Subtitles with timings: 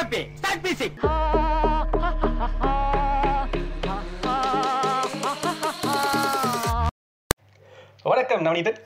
[0.00, 0.98] Copy start music
[8.04, 8.78] வணக்கம் நவநீதன்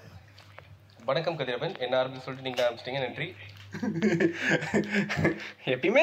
[1.04, 1.74] வணக்கம் கதிரவன்.
[1.78, 3.26] என்ன ஆரம்பிச்சு சொல்லிட்டு நீங்க ஆரம்பிச்சிட்டீங்க நன்றி.
[5.74, 6.02] எப்பயுமே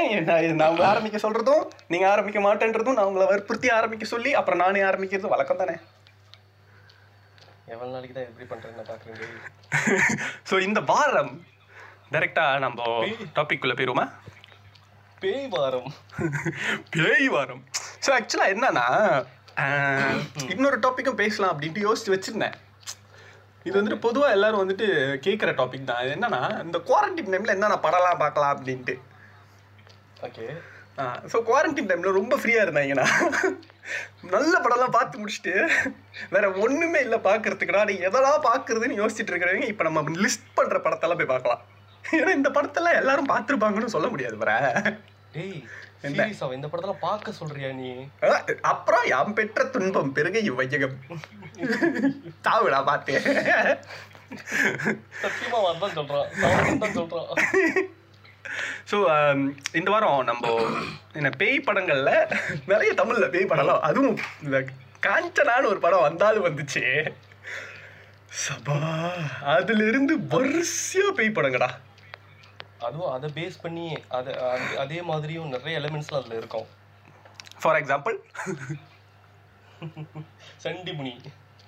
[0.61, 5.61] நான் ஆரம்பிக்க சொல்றதும் நீங்க ஆரம்பிக்க மாட்டேன்றதும் நான் உங்களை வற்புறுத்தி ஆரம்பிக்க சொல்லி அப்புறம் நானே ஆரம்பிக்கிறது வழக்கம்
[5.63, 5.75] தானே?
[7.67, 9.23] எவ்வளவு நாளைக்கு தான் எப்படி பண்றேன்னு பாக்குறீங்க?
[10.49, 11.33] ஸோ இந்த வாரம்
[12.13, 12.79] டைரக்டா நம்ம
[13.35, 14.07] டாபிக் குள்ள போயிருவோமா?
[15.23, 15.91] பேய் வாரம்
[16.95, 17.61] பேய் வாரம்
[18.05, 18.85] ஸோ ஆக்சுவலாக என்னன்னா
[20.53, 22.55] இன்னொரு டாப்பிக்கும் பேசலாம் அப்படின்ட்டு யோசிச்சு வச்சிருந்தேன்.
[23.67, 24.87] இது வந்துட்டு பொதுவாக எல்லாரும் வந்துட்டு
[25.25, 26.01] கேட்குற டாபிக் தான்.
[26.05, 28.95] இது என்னன்னா இந்த குவாரண்டைன் டைமில் என்னென்ன படம்லாம் பார்க்கலாம் அப்படின்ட்டு.
[30.27, 30.45] ஓகே
[31.33, 33.05] ஸோ குவாரண்டைன் டைமில் ரொம்ப ஃப்ரீயாக இருந்தாங்கன்னா
[34.33, 35.53] நல்ல படம்லாம் பார்த்து முடிச்சுட்டு
[36.33, 41.33] வேற ஒன்றுமே இல்லை பார்க்கறதுக்குடா நீ எதெல்லாம் பார்க்குறதுன்னு யோசிச்சுட்டு இருக்கிறவங்க இப்போ நம்ம லிஸ்ட் பண்ணுற படத்தெல்லாம் போய்
[41.35, 41.63] பார்க்கலாம்.
[42.17, 44.53] ஏன்னா இந்த படத்தெல்லாம் எல்லாரும் பார்த்துருப்பாங்கன்னு சொல்ல முடியாது வர
[45.33, 47.89] இந்த படத்தெல்லாம் பார்க்க சொல்றியா நீ?
[48.71, 50.95] அப்புறம் யாம் பெற்ற துன்பம் பெருக இவ்வையகம்.
[52.47, 53.13] தாவுடா பார்த்து
[55.21, 56.29] சத்தியமா வரதான் சொல்றான்.
[56.99, 57.31] சொல்றான்.
[58.91, 58.97] ஸோ
[59.79, 60.53] இந்த வாரம் நம்ம
[61.19, 62.11] என்ன பேய் படங்கள்ல
[62.71, 64.57] நிறைய தமிழ்ல பேய் படம்லாம் அதுவும் இந்த
[65.07, 66.83] காஞ்சனான்னு ஒரு படம் வந்தாலும் வந்துச்சு.
[68.43, 68.77] சபா
[69.55, 71.69] அதுல இருந்து வரிசையா பேய் படங்கடா.
[72.81, 76.67] அதுவும் அதை பேஸ் பண்ணி அதை அது- மாதிரியும் நிறைய எலிமெண்ட்ஸ்லாம் அதுல இருக்கும்.
[77.61, 78.17] ஃபார் எக்ஸாம்பிள்
[80.57, 81.13] சண்டி முனி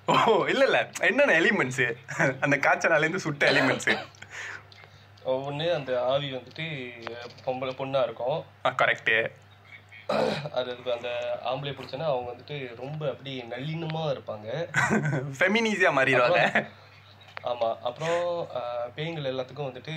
[0.06, 0.78] ஓ இல்ல இல்ல.
[1.00, 1.86] என்னென்ன எலிமெண்ட்ஸு
[2.40, 3.94] அந்த காஞ்சனாலேருந்து சுட்ட எலிமெண்ட்ஸு
[5.26, 6.64] ஒண்ணு அந்த ஆவி வந்துட்டு
[7.44, 8.40] பொம்பளை பொண்ணா இருக்கும்.
[8.64, 9.16] கரெக்டு
[10.06, 11.10] அது அதுக்கு அந்த
[11.44, 14.48] ஆம்பளை பிடிச்சனா அவங்க வந்துட்டு ரொம்ப அப்படி நல்லினமா இருப்பாங்க.
[15.38, 16.42] ஃபெமினிசியா மாறிடுவாங்க.
[17.44, 18.48] ஆமா அப்புறம்
[18.94, 19.94] பேய்கள் எல்லாத்துக்கும் வந்துட்டு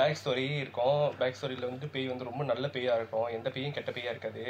[0.00, 1.00] பேக் ஸ்டோரி இருக்கும்.
[1.20, 3.28] பேக் ஸ்டோரியில வந்துட்டு பேய் வந்து ரொம்ப நல்ல பேயா இருக்கும்.
[3.38, 4.44] எந்த பேயும் கெட்ட பேயா இருக்காது.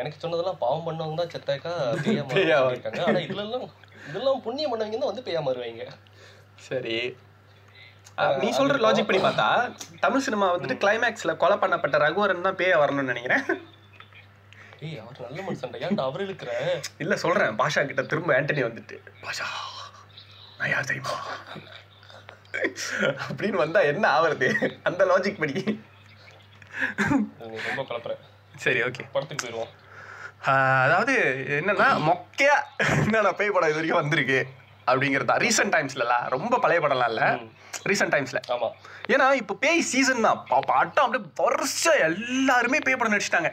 [0.00, 1.72] எனக்கு சொன்னதெல்லாம் பாவம் பண்ணவங்க தான் செத்தாக்கா
[2.04, 3.64] பேயா பேயா மாறிருக்காங்க ஆனா இதுல எல்லாம்
[4.10, 5.86] இதெல்லாம் புண்ணியம் பண்ணவங்க தான் வந்து பேயா மாறுவாங்க.
[6.68, 6.96] சரி.
[8.42, 9.48] நீ சொல்ற லாஜிக் பண்ணி பார்த்தா
[10.04, 13.44] தமிழ் சினிமா வந்துட்டு கிளைமேக்ஸ்ல கொலை பண்ணப்பட்ட ரகுவரன் தான் பேய வரணும்னு நினைக்கிறேன்.
[14.86, 15.80] ஏய் அவர் நல்ல மனுஷன்டா.
[15.86, 16.50] ஏன்டா அவர் இருக்கிற
[17.04, 17.56] இல்ல சொல்றேன்.
[17.62, 19.46] பாஷா கிட்ட திரும்ப ஆண்டனி வந்துட்டு பாஷா
[20.60, 21.16] நான் யார் தெரியுமா?
[23.28, 24.48] அப்படின்னு வந்தா என்ன ஆவறது?
[24.82, 25.54] அந்த லாஜிக் படி.
[27.68, 28.12] ரொம்ப குழப்புற
[28.56, 29.72] சரி ஓகே படத்துக்கு போயிடுவோம்
[30.84, 31.14] அதாவது
[31.58, 32.54] என்னன்னா மொக்கையா
[32.96, 34.38] என்னென்ன பேய் படம் இது வரைக்கும் வந்திருக்கு
[34.86, 35.24] அப்படிங்கிறது.
[35.24, 37.24] தான் ரீசெண்ட் டைம்ஸ்லலாம் ரொம்ப பழைய படம்லாம் இல்ல.
[37.86, 38.68] ரீசெண்ட் டைம்ஸ்ல ஆமா.
[39.08, 43.50] ஏன்னா இப்போ பேய் சீசன் தான் பா- படம் அப்படியே வருஷம் எல்லாருமே பேய் படம் நடிச்சிட்டாங்க.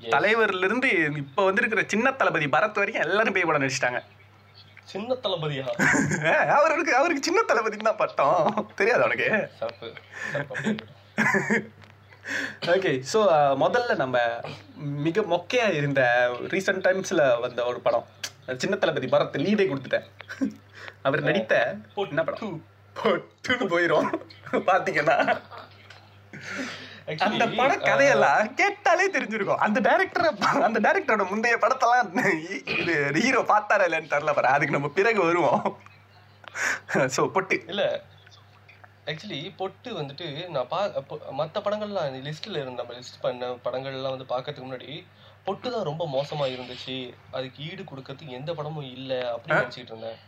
[0.00, 0.12] Yes.
[0.12, 4.00] தலைவர்ல இருந்து இப்போ வந்திருக்கிற சின்ன தளபதி பரத் வரைக்கும் எல்லாரும் பேய் படம் நடிச்சிட்டாங்க.
[4.84, 5.66] சின்ன தளபதியா?
[6.56, 8.68] அவருக்கு அவருக்கு சின்ன தளபதின்னு தான் பட்டம்.
[8.74, 9.28] தெரியாது அவனுக்கு.
[12.66, 13.18] ஓகே ஸோ
[13.64, 14.16] முதல்ல நம்ம
[15.06, 16.02] மிக மொக்கையா இருந்த
[16.48, 18.06] ரீசெண்ட் டைம்ஸ்ல வந்த ஒரு படம்.
[18.56, 20.06] சின்ன தளபதி பரத் லீடே கொடுத்துட்டேன்.
[21.02, 21.54] அவர் நடித்த
[22.06, 22.54] என்ன படம்?
[22.96, 24.10] பொட்டுன்னு போயிரும்.
[24.52, 25.16] பாத்தீங்கன்னா.
[27.26, 29.62] அந்த பட கதையெல்லாம் கேட்டாலே தெரிஞ்சிருக்கும்.
[29.66, 30.28] அந்த டைரக்டர்
[30.68, 32.10] அந்த டைரக்டரோட முந்தைய படத்தெல்லாம்
[32.76, 32.94] இது
[33.24, 34.48] ஹீரோ பார்த்தாரா இல்லைன்னு தெரியல பாரு.
[34.56, 35.64] அதுக்கு நம்ம பிறகு வருவோம்.
[37.16, 37.58] ஸோ பொட்டு.
[37.72, 37.84] இல்ல
[39.10, 40.80] ஆக்சுவலி பொட்டு வந்துட்டு நான் பா
[41.40, 44.90] மத்த படங்கள்லாம் லிஸ்ட்ல இருந்த நம்ம லிஸ்ட் பண்ண படங்கள்லாம் வந்து பார்க்கறதுக்கு முன்னாடி
[45.46, 46.94] பொட்டு தான் ரொம்ப மோசமா இருந்துச்சு.
[47.36, 50.20] அதுக்கு ஈடு கொடுக்கறதுக்கு எந்த படமும் இல்ல அப்படின்னு நினைச்சிட்டு இருந்தேன்.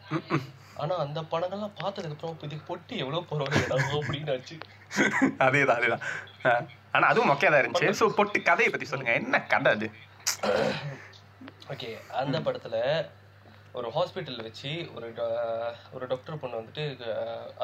[0.83, 4.57] ஆனா அந்த படங்கள்லாம் பார்த்ததுக்கு அப்புறம் இதுக்கு பொட்டு எவ்வளவு பரவாயில்ல அப்படின்னு ஆச்சு
[5.39, 6.05] அதேதான் அதேதான்.
[6.93, 7.89] ஆனா அதுவும் மொக்கையா தான் இருந்துச்சு.
[8.01, 9.13] ஸோ பொட்டு கதையை பத்தி சொல்லுங்க.
[9.15, 9.89] என்ன கதை அது?
[11.69, 12.77] ஓகே அந்த படத்துல
[13.73, 15.33] ஒரு ஹாஸ்பிட்டல் வச்சு ஒரு டா-
[15.93, 16.85] ஒரு டாக்டர் பொண்ணு வந்துட்டு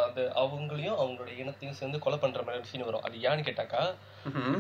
[0.03, 3.03] அது அவங்களையும் அவங்களோட இனத்தையும் சேர்ந்து கொலை பண்ற மாதிரி சீன் வரும்.
[3.03, 3.83] அது ஏன்னு கேட்டாக்கா.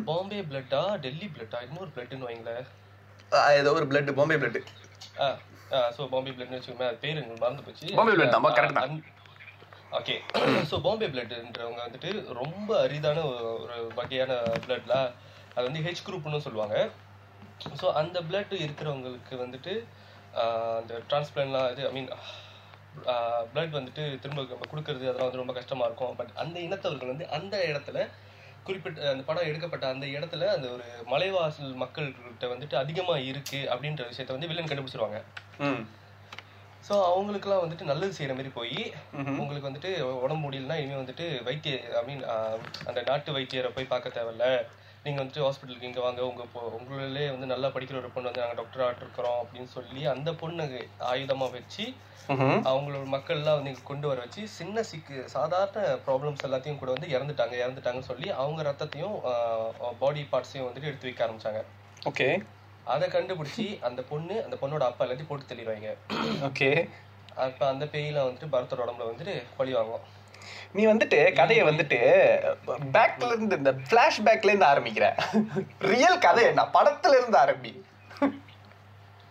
[0.04, 2.64] பாம்பே பிளட்டா டெல்லி பிளட்டா இன்னொரு பிளட்னு வைங்களேன்.
[3.52, 4.60] ஏதோ ஒரு blood Bombay blood
[5.96, 7.86] so Bombay பிளட்னு வச்சுக்கோமே அது பேர் மறந்து போச்சு.
[7.94, 8.96] பாம்பே blood தான், தான்.
[9.92, 10.14] ஓகே
[10.70, 14.90] ஸோ பாம்பே பிளட்ன்றவங்க வந்துட்டு ரொம்ப அரிதான ஒரு- ஒரு வகையான பிளட்ல
[15.54, 16.88] அது வந்து ஹெச் குரூப்னு சொல்லுவாங்க.
[17.80, 19.84] ஸோ அந்த பிளட் இருக்கிறவங்களுக்கு வந்துட்டு
[20.78, 22.08] அந்த டிரான்ஸ்பிளான்லாம் இது ஐ மீன்
[23.54, 26.16] பிளட் வந்துட்டு திரும்ப கொடுக்கறது அதெல்லாம் வந்து ரொம்ப கஷ்டமாக இருக்கும்.
[26.16, 28.08] பட் அந்த இனத்தவர்கள் வந்து அந்த இடத்துல
[28.64, 34.26] குறிப்பிட்ட அந்த படம் எடுக்கப்பட்ட அந்த இடத்துல அந்த ஒரு மலைவாசல் மக்கள்கிட்ட வந்துட்டு அதிகமாக இருக்குது அப்படின்ற விஷயத்த
[34.26, 35.22] வந்து வில்லன் கண்டுபிடிச்சிருவாங்க.
[36.82, 38.78] ஸோ அவங்களுக்குலாம் வந்துட்டு நல்லது செய்யற மாதிரி போய்
[39.40, 39.90] உங்களுக்கு வந்துட்டு
[40.20, 42.22] உடம்பு முடியலன்னா இனிமே வந்துட்டு வைத்திய ஐ மீன்
[42.86, 44.46] அந்த நாட்டு வைத்தியரை போய் பார்க்க தேவையில்ல.
[45.04, 48.54] நீங்க வந்துட்டு ஹாஸ்பிட்டலுக்கு இங்க வாங்க உங்க பொ- உங்களிலே வந்து நல்லா படிக்கிற ஒரு பொண்ணு வந்து நாங்க
[48.54, 50.64] டாக்டர் ஆட் இருக்கிறோம் அப்படின்னு சொல்லி அந்த பொண்ணு
[51.08, 51.84] ஆயுதமா வச்சு.
[52.64, 55.72] அவங்களோட மக்கள்லாம் வந்து கொண்டு வர வச்சு சின்ன சிக்கு சாதாரண
[56.06, 59.16] ப்ராப்ளம்ஸ் எல்லாத்தையும் கூட வந்து இறந்துட்டாங்க இறந்துட்டாங்கன்னு சொல்லி அவங்க ரத்தத்தையும்
[59.98, 61.62] பாடி பார்ட்ஸையும் வந்துட்டு எடுத்து வைக்க ஆரம்பிச்சாங்க.
[62.02, 62.28] ஓகே
[62.84, 65.90] அதை கண்டுபிடிச்சி அந்த பொண்ணு அந்த பொண்ணோட அப்பா எல்லாத்தையும் போட்டு தெளிவாங்க
[66.48, 66.70] ஓகே.
[67.34, 70.06] அப்ப அந்த பேயில வந்துட்டு பரத்தோட உடம்புல வந்துட்டு பழி வாங்குவோம்
[70.72, 71.98] நீ வந்துட்டு கதையை வந்துட்டு
[72.96, 73.72] பேக்ல இருந்து இந்த
[74.22, 75.06] பேக்ல இருந்து ஆரம்பிக்கிற.
[75.78, 76.64] ரியல் கதை என்ன?
[76.76, 77.72] படத்துல இருந்து ஆரம்பி.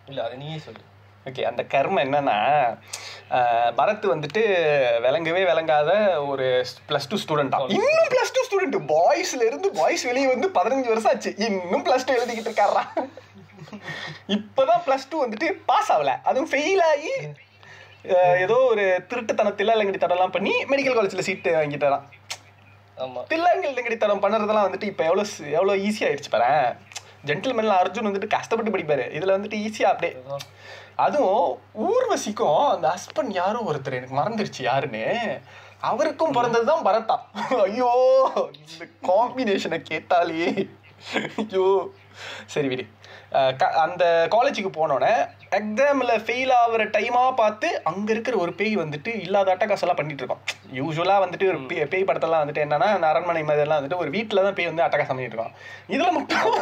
[0.06, 0.82] இல்ல அதை நீயே சொல்லு.
[1.26, 2.36] ஓகே அந்த கர்மம் என்னன்னா
[3.78, 4.40] பரத் வந்துட்டு
[5.00, 5.90] விளங்கவே விளங்காத
[6.26, 6.46] ஒரு
[6.88, 11.34] ப்ளஸ் டூ ஸ்டூடெண்டா இன்னும் ப்ளஸ் டூ ஸ்டூடெண்ட் பாய்ஸ்ல இருந்து பாய்ஸ் வெளியே வந்து பதினஞ்சு வருஷம் ஆச்சு.
[11.38, 12.82] இன்னும் ப்ளஸ் டூ எழுதிக்கிட்டு இருக்காரா?
[14.36, 16.12] இப்பதான் ப்ளஸ் டூ வந்துட்டு பாஸ் ஆகல.
[16.30, 17.12] அதுவும் ஃபெயில் ஆகி
[18.44, 22.06] ஏதோ ஒரு திருட்டுத்தனத்தில் இல்லங்கடி தடம்லாம் பண்ணி மெடிக்கல் காலேஜில் சீட்டு வாங்கிட்டாராம்.
[23.04, 23.20] ஆமா.
[23.32, 25.24] தில்லாங்கல் லங்கடி தரம் பண்ணுறதெல்லாம் வந்துட்டு இப்போ எவ்வளோ
[25.58, 26.50] எவ்வளோ ஈஸி ஆயிடுச்சு பாரு.
[27.28, 29.04] ஜென்டில்மேன்ல அர்ஜுன் வந்துட்டு கஷ்டப்பட்டு படிப்பாரு.
[29.18, 30.14] இதுல வந்துட்டு ஈஸியா அப்படியே.
[31.04, 31.44] அதுவும்
[31.88, 35.04] ஊர்வசிக்கும் அந்த ஹஸ்பண்ட் யாரோ ஒருத்தர் எனக்கு மறந்துருச்சு யாருன்னு.
[35.90, 37.16] அவருக்கும் பிறந்தது தான் பரத்தா
[37.66, 37.92] ஐயோ
[38.58, 40.50] இந்த காம்பினேஷனை கேட்டாலே.
[41.42, 41.66] ஐயோ.
[42.54, 42.84] சரி விடு.
[43.84, 45.12] அந்த காலேஜுக்கு போனோடனே
[45.58, 50.42] எக்ஸாமில் ஃபெயில் ஆகுற டைமாக பார்த்து அங்கே இருக்கிற ஒரு பேய் வந்துட்டு இல்லாத அட்டகாசெல்லாம் பண்ணிட்டு இருக்கோம்
[50.78, 54.56] யூஸ்வலாக வந்துட்டு ஒரு பேய் பேய் படத்தெல்லாம் வந்துட்டு என்னன்னா அந்த அரண்மனை மாதிரிலாம் வந்துட்டு ஒரு வீட்டில் தான்
[54.58, 55.56] பேய் வந்து அட்டகாசம் பண்ணிட்டு இருக்கோம்
[55.94, 56.52] இதில் மட்டும்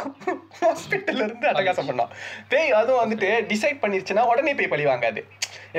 [0.63, 2.13] ஹாஸ்பிட்டல்ல இருந்து அட்டகாசம் பண்ணோம்
[2.55, 5.23] பேய் அதுவும் வந்துட்டு டிசைட் பண்ணிருச்சுன்னா உடனே பேய் பழி வாங்காது.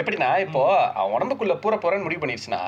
[0.01, 0.61] எப்படின்னா இப்போ
[0.99, 2.61] அவன் உடம்புக்குள்ள பூர போறன்னு முடிவு பண்ணிருச்சுன்னா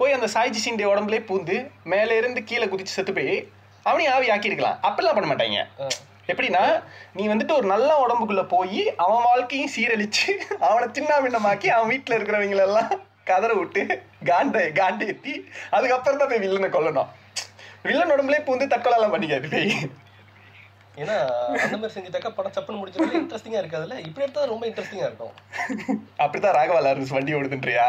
[0.00, 1.58] போய் அந்த சாய்ஜி சிண்டே உடம்புலே பூந்து
[1.92, 3.34] மேலே இருந்து கீழே குதிச்சு செத்து போய்
[3.86, 4.80] அவனையும் ஆவி ஆக்கியிருக்கலாம்.
[4.88, 5.60] அப்படிலாம் பண்ண மாட்டாங்க.
[6.32, 6.64] எப்படின்னா
[7.18, 10.30] நீ வந்துட்டு ஒரு நல்ல உடம்புக்குள்ள போய் அவன் வாழ்க்கையும் சீரழிச்சு
[10.68, 12.92] அவனை சின்ன பின்னமாக்கி அவன் வீட்டில் இருக்கிறவங்களெல்லாம்
[13.30, 13.82] கதற விட்டு
[14.28, 15.34] காண்டை காண்டை ஏற்றி
[15.76, 17.10] அதுக்கப்புறம் தான் போய் வில்லனை கொல்லணும்.
[17.88, 19.74] வில்லன் உடம்புலே பூந்து தற்கொலைலாம் பண்ணிக்காது பேய்.
[21.02, 21.16] ஏன்னா
[21.64, 23.96] அந்த மாதிரி செஞ்சுட்டாக்கா படம் சப்புன்னு முடிச்சது இன்ட்ரெஸ்டிங்கா இருக்காதுல்ல?
[24.06, 25.34] இப்படி எடுத்தா ரொம்ப இன்ட்ரெஸ்டிங்கா இருக்கும்.
[26.24, 27.86] அப்படித்தான் ராகவா லாரன்ஸ் வண்டி ஓடுதுன்றியா?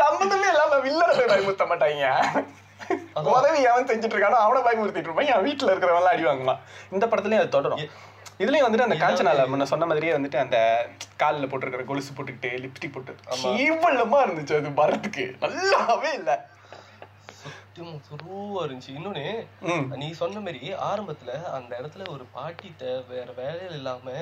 [0.00, 2.06] சம்மந்தமே இல்லாம வில்லனை போய் பயமுறுத்த மாட்டாங்க
[3.32, 6.60] உதவி அவன் செஞ்சுட்டு இருக்கானோ அவனை பயமுறுத்திட்டு இருப்பான் என் வீட்டுல இருக்கிறவன் அடி வாங்குவான்.
[6.92, 7.82] இந்த படத்துலயும் அது தொடரும்.
[8.40, 10.56] இதுலயும் வந்துட்டு அந்த காஞ்சனால முன்ன சொன்ன மாதிரியே வந்துட்டு அந்த
[11.16, 13.12] காலில் போட்டிருக்கிற கொலுசு போட்டுக்கிட்டு லிப்ஸ்டிக் போட்டு.
[13.44, 16.32] கேவலமா இருந்துச்சு அது வரதுக்கு நல்லாவே இல்ல.
[18.04, 18.92] சுருவா இருந்துச்சு.
[18.98, 19.24] இன்னொன்னு
[19.96, 24.14] நீ சொன்ன மாதிரி ஆரம்பத்துல அந்த இடத்துல ஒரு பாட்டிட்ட வேற வேலையில இல்லாம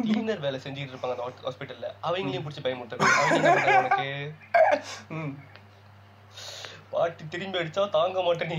[0.00, 4.08] கிளீனர் வேலை செஞ்சுட்டு இருப்பாங்க அந்த ஹாஸ்பிட்டல்ல அவங்களையும் பிடிச்சி பயமுறுத்துறது அவங்க என்ன பண்றாங்க உனக்கு
[5.16, 5.32] ம்
[6.92, 8.58] பாட்டி திரும்பி அடிச்சா தாங்க மாட்டேன் நீ.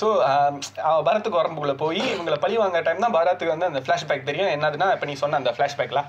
[0.00, 0.06] ஸோ
[1.08, 4.52] பரத்துக்கு உடம்புக்குள்ள போய் இவங்களை பழி வாங்க டைம் தான் பரத்துக்கு வந்து அந்த ஃப்ளாஷ்பேக் தெரியும்.
[4.56, 6.02] என்னதுன்னா இப்போ நீ சொன்ன அந்த ஃப்ளாஷ்பேக்ல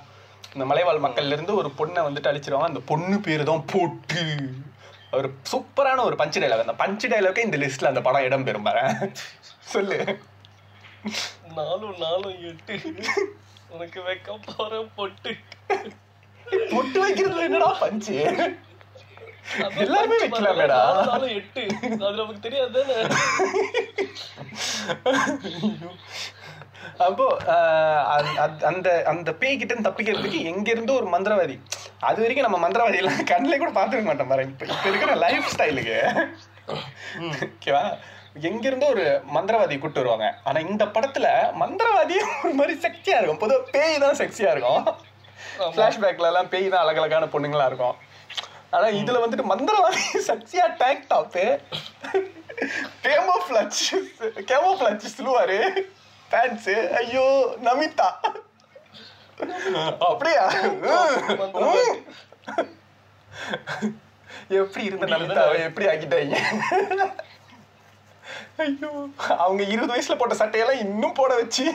[0.56, 2.72] இந்த மலைவாழ் மக்கள்ல இருந்து ஒரு பொண்ணை வந்துட்டு அழிச்சிருவாங்க.
[2.72, 4.22] அந்த பொண்ணு பேரு தான் போட்டு.
[5.18, 8.84] ஒரு சூப்பரான ஒரு பஞ்சு டைலாக் அந்த பஞ்சு டைலாக்கே இந்த லிஸ்ட்ல அந்த படம் இடம் பெறும் பாரு.
[9.74, 10.00] சொல்லு.
[11.58, 12.76] நாலும் நாலும் எட்டு.
[13.76, 15.32] உனக்கு வைக்க போற பொட்டு.
[16.74, 18.16] பொட்டு வைக்கிறதுல என்னடா பஞ்சு
[19.76, 20.80] எல்லாமே வைக்கலாமேடா.
[21.36, 21.64] எட்டு.
[21.82, 22.82] அது நமக்கு தெரியாது
[26.98, 27.26] அப்போ
[28.70, 31.56] அந்த- அந்த- பேய் கிட்ட தப்பிக்கிறதுக்கு எங்க இருந்தோ ஒரு மந்திரவாதி.
[32.00, 35.98] அது வரைக்கும் நம்ம மந்திரவாதி எல்லாம் கண்ணிலே கூட பார்த்துக்க மாட்டோம் பாரு இப்ப இப்ப இருக்கிற லைஃப் ஸ்டைலுக்கு
[37.20, 37.84] ஓகேவா
[38.42, 40.28] எங்க இருந்தோ ஒரு மந்திரவாதி கூட்டு வருவாங்க.
[40.44, 41.28] ஆனா இந்த படத்துல
[41.62, 43.42] மந்திரவாதியே ஒரு மாதிரி செக்ஸியா இருக்கும்.
[43.42, 44.84] பொதுவா பேய் தான் செக்ஸியா இருக்கும்.
[45.60, 47.96] ஃபிளாஷ்பேக்ல எல்லாம் பேய் தான் அழகழகான பொண்ணுங்களா இருக்கும்.
[48.76, 51.46] ஆனா இதுல வந்துட்டு மந்திரவாதி செக்ஸியா டேங்க் டாப்பு
[53.06, 53.82] கேமோ ஃபிளச்
[54.52, 55.58] கேமோ ஃபிளச் சொல்லுவாரு
[56.32, 57.26] பேண்ட்ஸ் ஐயோ
[57.68, 58.10] நமிதா.
[60.10, 60.44] அப்படியா.
[64.60, 65.58] எப்படி இருந்த நமிதாவை?
[65.68, 66.38] எப்படி ஆக்கிட்டாங்க?
[68.66, 68.92] ஐயோ
[69.44, 71.66] அவங்க இருபது வயசுல போட்ட சட்டையெல்லாம் இன்னும் போட வச்சு.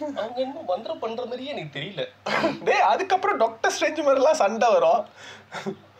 [0.00, 2.02] அவங்க இன்னும் மந்திரம் பண்ற மாதிரியே எனக்கு தெரியல.
[2.68, 5.02] டேய் அதுக்கப்புறம் டாக்டர் ஸ்ட்ரெஞ்ச் மாதிரிலாம் சண்டை வரும்.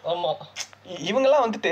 [0.05, 0.31] ஆமா.
[0.87, 1.71] இ- இவங்கெல்லாம் வந்துட்டு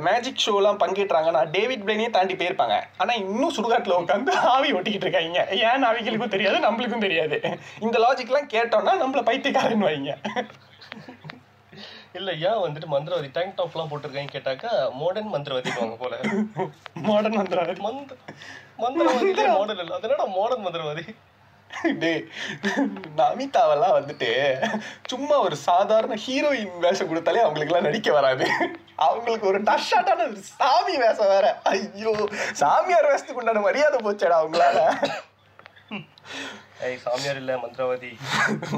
[0.00, 2.76] மேஜிக் ஷோலாம் பங்கேற்றாங்கன்னா டேவிட் பிளேனே தாண்டி போயிருப்பாங்க.
[2.98, 5.48] ஆனா இன்னும் சுடுகாட்டுல உட்காந்து ஆவி ஓட்டிக்கிட்டு இருக்காங்க.
[5.64, 7.36] ஏன் அவங்களுக்கும் தெரியாது நம்மளுக்கும் தெரியாது.
[7.80, 10.12] இந்த லாஜிக்லாம் கேட்டோம்னா நம்மள பைத்தியக்காரன் வைங்க.
[12.12, 16.14] இல்ல ஏன் வந்துட்டு மந்திரவாதி டேங்க் டாப் எல்லாம் போட்டிருக்காங்க கேட்டாக்கா மாடர்ன் மந்திரவாதி வாங்க போல.
[16.94, 18.16] மாடர்ன் வந்துடாது மந்திர
[18.78, 19.98] மந்திரவாதியிலே மாடல் இல்ல.
[19.98, 21.04] அதனடா மாடர்ன் மந்திரவாதி?
[22.02, 22.22] டேய்
[23.18, 24.28] நமிதாவெல்லாம் வந்துட்டு
[25.10, 28.46] சும்மா ஒரு சாதாரண ஹீரோயின் வேஷம் கொடுத்தாலே அவங்களுக்குலாம் நடிக்க வராது.
[29.06, 31.46] அவங்களுக்கு ஒரு டஷாட்டான சாமி வேஷம் வேற.
[31.72, 32.12] ஐயோ
[32.62, 34.78] சாமியார் வேஷத்துக்கு உண்டான மரியாதை போச்சேடா அவங்களால.
[36.86, 38.12] ஏய் சாமியார் இல்ல மந்திரவாதி.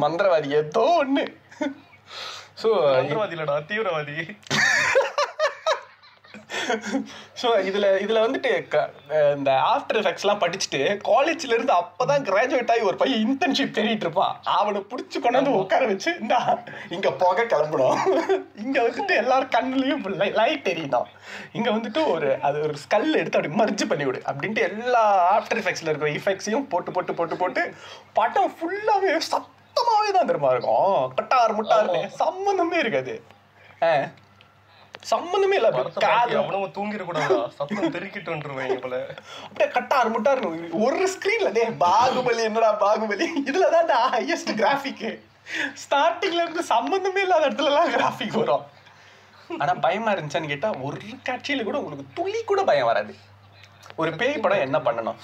[0.04, 1.24] மந்திரவாதி ஏதோ ஒண்ணு.
[2.62, 4.18] ஸோ மந்திரவாதி இல்லடா தீவிரவாதி.
[7.40, 8.50] ஸோ இதுல இதுல வந்துட்டு
[9.36, 14.34] இந்த ஆஃப்டர் எஃபெக்ட்ஸ்லாம் படிச்சுட்டு காலேஜ்ல இருந்து அப்பதான் கிராஜுவேட் ஆகி ஒரு பையன் இன்டர்ன்ஷிப் தேடிட்டு இருப்பான்.
[14.56, 16.40] அவனை பிடிச்சி கொண்டாந்து உட்கார வச்சு இந்தா
[16.90, 18.00] இங்க புகை கிளம்பணும்
[18.64, 20.04] இங்க வந்துட்டு எல்லாரும் கண்ணுலயும்
[20.40, 21.10] லைட் எரியணும்
[21.52, 25.04] இங்க வந்துட்டு ஒரு அது ஒரு ஸ்கல் எடுத்து அப்படி மர்ஜ் பண்ணி விடு அப்படின்ட்டு எல்லா
[25.36, 27.64] ஆஃப்டர் எஃபெக்ட்ஸ்ல இருக்கிற இஃபெக்ட்ஸையும் போட்டு போட்டு போட்டு போட்டு
[28.12, 30.94] படம் ஃபுல்லாவே சத்தமாவே தான் தெரியுமா இருக்கும்.
[31.18, 33.14] கட்டார் முட்டார்னு சம்மந்தமே இருக்காது.
[33.82, 33.92] ஆ.
[35.02, 37.38] சம்மந்தமே இல்லை பார்த்து காது எவனும் தூங்கிடக்கூடாதா?
[37.58, 38.96] சத்தம் பெருக்கிட்டு வந்துருவேன் போல
[39.44, 40.50] அப்படியே கட்டார் முட்டார்னு
[40.86, 43.28] ஒரு ஸ்கிரீன்ல டே பாகுபலி என்னடா பாகுபலி?
[43.50, 45.06] இதுல தான் ஹையஸ்ட் கிராஃபிக்
[45.82, 48.64] ஸ்டார்டிங்ல இருந்து சம்பந்தமே இல்லாத இடத்துல எல்லாம் கிராஃபிக் வரும்.
[49.62, 53.14] ஆனா பயமா இருந்துச்சான்னு கேட்டா ஒரு காட்சியில கூட உங்களுக்கு துளி கூட பயம் வராது.
[54.00, 55.20] ஒரு பேய் படம் என்ன பண்ணணும்?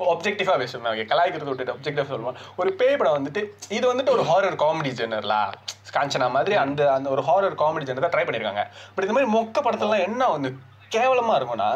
[0.00, 2.38] ஒப்ஜெக்டிவா பேசுவேன் ஓகே கலாய்க்கிறது விட்டுட்டு ஒப்ஜெக்டிவா சொல்லுவேன்.
[2.60, 3.42] ஒரு பேய் படம் வந்துட்டு
[3.76, 5.40] இது வந்துட்டு ஒரு ஹாரர் காமெடி ஜெனர்லா
[5.96, 9.62] காஞ்சனா மாதிரி அந்த அந்த ஒரு ஹாரர் காமெடி ஜெனர் தான் ட்ரை பண்ணியிருக்காங்க பட் இந்த மாதிரி மொக்க
[9.62, 10.50] படத்துலலாம் என்ன வந்து
[10.90, 11.70] கேவலமா இருக்கும்னா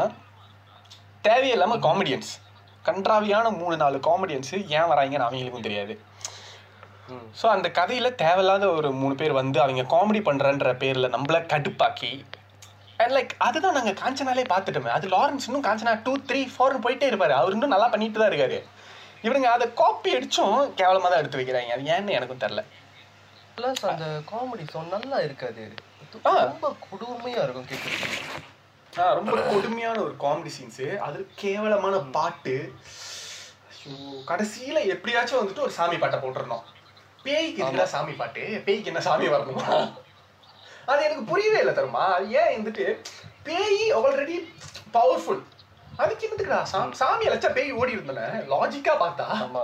[1.24, 2.30] தேவையில்லாம காமெடியன்ஸ்
[2.84, 5.94] கன்றாவியான மூணு நாலு காமெடியன்ஸ் ஏன் வராங்கன்னு அவங்களுக்கும் தெரியாது.
[7.40, 12.10] ஸோ அந்த கதையில தேவையில்லாத ஒரு மூணு பேர் வந்து அவங்க காமெடி பண்றன்ற பேர்ல நம்மள கடுப்பாக்கி
[13.00, 14.90] அண்ட் லைக் அதுதான் நாங்க காஞ்சனாலே பார்த்துட்டோமே.
[14.90, 17.35] அது லாரன்ஸ் இன்னும் காஞ்சனா டூ த்ரீ ஃபோர்னு போயிட்டே இருப்பாரு.
[17.37, 18.59] அவர் இன்னும் நல்லா பண்ணிட்டு தான் இருக்காரு.
[19.23, 21.73] இவனுங்க அதை காப்பி அடிச்சும் கேவலமா தான் எடுத்து வைக்கிறாங்க.
[21.73, 22.62] அது ஏன்னு எனக்கும் தெரியல
[23.57, 25.64] பிளஸ் அந்த காமெடி சாங் நல்லா இருக்காது.
[26.45, 28.19] ரொம்ப கொடுமையா இருக்கும் கேட்கறதுக்கு
[28.92, 32.54] ஆ, ரொம்ப கொடுமையான ஒரு காமெடி சீன்ஸு அது கேவலமான பாட்டு.
[33.75, 36.64] ஐயோ, கடைசியில எப்படியாச்சும் வந்துட்டு ஒரு சாமி பாட்டை போட்டுறணும்.
[37.23, 38.42] பேய்க்கு இதுல சாமி பாட்டு?
[38.66, 39.66] பேய்க்கு என்ன சாமி வரணுமா?
[40.90, 42.04] அது எனக்கு புரியவே இல்லை தருமா?
[42.14, 42.85] அது ஏன் வந்துட்டு
[43.42, 44.37] பேய் ஆல்ரெடி
[44.94, 45.42] பவர்ஃபுல்
[45.97, 46.61] அதுக்கு என்னத்துக்குடா?
[46.73, 49.26] சா- சாமி அழைச்சா பேய் ஓடி இருந்தன லாஜிக்கா பார்த்தா.
[49.40, 49.62] ஆமா.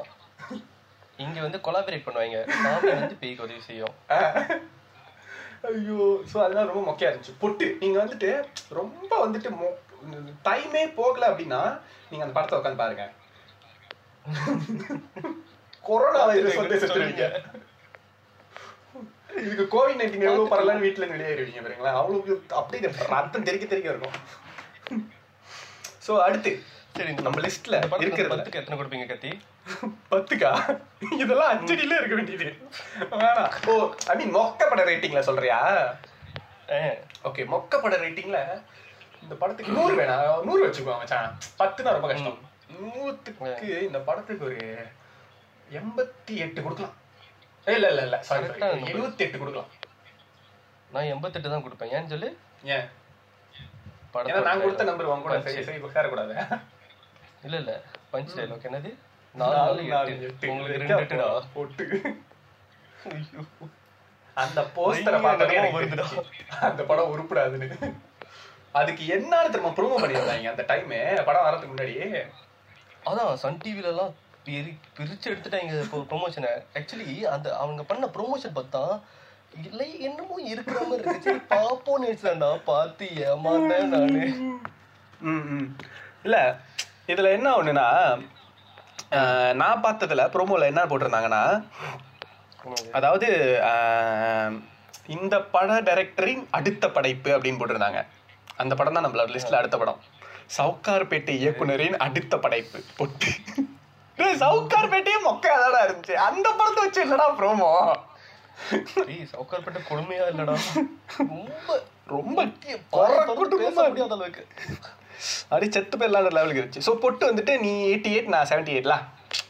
[1.17, 2.39] இங்க வந்து கொலாபரேட் பண்ணுவாங்க.
[2.63, 3.95] சாமி வந்து பேய்க்கு உதவி செய்யும்.
[5.69, 7.35] ஐயோ ஸோ அதெல்லாம் ரொம்ப மொக்கையா இருந்துச்சு.
[7.39, 7.67] பொட்டு.
[7.81, 8.31] நீங்க வந்துட்டு
[8.71, 9.51] ரொம்ப வந்துட்டு
[10.45, 11.61] டைமே போகல அப்படின்னா
[12.11, 13.05] நீங்க அந்த படத்தை உட்காந்து பாருங்க.
[15.81, 17.27] கொரோனா வைரஸ் வந்து செத்துருவீங்க.
[19.31, 24.17] இதுக்கு கோவிட் நைன்டீன் எவ்வளவு பரவாயில்ல வீட்டுல வெளியேறுவீங்க பாருங்களா அவங்களுக்கு அப்படியே ரத்தம் தெறிக்க தெறிக்க இருக்கும்
[26.07, 26.51] ஸோ அடுத்து.
[26.97, 28.35] சரி நம்ம லிஸ்ட்ல இருக்கிறதுல.
[28.35, 29.31] பத்துக்கு எத்தனை கொடுப்பீங்க கத்தி?
[30.13, 30.51] பத்துக்கா?
[31.23, 32.47] இதெல்லாம் அஞ்சடியில இருக்க வேண்டியது.
[33.23, 33.73] வேணாம் ஓ
[34.13, 35.59] ஐ மீன் மொக்க பட ரேட்டிங்ல சொல்றியா?
[37.31, 38.41] ஓகே மொக்க பட ரேட்டிங்ல
[39.25, 41.29] இந்த படத்துக்கு நூறு வேணாம் நூறு வச்சுக்கோ மச்சான்.
[41.61, 42.39] பத்துனா ரொம்ப கஷ்டம்.
[42.85, 44.61] நூத்துக்கு இந்த படத்துக்கு ஒரு
[45.81, 46.97] எண்பத்தி எட்டு கொடுக்கலாம்.
[47.67, 48.47] இல்ல இல்ல இல்ல சாரி.
[48.91, 49.71] எழுபத்தி எட்டு கொடுக்கலாம்.
[50.95, 51.93] நான் எண்பத்தெட்டு தான் கொடுப்பேன்.
[51.97, 52.29] ஏன்னு சொல்லு?
[52.75, 52.87] ஏன்?
[54.29, 54.85] ஏன்னா நான் கொடுத்த.
[54.91, 55.37] நம்பர் வாங்க கூட.
[55.47, 56.35] சரி சரி சேரக்கூடாது
[57.47, 57.73] இல்ல இல்ல.
[58.13, 58.91] பஞ்ச் டைலாக் என்னது?
[59.35, 60.51] நாலு நாலு எட்டு.
[60.53, 61.27] உங்களுக்கு ரெண்டு எட்டுடா?
[61.55, 61.85] போட்டு.
[63.13, 63.43] ஐயோ.
[64.37, 66.07] அந்த போஸ்டரை பார்த்தோன்னே வருதுடா.
[66.69, 67.69] அந்த படம் உருப்படாதுன்னு.
[68.81, 70.91] அதுக்கு என்னன்னு திரும்ப ப்ரூவ் பண்ணியிருந்தாங்க அந்த டைம்
[71.29, 71.95] படம் வரதுக்கு முன்னாடி
[73.11, 74.13] அதான் சன் டிவில எல்லாம்
[74.47, 78.83] பெரி பிரிச்சு எடுத்துட்டாங்க ப்ரொமோஷனை ஆக்சுவலி அந்த அவங்க பண்ண ப்ரொமோஷன் பார்த்தா
[79.67, 81.25] இல்லை என்னமோ இருக்கிற மாதிரி இருக்கு.
[81.27, 84.25] சரி பாப்போன்னு நினைச்சேன்டா பார்த்து ஏமாந்தேன் நானு.
[85.31, 85.69] ம்
[86.27, 86.43] இல்லை
[87.13, 87.87] இதில் என்ன ஒன்றுனா
[89.63, 91.43] நான் பார்த்ததுல ப்ரோமோவில் என்ன போட்டிருந்தாங்கன்னா
[92.99, 93.29] அதாவது
[95.17, 98.01] இந்த பட டைரக்டரின் அடுத்த படைப்பு அப்படின்னு போட்டிருந்தாங்க.
[98.63, 100.01] அந்த படம் தான் நம்மளோட லிஸ்ட்ல அடுத்த படம்.
[100.57, 102.79] சவுக்கார்பேட்டை இயக்குனரின் அடுத்த படைப்பு.
[102.99, 103.31] பொட்டு.
[104.19, 106.15] டேய், சவுக்கார்பேட்டையே மொக்கையாதாடா இருந்துச்சு.
[106.27, 107.71] அந்த படத்தை வச்சு என்னடா ப்ரோமோ
[109.13, 110.55] ஏய் சவுக்கார்பேட்டை கொடுமையா இல்லடா.
[111.33, 111.81] ரொம்ப
[112.15, 112.39] ரொம்ப
[113.39, 114.45] குட்டுமா பேச முடியாத அளவுக்கு.
[115.51, 118.97] அப்படி செத்து போயிடலான்ற லெவலுக்கு இருந்துச்சு ஸோ பொட்டு வந்துட்டு நீ எயிட்டி எயிட் நான் செவன்டி எயிட்ல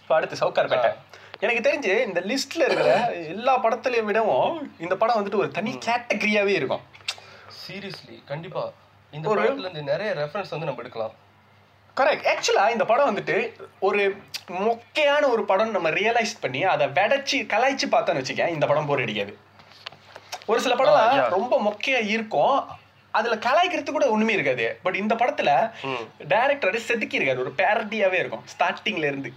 [0.00, 0.90] இப்போ அடுத்து சவுக்கார்பேட்டை
[1.44, 2.90] எனக்கு தெரிஞ்சு இந்த லிஸ்ட்ல இருக்கிற
[3.34, 4.54] எல்லா படத்துலையும் விடவும்
[4.84, 6.84] இந்த படம் வந்துட்டு ஒரு தனி கேட்டகரியாவே இருக்கும்.
[7.62, 8.62] சீரியஸ்லி கண்டிப்பா.
[9.12, 11.14] இந்த படத்துல இருந்து நிறைய ரெஃபரன்ஸ் வந்து நம்ம எடுக்கலாம்.
[11.96, 13.36] கரெக்ட் ஆக்சுவலா இந்த படம் வந்துட்டு
[13.78, 14.02] ஒரு
[14.60, 19.32] மொக்கையான ஒரு படம் நம்ம ரியலைஸ் பண்ணி அதை வெடச்சி கலாய்ச்சி பார்த்தோன்னு வச்சுக்கேன் இந்த படம் போர் அடிக்காது.
[20.46, 21.28] ஒரு சில படம் ஆ.
[21.28, 22.58] ரொம்ப மொக்கையா இருக்கும்.
[23.14, 24.78] அதுல கலாய்க்கிறது கூட ஒண்ணுமே இருக்காது.
[24.82, 25.50] பட் இந்த படத்துல.
[26.28, 27.38] டைரக்டர் செதுக்கி இருக்காரு.
[27.38, 28.44] ஒரு பேரடியாவே இருக்கும்.
[28.46, 29.32] ஸ்டார்டிங்ல இருந்து.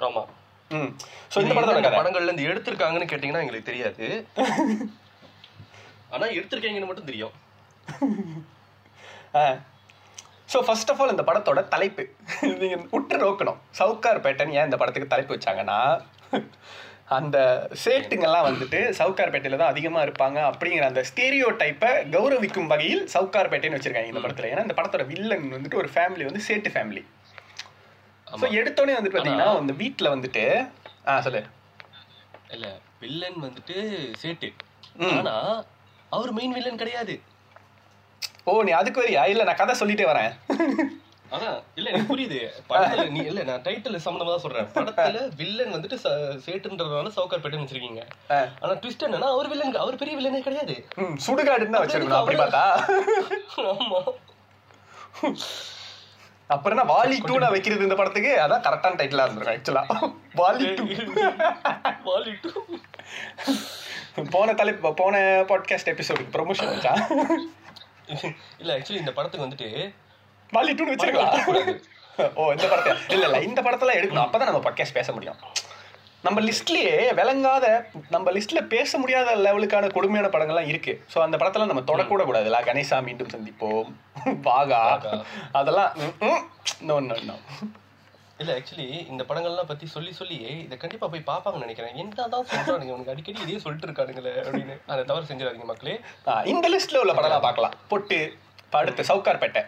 [0.00, 0.22] ஆமா.
[0.70, 0.90] ம்.
[1.34, 1.98] ஸோ இந்த படத்தோட எந்தெந்த கதை.
[2.00, 4.26] படங்கள்ல இருந்து எடுத்திருக்காங்கன்னு கேட்டீங்கன்னா எங்களுக்கு தெரியாது.
[6.10, 7.34] ஆனா எடுத்திருக்கீங்கன்னு மட்டும் தெரியும்.
[10.48, 12.04] ஸோ ஃபர்ஸ்ட் ஆஃப் ஆல் இந்த படத்தோட தலைப்பு.
[12.60, 13.58] நீங்கள் உற்று நோக்கணும்.
[13.78, 15.78] சவுக்கார் பேட்டன் ஏன் இந்த படத்துக்கு தலைப்பு வச்சாங்கன்னா
[17.16, 17.36] அந்த
[17.82, 24.22] சேட்டுங்கெல்லாம் வந்துட்டு சவுக்கார்பேட்டையில தான் அதிகமாக இருப்பாங்க அப்படிங்கிற அந்த ஸ்டீரியோ டைப்பை கௌரவிக்கும் வகையில் சவுக்கார்பேட்டைன்னு வச்சிருக்காங்க இந்த
[24.24, 24.50] படத்தில்.
[24.52, 27.02] ஏன்னா இந்த படத்தோட வில்லன் வந்துட்டு ஒரு ஃபேமிலி வந்து சேட்டு ஃபேமிலி
[28.26, 28.46] ஸோ.
[28.60, 30.44] எடுத்தோடனே வந்துட்டு பார்த்தீங்கன்னா அந்த வீட்டில் வந்துட்டு
[31.08, 31.42] ஆ சொல்லு.
[32.50, 32.66] இல்ல
[33.00, 33.76] வில்லன் வந்துட்டு
[34.22, 34.48] சேட்டு.
[35.04, 35.14] ம்.
[35.18, 35.34] ஆனா
[36.10, 37.14] அவர் மெயின் வில்லன் கிடையாது.
[38.46, 39.22] ஓ நீ அதுக்கு வரியா?
[39.32, 40.32] இல்ல நான் கதை சொல்லிட்டே வரேன்.
[41.34, 42.38] அதான் இல்ல எனக்கு புரியுது.
[42.68, 44.68] படத்துல நீ இல்ல நான் டைட்டில் சம்பந்தமா தான் சொல்றேன்.
[44.76, 45.96] படத்துல வில்லன் வந்துட்டு
[46.46, 48.02] சேட்டுன்றதுனால சவுக்கார் பேட்டுன்னு வச்சிருக்கீங்க.
[48.62, 50.76] ஆனா ட்விஸ்ட் என்னன்னா அவர் வில்லன் அவர் பெரிய வில்லனே கிடையாது.
[51.04, 52.64] ம், சுடுகாடுன்னு தான் வச்சிருக்கணும் அப்படி பார்த்தா.
[53.74, 54.00] ஆமா.
[56.50, 58.32] அப்புறம் என்ன வாலி டூ நான் வைக்கிறது இந்த படத்துக்கு?
[58.42, 59.84] அதான் கரெக்டான டைட்டிலா இருந்திருக்கும் ஆக்சுவலா
[60.40, 60.84] வாலி டூ
[62.08, 62.52] வாலிட்டு
[64.34, 65.16] போன தலை போன
[65.50, 66.92] பாட்காஸ்ட் எபிசோடு ப்ரொமோஷன் வச்சா.
[68.60, 69.68] இல்ல ஆக்சுவலி இந்த படத்துக்கு வந்துட்டு
[70.52, 71.34] வாலி டூ வச்சிருக்கலாம்
[72.34, 72.92] ஓ இந்த படத்தை.
[73.08, 74.26] இல்ல இல்ல இந்த படத்தெல்லாம் எடுக்கணும்.
[74.26, 75.40] அப்பதான் நம்ம பாட்காஸ்ட் பேச முடியும்.
[76.24, 77.66] நம்ம லிஸ்ட்லயே விளங்காத
[78.10, 80.92] நம்ம லிஸ்ட்ல பேச முடியாத லெவலுக்கான கொடுமையான படங்கள்லாம் இருக்கு.
[81.14, 83.90] ஸோ அந்த படத்தெல்லாம் நம்ம தொடக்கூட கூடாதுல கணேசா மீண்டும் சந்திப்போம்.
[84.48, 84.82] வாகா.
[85.52, 85.92] அதெல்லாம்
[86.80, 87.36] நோ நோ நோ
[88.40, 91.94] இல்ல ஆக்சுவலி இந்த படங்கள்லாம் பத்தி சொல்லி சொல்லி இதை கண்டிப்பா போய் பாப்பாங்கன்னு நினைக்கிறேன்.
[92.02, 94.74] என்னதான் சொல்றானுங்க உனக்கு அடிக்கடி இதே சொல்லிட்டு இருக்கானுங்களே அப்படின்னு.
[94.92, 95.94] அதை தவறு செஞ்சிடாதீங்க மக்களே.
[96.52, 97.76] இந்த லிஸ்ட்ல உள்ள படம்லாம் பார்க்கலாம்.
[97.92, 98.18] பொட்டு
[98.80, 99.62] அடுத்து சவுக்கார்பேட்டை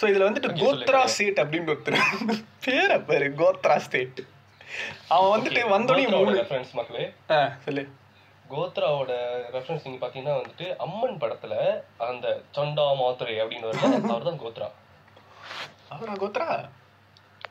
[0.00, 1.00] ஸோ இதுல வந்துட்டு கோத்ரா.
[1.16, 1.96] சேட் அப்படின்னு ஒருத்தர்
[2.66, 4.20] பேரை பேரு கோத்ரா ஸ்டேட்
[5.14, 7.04] அவன் வந்துட்டு வந்தோடனே மூணு ரெஃபரன்ஸ் மக்களே.
[7.64, 7.84] சொல்லு.
[8.52, 9.12] கோத்ராவோட
[9.56, 11.54] ரெஃபரன்ஸ் நீங்க பாத்தீங்கன்னா வந்துட்டு அம்மன் படத்துல
[12.08, 12.26] அந்த
[12.58, 14.68] சண்டா மாத்துரை அப்படின்னு வருது அவர் தான் கோத்ரா.
[15.94, 16.48] அவரா கோத்ரா?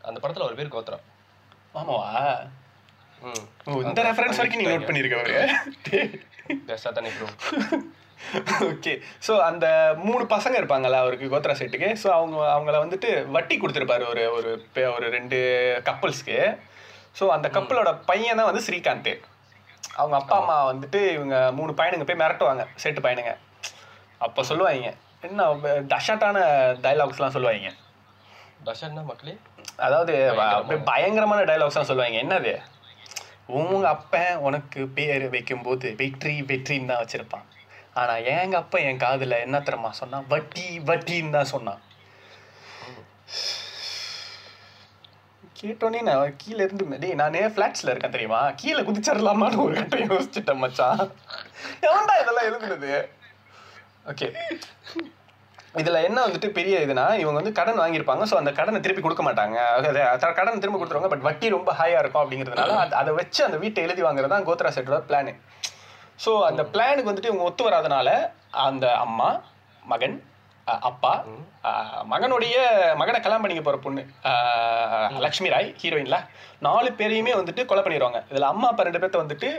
[0.08, 0.98] அந்த படத்துல அவர் பேர் கோத்ரா.
[1.80, 2.10] ஆமாவா?
[3.90, 5.36] இந்த ரெஃபரன்ஸ் வரைக்கும் நீ நோட் பண்ணிருக்க அவரு
[7.18, 7.28] ப்ரோ
[8.70, 8.94] ஓகே
[9.26, 9.66] ஸோ அந்த
[10.08, 14.52] மூணு பசங்க இருப்பாங்கல்ல அவருக்கு கோத்ரா செட்டுக்கு ஸோ அவங்க அவங்கள வந்துட்டு வட்டி கொடுத்துருப்பாரு ஒரு ஒரு
[14.96, 15.38] ஒரு ரெண்டு
[15.90, 16.38] கப்பல்ஸ்க்கு
[17.20, 19.12] ஸோ அந்த கப்பலோட பையன் தான் வந்து ஸ்ரீகாந்த்.
[20.00, 23.34] அவங்க அப்பா அம்மா வந்துட்டு இவங்க மூணு பையனுங்க போய் மிரட்டுவாங்க செட்டு பையனுங்க.
[24.26, 24.92] அப்போ சொல்லுவாங்க
[25.28, 25.46] என்ன
[25.94, 26.38] டஷாட்டான
[26.86, 27.72] டைலாக்ஸ்லாம் சொல்லுவாங்க.
[28.68, 29.36] தஷன்னா மக்களே?
[29.86, 30.14] அதாவது
[30.56, 32.18] அப்படியே பயங்கரமான டைலாக்ஸ்லாம் சொல்லுவாங்க.
[32.24, 32.54] என்னது?
[33.60, 37.46] உங்க அப்பன் உனக்கு பேர் வைக்கும்போது வெற்றி வெற்றின்னு தான் வச்சிருப்பான்.
[38.00, 41.82] ஆனா எங்க அப்பா என் காதுல என்ன தெரியுமா சொன்னான் வட்டி வட்டின்னு தான் சொன்னான்.
[45.60, 48.42] கேட்டோன்னே நான் கீழே இருந்து டேய் நானே ஃபிளாட்ஸ்ல இருக்கேன் தெரியுமா?
[48.62, 51.02] கீழே குதிச்சிடலாமான்னு ஒரு கட்டம் யோசிச்சுட்டேன் மச்சான்.
[51.88, 52.92] எவன்டா இதெல்லாம் எழுதுனது?
[54.12, 54.28] ஓகே
[55.76, 58.24] இதில் என்ன வந்துட்டு பெரிய இதுனா இவங்க வந்து கடன் வாங்கியிருப்பாங்க.
[58.32, 59.58] ஸோ அந்த கடனை திருப்பி கொடுக்க மாட்டாங்க.
[59.68, 61.08] அதாவது கடன் திரும்ப கொடுத்துருவாங்க.
[61.08, 64.68] பட் வட்டி ரொம்ப ஹையாக இருக்கும் அப்படிங்கிறதுனால அது- அதை வச்சு அந்த வீட்டை எழுதி வாங்குறது தான் கோத்ரா
[64.68, 65.34] செட்டோட பிளானு
[66.26, 68.10] ஸோ அந்த பிளானுக்கு வந்துட்டு இவங்க ஒத்து வராதனால
[68.52, 69.42] அந்த அம்மா
[69.84, 70.16] மகன்
[70.90, 71.12] அப்பா
[72.12, 72.56] மகனுடைய
[73.00, 74.02] மகனை கல்யாணம் பண்ணிக்க போற பொண்ணு.
[75.26, 76.18] லக்ஷ்மி ராய் ஹீரோயின்ல
[76.68, 79.50] நாலு பேரையுமே வந்துட்டு கொலை பண்ணிடுவாங்க இதுல அம்மா அப்பா ரெண்டு பேர்த்த வந்துட்டு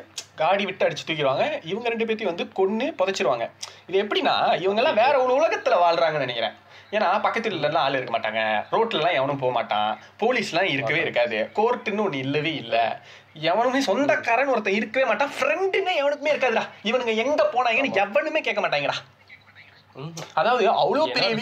[0.40, 1.44] காடி விட்டு அடிச்சு தூக்கிடுவாங்க.
[1.70, 3.46] இவங்க ரெண்டு பேர்த்தையும் வந்து கொன்னு புதைச்சிருவாங்க.
[3.88, 6.57] இது எப்படின்னா இவங்க எல்லாம் வேற ஒரு உலகத்துல வாழ்றாங்கன்னு நினைக்கிறேன்.
[6.96, 8.40] ஏன்னா பக்கத்துல எல்லாம் ஆள் இருக்க மாட்டாங்க.
[8.75, 9.90] ரோட்ல எல்லாம் எவனும் போக மாட்டான்.
[10.20, 11.38] போலீஸ்லாம் இருக்கவே இருக்காது.
[11.59, 12.77] கோர்ட்டுன்னு ஒண்ணு இல்லவே இல்ல.
[13.51, 15.33] எவனுமே சொந்தக்காரன் ஒருத்தன் இருக்கவே மாட்டான்.
[15.37, 16.64] ஃப்ரெண்டுன்னு எவனுக்குமே இருக்காதுடா.
[16.90, 18.96] இவனுங்க எங்க போனாங்கன்னு எவனுமே கேட்க மாட்டாங்கடா.
[20.34, 21.34] அதாவது அவ்வளோ பெரிய.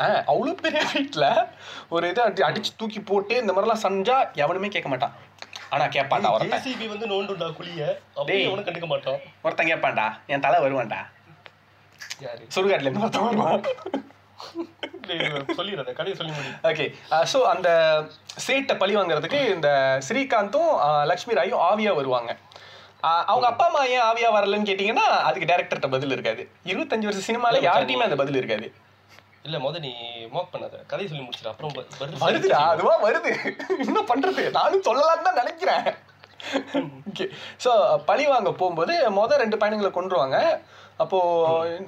[0.00, 1.48] ஆ, அவ்வளோ பெரிய வீட்ல
[1.88, 5.12] ஒரு இதை அடி- அடிச்சு தூக்கி போட்டு இந்த மாதிரிலாம் செஞ்சா எவனுமே கேட்க மாட்டான்.
[5.70, 6.62] ஆனா கேட்பான்டா ஒருத்தன்.
[6.62, 7.98] ஜேசிபி வந்து நோண்டுண்டா குழிய?
[8.08, 8.46] அப்படியே டேய்.
[8.46, 9.18] அவனும் கண்டுக்க மாட்டான்.
[9.42, 10.96] ஒருத்தன் கேட்பான்டா என் தலை வருவான்டா.
[12.54, 13.62] சுடுகாட்டுல இருந்து ஒருத்தன் வருவான்.
[16.62, 16.94] ஓகே.
[17.10, 18.00] ஸோ அந்த
[18.46, 22.36] சேட்டை பழி வாங்குறதுக்கு இந்த ஸ்ரீகாந்தும் லக்ஷ்மி ராயும் ஆவியா வருவாங்க.
[23.26, 26.42] அவங்க அப்பா அம்மா ஏன் ஆவியா வரலன்னு கேட்டிங்கன்னா அதுக்கு டேரக்டர்கிட்ட பதில் இருக்காது.
[26.66, 28.66] இருபத்தஞ்சு வருஷம் சினிமால யார்கிட்டயுமே அந்த பதில் இருக்காது.
[29.44, 29.90] இல்ல முத நீ
[30.32, 30.76] மோக் பண்ணாத.
[30.86, 31.74] கதையை சொல்லி முடிச்சிடு அப்புறம்
[32.22, 33.32] வருதுடா அதுவா வருது.
[33.84, 34.44] என்ன பண்றது.
[34.54, 35.86] நானும் சொல்லலாம்னு தான் நினைக்கிறேன்.
[37.08, 37.24] ஓகே
[37.58, 37.70] ஸோ
[38.06, 40.38] பழி வாங்க போகும்போது மொதல் ரெண்டு பையனுங்களை கொன்றுவாங்க.
[40.96, 41.18] அப்போ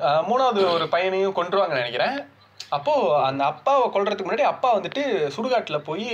[0.07, 2.17] அஹ், மூணாவது ஒரு பையனையும் கொன்றுவாங்கன்னு நினைக்கிறேன்.
[2.71, 2.93] அப்போ
[3.27, 5.03] அந்த அப்பாவை கொல்றதுக்கு முன்னாடி அப்பா வந்துட்டு
[5.35, 6.09] சுடுகாட்டுல போய்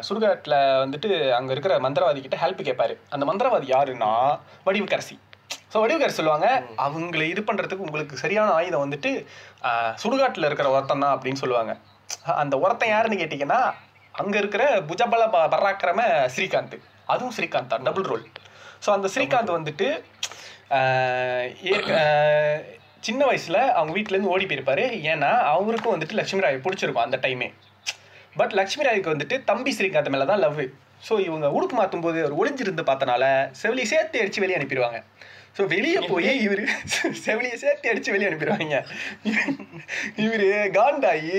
[0.00, 4.10] சுடுகாட்டுல வந்துட்டு அங்க இருக்கிற மந்திரவாதி கிட்ட ஹெல்ப் கேட்பாரு அந்த மந்திரவாதி யாருன்னா
[4.66, 5.16] வடிவுக்கரசி
[5.72, 6.48] ஸோ வடிவுக்கரசி சொல்லுவாங்க
[6.78, 9.10] அவங்களை இது பண்றதுக்கு உங்களுக்கு சரியான ஆயுதம் வந்துட்டு
[9.96, 11.72] சுடுகாட்டுல இருக்கிற ஒருத்தன் தான் அப்படின்னு சொல்லுவாங்க.
[12.36, 13.60] அந்த ஒருத்தன் யாருன்னு கேட்டிங்கன்னா
[14.14, 16.00] அங்க இருக்கிற புஜபல ப- பராக்கிரம
[16.34, 16.76] ஸ்ரீகாந்த்.
[17.06, 18.24] அதுவும் ஸ்ரீகாந்த் தான் டபுள் ரோல்
[18.86, 19.88] ஸோ அந்த ஸ்ரீகாந்த் வந்துட்டு
[23.02, 24.84] சின்ன வயசுல அவங்க வீட்ல இருந்து ஓடி போயிருப்பாரு.
[25.12, 27.48] ஏன்னா அவருக்கும் வந்துட்டு லட்சுமி ராய் பிடிச்சிருக்கும் அந்த டைமே
[28.40, 30.60] பட் லட்சுமி ராய்க்கு வந்துட்டு தம்பி ஸ்ரீகாந்த் மேல தான் லவ்
[31.06, 33.24] ஸோ இவங்க உடுப்பு மாற்றும் போது அவர் ஒளிஞ்சிருந்து பார்த்தனால
[33.62, 35.00] செவிலி சேர்த்து அடிச்சு வெளியே அனுப்பிடுவாங்க.
[35.56, 36.62] ஸோ வெளியே போய் இவர்
[37.24, 38.78] செவிலியை சேர்த்து அடிச்சு வெளியே அனுப்பிடுவாங்க.
[40.24, 41.36] இவரு காண்டாயி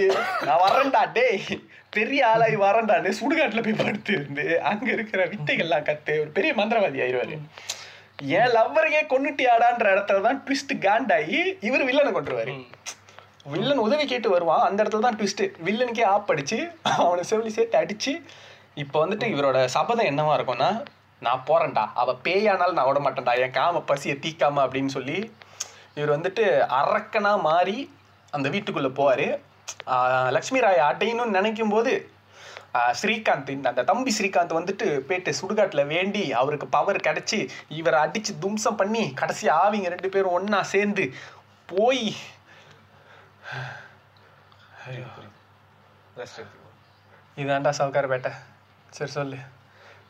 [0.48, 1.42] நான் வரேன்டா டேய்.
[1.98, 7.38] பெரிய ஆளாகி வரேன்டான்னு சுடுகாட்டுல போய் படுத்து இருந்து அங்க இருக்கிற வித்தைகள்லாம் கத்து ஒரு பெரிய மந்திரவாதி ஆயிடுவாரு.
[8.40, 12.54] ஏன் லவ்வரையே கொன்னுட்டியாடான்ற இடத்துல தான் ட்விஸ்ட் காண்டாயி இவர் வில்லனை கொண்டுருவாரு.
[13.54, 14.64] வில்லன் உதவி கேட்டு வருவான்.
[14.68, 16.58] அந்த இடத்துல தான் ட்விஸ்ட்டு வில்லனுக்கே ஆப் அடிச்சு
[17.04, 18.14] அவனை செவிலி சேர்த்து அடிச்சு
[18.84, 20.70] இப்போ வந்துட்டு இவரோட சபதம் என்னவா இருக்கும்னா
[21.26, 21.84] நான் போறேன்டா.
[22.02, 25.18] அவள் பேயானாலும் நான் விட மாட்டேன்டா என் காம பசியை தீக்காம அப்படின்னு சொல்லி
[25.98, 26.46] இவர் வந்துட்டு
[26.80, 27.78] அரக்கனா மாறி
[28.34, 29.28] அந்த வீட்டுக்குள்ளே போவார்.
[30.36, 31.94] லக்ஷ்மி ராய் அடையணும்னு நினைக்கும் போது
[33.00, 37.40] ஸ்ரீகாந்த் இந்த அந்த தம்பி ஸ்ரீகாந்த் வந்துட்டு போயிட்டு சுடுகாட்டில் வேண்டி அவருக்கு பவர் கிடச்சி
[37.80, 41.06] இவரை அடித்து தும்சம் பண்ணி கடைசி ஆவிங்க ரெண்டு பேரும் ஒன்றா சேர்ந்து
[41.70, 42.04] போய்
[47.42, 48.32] இதாண்டா சவுக்கார பேட்டை.
[48.90, 49.38] சரி சொல்லு.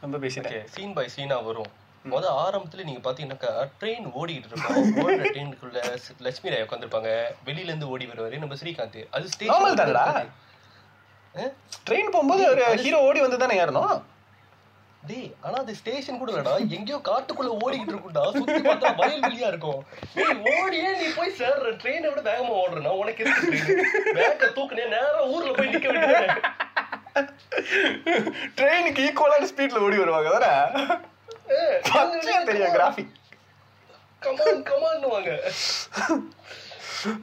[0.02, 1.72] ரொம்ப பேசிட்டேன் சீன் பை சீனா வரும்.
[2.12, 4.60] முத ஆரம்பத்துல நீங்க பாத்தீங்கன்னாக்கா ட்ரெயின் ஓடிட்டு
[5.04, 5.78] ஓடுற ட்ரெயினுக்குள்ள
[6.20, 7.12] லட்சுமி ராய் உட்காந்துருப்பாங்க
[7.46, 8.38] வெளியில இருந்து ஓடி வருவாரு.
[8.38, 9.00] நம்ம ஸ்ரீகாந்த்.
[9.10, 9.32] அது?
[9.34, 10.32] ஸ்டேஷன்
[11.88, 14.02] ட்ரெயின் போகும்போது ஒரு ஹீரோ ஓடி வந்து தானே ஏறணும்?
[15.10, 16.54] டேய் ஆனா அது ஸ்டேஷன் கூட இல்லடா.
[16.78, 18.24] எங்கேயோ காட்டுக்குள்ள ஓடிக்கிட்டு இருக்கும்டா.
[18.38, 19.82] சுத்தி பார்த்தா வயல்வெளியா இருக்கும்.
[20.16, 22.94] டேய் ஓடியே நீ போய் சேர்ற ட்ரெயினை விட வேகமா ஓடுறனா.
[23.02, 23.76] உனக்கு இருக்கு
[24.20, 26.28] வேக தூக்குனே நேரா ஊர்ல போய் நிக்க வேண்டியது
[28.58, 30.52] ட்ரெயினுக்கு ஈக்குவலான ஸ்பீட்ல ஓடி வருவாங்க தானே?
[32.50, 33.14] தெரியும் கிராஃபிக்
[34.22, 35.32] கமான் கமான்னுவாங்க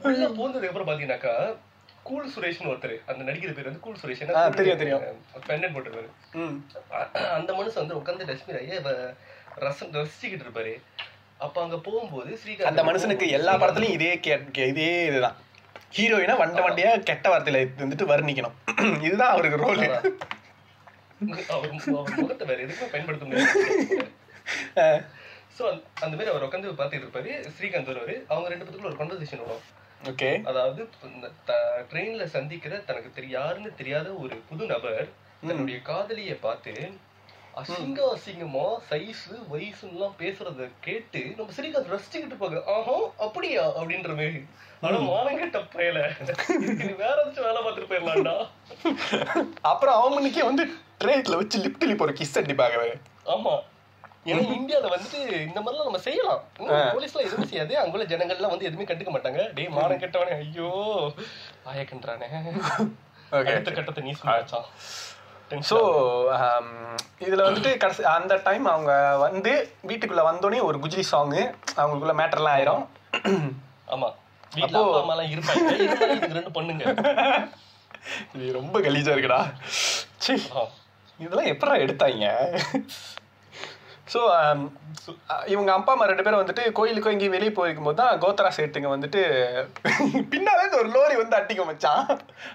[0.07, 1.33] உள்ள போனதுக்கு அப்புறம் பாத்தீங்கன்னாக்கா
[2.03, 2.95] கூல் சுரேஷ்னு ஒருத்தர்.
[3.11, 4.51] அந்த நடிகர் பேர் வந்து கூல் சுரேஷ்.
[4.55, 5.03] தெரியும், தெரியும்.
[5.47, 6.09] பெண்டன் போட்டுருவாரு
[7.37, 9.13] அந்த மனுஷன் வந்து உட்காந்து லட்சுமி ராய
[9.65, 10.73] ரசம் ரசிச்சுக்கிட்டு இருப்பாரு.
[11.37, 15.37] அப்ப அங்க போகும்போது ஸ்ரீகாந்த் அந்த மனுஷனுக்கு எல்லா படத்துலயும் இதே கே இதே இதுதான்.
[15.97, 18.55] ஹீரோயினா வண்ட வண்டியா கெட்ட வார்த்தையில வந்துட்டு வர்ணிக்கணும்.
[19.07, 19.83] இதுதான் அவருக்கு ரோல்
[21.55, 21.69] அவர்
[22.15, 24.07] முகத்தை வேற எதுக்குமே பயன்படுத்த முடியாது.
[25.57, 25.63] சோ
[26.05, 27.31] அந்த மாதிரி அவர் உட்காந்து பாத்துட்டு இருப்பாரு.
[27.55, 28.15] ஸ்ரீகாந்த் வருவாரு.
[28.31, 29.63] அவங்க ரெண்டு பேத்துக்குள்ள ஒரு கான்வர்சேஷன் வரும்.
[30.03, 30.29] ஓகே.
[30.43, 30.81] அதாவது
[31.91, 35.03] ட்ரெயின்ல சந்திக்கிற தனக்கு தெரி யாருன்னு தெரியாத ஒரு புது நபர்
[35.47, 36.73] தன்னுடைய காதலிய பார்த்து
[37.57, 43.63] அசிங்க அசிங்கமா சைஸ் வயசுலாம் பேசுறத கேட்டு நம்ம ஸ்ரீகாந்த் ரசிச்சுக்கிட்டு இருப்பாங்க ஆஹா அப்படியா?
[43.79, 44.41] அப்படின்ற மாதிரி.
[44.81, 45.99] ஆனா மானங்கட்ட பயல.
[46.97, 48.35] வேற ஏதாச்சும் வேலை பார்த்துட்டு போயிடலாம்டா.
[49.61, 50.65] அப்புறம் அவனுக்கே வந்து
[50.99, 52.79] ட்ரெயின்ல வச்சு லிப்ட் லிப் ஒரு கிஸ் அடிப்பாங்க.
[53.25, 53.53] ஆமா.
[54.25, 56.41] ஏன்னா இந்தியால வந்துட்டு இந்த மாதிரிலாம் நம்ம செய்யலாம்.
[56.93, 57.73] போலீஸ்லாம் எதுவுமே செய்யாது.
[57.79, 59.41] அங்குள்ள ஜனங்கள்லாம் வந்து எதுவுமே கண்டுக்க மாட்டாங்க.
[59.57, 60.69] டேய் மானம் கெட்டவனே ஐயோ
[61.71, 62.29] ஆயக்கன்றானே
[63.49, 64.67] அடுத்த கட்டத்தை நீ சொன்னாச்சான்
[65.69, 65.77] ஸோ
[67.21, 69.51] இதுல வந்துட்டு கடைசி அந்த டைம் அவங்க வந்து
[69.89, 71.41] வீட்டுக்குள்ள வந்தோடனே ஒரு குஜ்ரி சாங்கு
[71.77, 72.83] அவங்களுக்குள்ள மேட்டர்லாம் ஆயிரும்.
[73.93, 74.09] ஆமா.
[74.55, 75.69] வீட்ல அப்பா அம்மா எல்லாம் இருப்பாங்க.
[76.37, 76.83] ரெண்டு பண்ணுங்க.
[78.35, 79.41] இது ரொம்ப கலீஜா இருக்குடா.
[80.55, 80.63] ஆ.
[81.19, 82.27] இதெல்லாம் எப்படா எடுத்தாங்க?
[84.13, 84.21] ஸோ
[85.47, 89.21] இவங்க அப்பா அம்மா ரெண்டு பேரும் வந்துட்டு கோயிலுக்கு எங்கேயும் வெளியே போயிருக்கும் போது தான் கோத்ரா சேட்டுங்க வந்துட்டு
[90.31, 92.03] பின்னாலே ஒரு லோரி வந்து அட்டிக்க மச்சான்.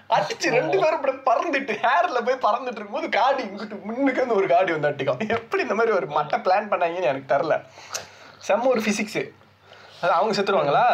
[0.09, 4.71] அடிச்சு ரெண்டு பேரும் இப்படி பறந்துட்டு ஹேர்ல போய் பறந்துட்டு இருக்கும்போது காடி இங்கிட்டு முன்னுக்கு வந்து ஒரு காடி
[4.75, 7.55] வந்து அட்டிக்கும் எப்படி இந்த மாதிரி ஒரு மட்டை பிளான் பண்ணாங்கன்னு எனக்கு தெரில
[8.47, 9.23] செம்ம ஒரு ஃபிசிக்ஸு
[10.01, 10.85] அது அவங்க செத்துருவாங்களா?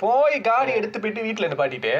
[0.00, 1.92] போய் காடி எடுத்து போயிட்டு வீட்டில் நிப்பாட்டிட்டு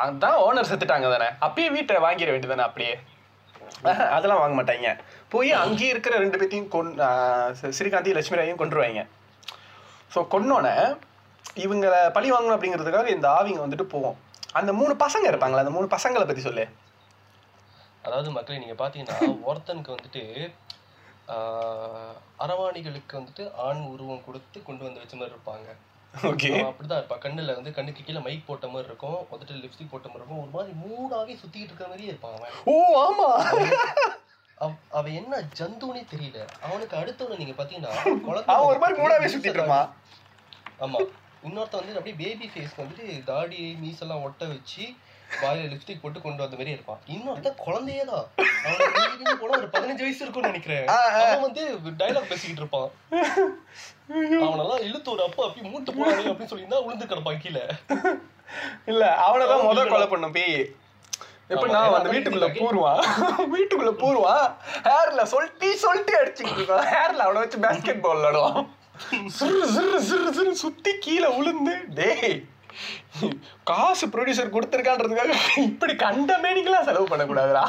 [0.00, 1.28] அதான் ஓனர் செத்துட்டாங்க தானே.
[1.46, 2.92] அப்பயே வீட்டை வாங்கிட வேண்டியதானே அப்படியே.
[4.16, 4.88] அதெல்லாம் வாங்க மாட்டாங்க.
[5.34, 6.90] போய் அங்கேயே இருக்கிற ரெண்டு பேத்தையும் கொன்
[7.78, 9.02] ஸ்ரீகாந்தி லட்சுமி ராயும் கொண்டுருவாங்க
[10.14, 10.74] ஸோ கொன்னோடனே
[11.64, 14.16] இவங்க பழி வாங்கணும் அப்படிங்கிறதுக்காக இந்த ஆவிங்க வந்துட்டு போவோம்.
[14.58, 16.64] அந்த மூணு பசங்க இருப்பாங்களா அந்த மூணு பசங்களை பத்தி சொல்லு.
[18.06, 19.18] அதாவது மக்களே நீங்க பாத்தீங்கன்னா
[19.50, 20.22] ஒருத்தனுக்கு வந்துட்டு
[22.44, 25.68] அரவாணிகளுக்கு வந்துட்டு ஆண் உருவம் கொடுத்து கொண்டு வந்து வச்ச மாதிரி இருப்பாங்க.
[26.30, 26.50] ஓகே.
[26.68, 29.20] அப்படிதான் இருப்பான் கண்ணுல வந்து கண்ணுக்கு கீழே மைக் போட்ட மாதிரி இருக்கும்.
[29.32, 30.42] வந்துட்டு லிப்ஸ்டிக் போட்ட மாதிரி இருக்கும்.
[30.44, 32.56] ஒரு மாதிரி மூடாவே சுத்திக்கிட்டு இருக்கிற மாதிரியே இருப்பான் அவன்.
[32.72, 32.74] ஓ
[33.06, 33.28] ஆமா.
[34.60, 36.38] அவ- அவன் என்ன ஜந்துனே தெரியல.
[36.62, 37.92] அவனுக்கு அடுத்தவன நீங்க பாத்தீங்கன்னா
[38.46, 39.88] அவன் ஒரு மாதிரி மூடாவே சுத்திட்டு இருப்பான்.
[40.80, 41.00] ஆமா.
[41.44, 44.82] இன்னொருத்த வந்து அப்படியே பேபி ஃபேஸ் வந்துட்டு தாடி மீசெல்லாம் ஒட்ட வச்சு
[45.42, 46.98] வாயில லிப்ஸ்டிக் போட்டு கொண்டு வந்த மாதிரி இருப்பான்.
[47.06, 48.26] இன்னொருத்த குழந்தையே தான்
[48.64, 50.86] அவனுக்கு போனா ஒரு பதினஞ்சு வயசு இருக்கும்னு நினைக்கிறேன்.
[50.86, 51.62] அவன் வந்து
[51.98, 52.90] டைலாக் பேசிக்கிட்டு இருப்பான்.
[54.44, 57.64] அவனெல்லாம் இழுத்து ஒரு அப்பா அப்படி மூட்டு போறானே அப்படின்னு சொல்லியிருந்தா உளுந்து கிடப்பான் கீழே.
[58.92, 60.74] இல்ல அவனதான் முத கொலை பண்ணும் பேய்.
[61.52, 63.00] எப்படின்னா அந்த வீட்டுக்குள்ள வீட்டுக்கு பூருவான்
[63.54, 64.46] வீட்டுக்குள்ள பூருவான்
[64.88, 68.58] ஹேர்ல சொல்லிட்டு சொல்லிட்டு அடிச்சுக்கிட்டு இருக்கான் ஹேர்ல அவனை வச்சு பேஸ்கெட் பால் விளாடுவான்.
[69.38, 72.34] சிறு சிறு சிறு சிறு சுத்தி கீழே விழுந்து டேய்
[73.70, 75.34] காசு ப்ரொடியூசர் கொடுத்துருக்கான்றதுக்காக
[75.68, 77.64] இப்படி கண்ட மேனிக்கெல்லாம் செலவு பண்ணக்கூடாதுடா.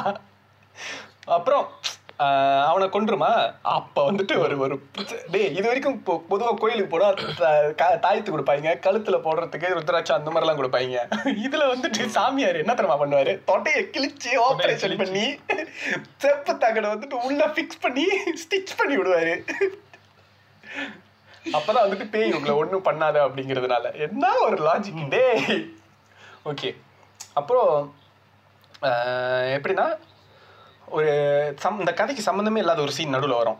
[1.36, 1.64] அப்புறம்
[2.64, 3.54] அவனை கொன்றுமா?
[3.62, 4.82] அப்ப வந்துட்டு ஒரு ஒரு
[5.30, 10.98] டேய் இது வரைக்கும் பொ- பொதுவா கோயிலுக்கு போனா தாயத்து கொடுப்பாங்க கழுத்துல போடுறதுக்கு ருத்ராட்சம் அந்த மாதிரிலாம் கொடுப்பாங்க.
[11.46, 13.34] இதுல வந்துட்டு சாமியார் என்ன தெரியுமா பண்ணுவாரு?
[13.46, 15.38] தொட்டையை கிழிச்சு ஆபரேஷன் பண்ணி
[16.16, 18.06] செப்பு தகடை வந்துட்டு உள்ள ஃபிக்ஸ் பண்ணி
[18.42, 19.34] ஸ்டிச் பண்ணி விடுவாரு.
[21.44, 23.98] அப்பதான் வந்துட்டு பேய் உங்களை ஒண்ணும் பண்ணாத அப்படிங்கிறதுனால.
[23.98, 25.74] என்ன ஒரு லாஜிக் டேய்.
[26.44, 26.76] ஓகே
[27.34, 27.94] அப்புறம்
[29.56, 29.86] எப்படின்னா
[30.98, 31.12] ஒரு
[31.62, 33.58] சம் இந்த கதைக்கு சம்மந்தமே இல்லாத ஒரு சீன் நடுவில் வரும்.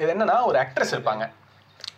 [0.00, 1.24] இது என்னன்னா ஒரு ஆக்ட்ரஸ் இருப்பாங்க.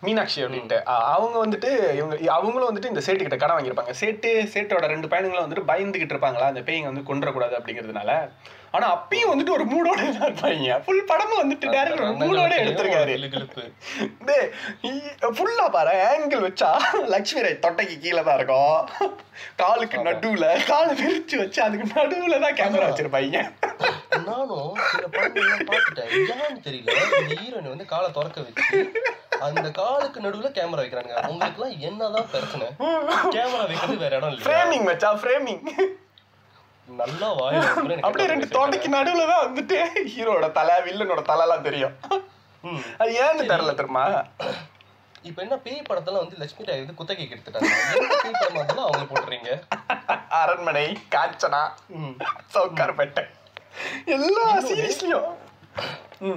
[0.06, 0.78] மீனாட்சி அப்படின்ட்டு.
[1.14, 3.94] அவங்க வந்துட்டு இவங்க அவங்களும் வந்துட்டு இந்த சேட்டு கிட்ட கடன் வாங்கியிருப்பாங்க.
[4.02, 6.46] சேட்டு சேட்டோட ரெண்டு பையனுங்களும் வந்துட்டு பயந்துகிட்டு இருப்பாங்களா?
[6.52, 8.12] அந்த பேய்ங்க வந்து கொண்டுறக்கூடாது அப்படிங்கிறதுனால.
[8.76, 10.74] ஆனா அப்பயும் வந்துட்டு ஒரு மூடோட இருப்பாங்க.
[10.84, 13.14] ஃபுல் படமும் வந்துட்டு டேரக்டர் ஒரு மூடோட எடுத்திருக்காரு.
[15.38, 16.70] ஃபுல்லா பாரு ஆங்கிள் வச்சா
[17.14, 18.80] லட்சுமி ராய் தொட்டைக்கு கீழே தான் இருக்கும்.
[19.62, 23.42] காலுக்கு நடுவுல காலை விரிச்சு வச்சு அதுக்கு நடுவுல தான் கேமரா வச்சிருப்பாங்க.
[24.28, 24.72] நானும்
[25.16, 26.14] பார்த்துட்டேன்.
[26.36, 28.80] ஏன்னு தெரியல இந்த ஹீரோயின் வந்து காலை திறக்க வச்சு
[29.46, 32.66] அந்த காலுக்கு நடுவுல கேமரா வைக்கிறாங்க உங்களுக்கு எல்லாம் என்னதான் பிரச்சனை?
[33.34, 34.44] கேமரா வைக்கிறது வேற இடம் இல்லையா?
[34.46, 35.62] ஃப்ரேமிங் வச்சா ஃப்ரேமிங்
[36.88, 39.76] நல்லா எனக்கு அப்படியே ரெண்டு தோட்டைக்கு நடுவுல தான் வந்துட்டு
[40.12, 41.94] ஹீரோட தலை வில்லனோட தலைலாம் தெரியும்.
[43.00, 44.04] அது ஏன்னு தெரியல தெரியுமா?
[45.24, 47.70] இப்ப என்ன பேய் படத்தெல்லாம் வந்து லட்சுமி ராய் வந்து குத்தகைக்கு எடுத்துட்டாங்க.
[48.16, 49.50] பேய் படமா இருந்தாலும் அவங்க போட்டுறீங்க?
[50.40, 51.62] அரண்மனை காஞ்சனா.
[52.54, 53.24] சவுக்கார்பேட்டை
[54.16, 55.28] எல்லா சீரீஸ்லயும்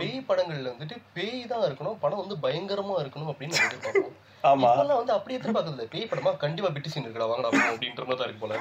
[0.01, 4.13] பேய் படங்கள்ல வந்துட்டு பேய் தான் இருக்கணும் படம் வந்து பயங்கரமா இருக்கணும் அப்படின்னு எதிர்பார்ப்போம்.
[4.49, 4.69] ஆமா.
[4.69, 5.85] இப்பெல்லாம் வந்து அப்படி எதிர்பார்க்கறது இல்ல.
[5.91, 8.55] பேய் படமா கண்டிப்பா பிட்டு சீன் இருக்கடா வாங்கடா போவோம் அப்படின்ற மாதிரி தான் இருக்கு போல.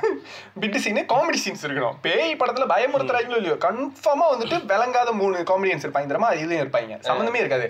[0.62, 1.96] பிட்டு சீனு காமெடி சீன்ஸ் இருக்கணும்.
[2.06, 6.10] பேய் படத்துல பயமுறுத்துறாங்களோ இல்லையோ கன்ஃபார்மா வந்துட்டு விளங்காத மூணு காமெடியன்ஸ் இருப்பாங்க.
[6.12, 6.98] தெரியுமா இதுலயும் இருப்பாங்க.
[7.08, 7.66] சம்மந்தமே இருக்காது.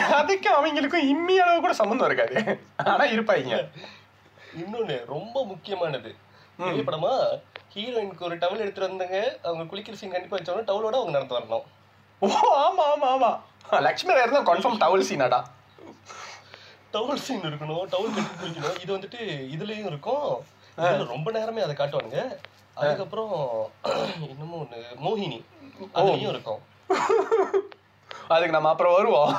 [0.00, 2.36] கதைக்கு அவங்களுக்கும் இம்மி அளவு கூட சம்மந்தம் இருக்காது.
[2.92, 3.60] ஆனா இருப்பாங்க.
[4.62, 6.12] இன்னொன்னு ரொம்ப முக்கியமானது.
[6.58, 7.12] பேய் படமா
[7.74, 11.64] ஹீரோயினுக்கு ஒரு டவல் எடுத்துட்டு வந்தாங்க அவங்க குளிக்கிற சீன் கண்டிப்பா வச்சோம்னா டவலோட அவங்க நடந்து வரணும்.
[12.22, 12.28] ஓ
[12.66, 13.30] ஆமா ஆமா ஆமா.
[13.86, 15.40] லக்ஷ்மி ராய் இருந்தா கன்ஃபார்ம் டவல் சீனாடா
[16.94, 18.78] டவல் சீன் இருக்கணும் டவல் கட்டி குளிக்கணும்.
[18.84, 19.20] இது வந்துட்டு
[19.54, 20.26] இதுலயும் இருக்கும்.
[21.14, 22.18] ரொம்ப நேரமே அதை காட்டுவாங்க
[22.80, 23.32] அதுக்கப்புறம்
[24.32, 25.40] இன்னமும் ஒண்ணு மோகினி.
[25.98, 26.60] அதுலயும் இருக்கும்.
[28.34, 29.32] அதுக்கு நம்ம அப்புறம் வருவோம்.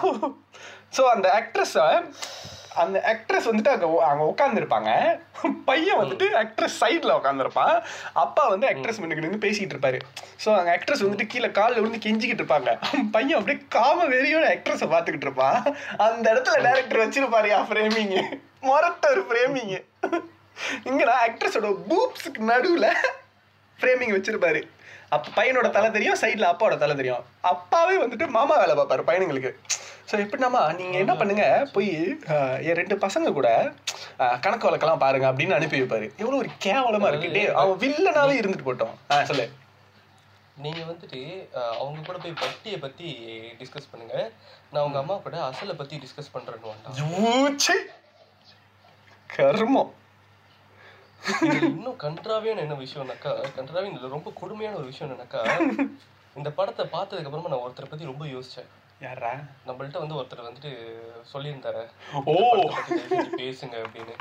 [0.97, 1.75] ஸோ அந்த ஆக்ட்ரஸ்
[2.81, 4.91] அந்த ஆக்ட்ரஸ் வந்துட்டு அங்கே அங்கே உட்காந்துருப்பாங்க
[5.67, 7.75] பையன் வந்துட்டு ஆக்ட்ரஸ் சைடில் உட்காந்துருப்பான்
[8.23, 9.99] அப்பா வந்து ஆக்ட்ரஸ் முன்னுக்கு நின்று பேசிட்டு இருப்பாரு.
[10.43, 12.71] ஸோ அங்கே ஆக்ட்ரஸ் வந்துட்டு கீழே காலில் விழுந்து கெஞ்சிக்கிட்டு இருப்பாங்க.
[13.15, 15.59] பையன் அப்படியே காம வெறியோட ஆக்ட்ரஸை பார்த்துக்கிட்டு இருப்பான்.
[16.07, 18.15] அந்த இடத்துல டேரக்டர் வச்சிருப்பாரு யா ஃப்ரேமிங்
[18.69, 19.75] மொரட்ட ஒரு ஃப்ரேமிங்
[20.89, 22.89] இங்கடா ஆக்ட்ரஸோட பூப்ஸுக்கு நடுவில்
[23.79, 24.61] ஃப்ரேமிங் வச்சிருப்பாரு.
[25.15, 27.23] அப்ப பையனோட தலை தெரியும் சைடுல அப்பாவோட தலை தெரியும்.
[27.53, 29.51] அப்பாவே வந்துட்டு மாமா வேலை பார்ப்பாரு பையனுங்களுக்கு.
[30.09, 31.45] ஸோ எப்படின்னாமா நீங்க என்ன பண்ணுங்க?
[31.75, 31.91] போய்
[32.67, 33.49] என் ரெண்டு பசங்க கூட
[34.45, 36.07] கணக்கு வழக்கெல்லாம் பாருங்க அப்படின்னு அனுப்பி வைப்பாரு.
[36.21, 37.33] எவ்வளவு ஒரு கேவலமா இருக்கு.
[37.35, 38.95] டேய், அவன் வில்லனாவே இருந்துட்டு போட்டோம்.
[39.11, 39.47] ஆ சொல்லு.
[40.63, 41.21] நீங்க வந்துட்டு
[41.79, 43.07] அவங்க கூட போய் வட்டியை பத்தி
[43.61, 44.15] டிஸ்கஸ் பண்ணுங்க.
[44.73, 47.77] நான் உங்க அம்மா கூட அசலை பத்தி டிஸ்கஸ் பண்றேன்னு.
[49.35, 49.91] கர்மம்.
[51.69, 55.41] இன்னும் கன்றாவியான என்ன விஷயம்னாக்கா கன்றாவின் ரொம்ப கொடுமையான ஒரு விஷயம் என்னன்னாக்கா
[56.39, 58.69] இந்த படத்தை பார்த்ததுக்கு அப்புறமா நான் ஒருத்தரை பத்தி ரொம்ப யோசிச்சேன்.
[59.03, 59.31] யாரா
[59.67, 60.71] நம்மள்ட்ட வந்து ஒருத்தர் வந்துட்டு
[61.31, 61.81] சொல்லியிருந்தாரு.
[62.25, 62.35] ஓ!
[63.37, 64.13] பேசுங்க அப்படின்னு.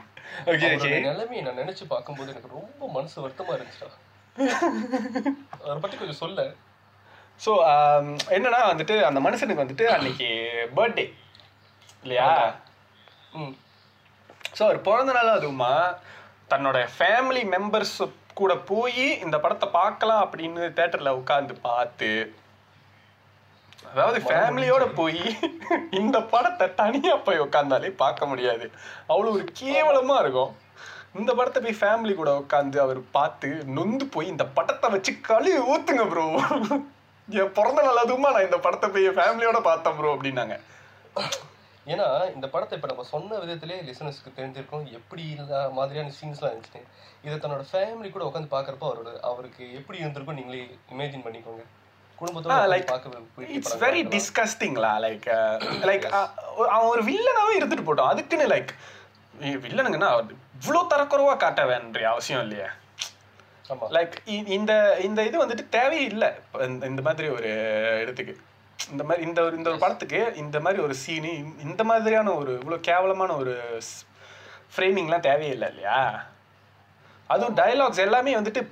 [0.47, 0.91] Okay okay.
[1.07, 3.91] நிலைமையை நான் நினைச்சு பார்க்கும்போது எனக்கு ரொம்ப மனசு வருத்தமா இருந்துச்சுடா.
[5.61, 6.45] அதை பத்தி கொஞ்சம் சொல்ல.
[7.41, 7.53] ஸோ
[8.31, 10.29] என்னன்னா வந்துட்டு அந்த மனுஷனுக்கு வந்துட்டு அன்னைக்கு
[10.75, 11.05] பர்த்டே
[12.03, 12.29] இல்லையா?
[13.35, 13.55] ம்.
[14.57, 15.73] ஸோ அவர் பிறந்த நாள் அதுவுமா
[16.51, 17.97] தன்னோட ஃபேமிலி மெம்பர்ஸ்
[18.35, 22.11] கூட போய் இந்த படத்தை பார்க்கலாம் அப்படின்னு தேட்டரில் உட்காந்து பார்த்து
[23.91, 25.23] அதாவது ஃபேமிலியோட போய்
[26.01, 28.67] இந்த படத்தை தனியா போய் உட்காந்தாலே பார்க்க முடியாது.
[29.11, 30.53] அவ்வளோ ஒரு கேவலமா இருக்கும்.
[31.21, 36.05] இந்த படத்தை போய் ஃபேமிலி கூட உட்காந்து அவர் பார்த்து நொந்து போய் இந்த படத்தை வச்சு கழுவி ஊத்துங்க
[36.13, 36.27] ப்ரோ
[37.29, 40.57] என் பிறந்த நாள் அதுவுமா நான் இந்த படத்தை போய் ஃபேமிலியோட பார்த்தேன் ப்ரோ அப்படின்னாங்க.
[41.93, 45.25] ஏன்னா இந்த படத்தை இப்ப நம்ம சொன்ன விதத்திலே லிசனர்ஸ்க்கு தெரிஞ்சிருக்கும் எப்படி
[45.79, 46.83] மாதிரியான சீன்ஸ்லாம் இருந்துச்சு.
[47.27, 50.61] இதை தன்னோட ஃபேமிலி கூட உட்காந்து பாக்குறப்போ அவரோட அவருக்கு எப்படி இருந்திருக்கும் நீங்களே
[50.95, 51.65] இமேஜின் பண்ணிக்கோங்க.
[53.57, 54.03] It's very.
[54.15, 55.27] டிஸ்கஸ்டிங்லா லைக்
[55.91, 56.05] லைக்
[56.75, 58.73] அவன் ஒரு வில்லனாவே இருந்துட்டு போட்டோம் அதுக்குன்னு லைக்
[59.65, 60.11] வில்லனுங்கன்னா
[60.61, 62.69] இவ்வளோ தரக்குறவா காட்ட வேண்டிய அவசியம் இல்லையா.
[63.97, 64.15] லைக்
[64.57, 64.73] இந்த
[65.07, 66.29] இந்த இது வந்துட்டு தேவையே இல்லை.
[66.91, 67.51] இந்த மாதிரி ஒரு
[68.03, 68.35] இடத்துக்கு.
[68.93, 71.33] இந்த மாதிரி இந்த ஒரு இந்த ஒரு படத்துக்கு இந்த மாதிரி ஒரு சீனு
[71.67, 73.55] இந்த மாதிரியான ஒரு இவ்வளோ கேவலமான ஒரு
[74.75, 75.99] ஃப்ரேமிங்லாம் தேவையே இல்லை இல்லையா?
[77.31, 78.63] அதுவும் டயலாக்ஸ் எல்லாமே வந்துட்டு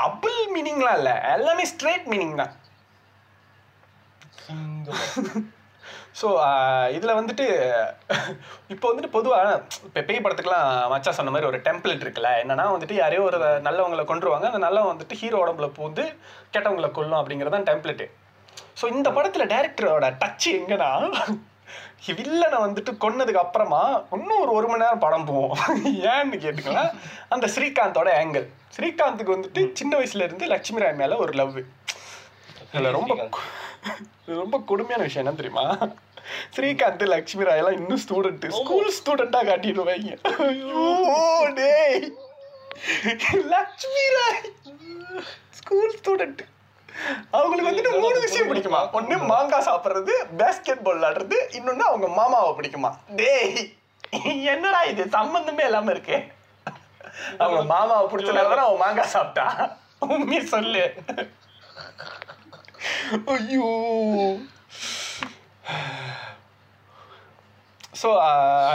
[0.00, 1.14] டபுள் மீனிங்லாம் இல்லை.
[1.36, 2.54] எல்லாமே ஸ்ட்ரெயிட் மீனிங் தான்.
[6.12, 6.28] ஸோ
[6.90, 7.46] இதில் வந்துட்டு
[8.68, 9.50] இப்போ வந்துட்டு பொதுவாக
[9.86, 14.42] இப்போ பேய் படத்துக்குலாம் மச்சா சொன்ன மாதிரி ஒரு டெம்ப்ளேட் இருக்குல்ல என்னன்னா வந்துட்டு யாரையோ ஒரு நல்லவங்களை கொண்டுருவாங்க
[14.42, 16.04] அந்த நல்லவங்க வந்துட்டு ஹீரோ உடம்புல பூந்து
[16.52, 18.06] கெட்டவங்களை கொல்லும் அப்படிங்கிறதான் டெம்ப்ளேட்டு
[18.80, 20.90] ஸோ இந்த படத்தில் டேரக்டரோட டச் எங்கன்னா
[22.08, 23.80] வில்லனை வந்துட்டு கொன்னதுக்கு அப்புறமா
[24.10, 25.54] இன்னும் ஒரு ஒரு மணி நேரம் படம் போவோம்.
[26.10, 26.90] ஏன்னு கேட்டுக்கலாம்
[27.28, 31.58] அந்த ஸ்ரீகாந்தோட ஆங்கிள் ஸ்ரீகாந்துக்கு வந்துட்டு சின்ன வயசுல இருந்து லட்சுமி ராய் மேல ஒரு லவ்
[32.72, 33.12] இதில் ரொம்ப
[34.40, 35.64] ரொம்ப கொடுமையான விஷயம் என்ன தெரியுமா?
[36.54, 40.14] ஸ்ரீகாந்த் லட்சுமி ராய் எல்லாம் இன்னும் ஸ்டூடெண்ட் ஸ்கூல் ஸ்டூடெண்டா காட்டிடுவாங்க
[40.48, 40.84] ஐயோ.
[41.58, 42.04] டேய்.
[43.54, 44.40] லட்சுமி ராய்.
[45.60, 46.42] ஸ்கூல் ஸ்டூடெண்ட்
[47.36, 48.80] அவங்களுக்கு வந்துட்டு மூணு விஷயம் பிடிக்குமா?
[48.98, 52.90] ஒண்ணு மாங்காய் சாப்பிடுறது பேஸ்கெட் பால் விளையாடுறது இன்னொன்னு அவங்க மாமாவை பிடிக்குமா?
[53.20, 53.58] டேய்
[54.52, 55.02] என்னடா இது?
[55.16, 56.18] சம்பந்தமே இல்லாம இருக்கு.
[57.42, 59.46] அவங்க மாமாவை பிடிச்சனால தானே அவன் மாங்காய் சாப்பிட்டா
[60.14, 60.84] உண்மையை சொல்லு.
[63.26, 63.68] ஐயோ.
[67.94, 68.08] ஸோ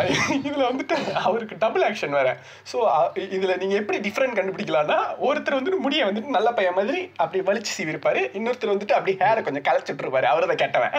[0.47, 2.29] இதில் வந்துட்டு அவருக்கு டபுள் ஆக்ஷன் வேற.
[2.71, 2.77] ஸோ
[3.35, 8.21] இதில் நீங்கள் எப்படி டிஃப்ரெண்ட் கண்டுபிடிக்கலாம்னா ஒருத்தர் வந்துட்டு முடியை வந்துட்டு நல்ல பையன் மாதிரி அப்படி வலிச்சு சீவிருப்பாரு
[8.33, 10.95] இன்னொருத்தர் வந்துட்டு அப்படி ஹேரை கொஞ்சம் கலைச்சிட்டு இருப்பாரு அவரை தான் கேட்டவன்.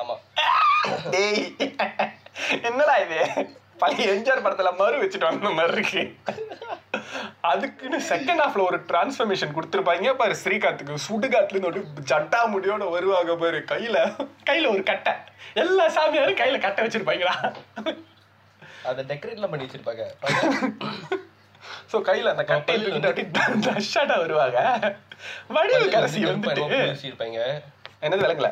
[0.00, 0.16] ஆமா.
[1.14, 1.42] டேய்.
[2.62, 3.20] என்னடா இது?
[3.82, 6.02] பழைய எம்ஜிஆர் படத்துல மறு வச்சுட்டு வந்த மாதிரி இருக்கு.
[7.50, 10.14] அதுக்குன்னு செகண்ட் ஹாஃப்ல ஒரு டிரான்ஸ்ஃபர்மேஷன் கொடுத்துருப்பாங்க.
[10.20, 13.96] பாரு ஸ்ரீகாந்துக்கு சுடுகாட்டுல இருந்து ஒரு ஜட்டா முடியோட வருவாங்க பாரு கையில
[14.50, 15.14] கையில ஒரு கட்டை.
[15.64, 17.36] எல்லா சாமியாரும் கையில கட்டை வச்சிருப்பாங்களா?
[18.88, 20.04] அதை டெக்கரேட்லாம் பண்ணி வச்சிருப்பாங்க.
[21.92, 24.58] சோ கையில அந்த கட்டையை தூக்கிட்டு அப்படியே ஷாட்டா வருவாங்க.
[25.56, 26.64] வடிவு கரசி வந்துட்டு.
[26.88, 27.38] பூசிருப்பாங்க
[28.06, 28.50] என்னது விளங்கல?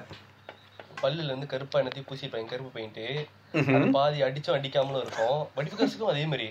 [1.03, 3.03] பல்லுல இருந்து கருப்பா என்னத்தையும் பூசிருப்பாங்க கருப்பு பெயிண்ட்
[3.45, 3.46] அது
[3.93, 5.39] பாதி அடிச்சும் அடிக்காமலும் இருக்கும்.
[5.55, 6.49] வடிவு கரசுக்கும் அதே மாதிரி.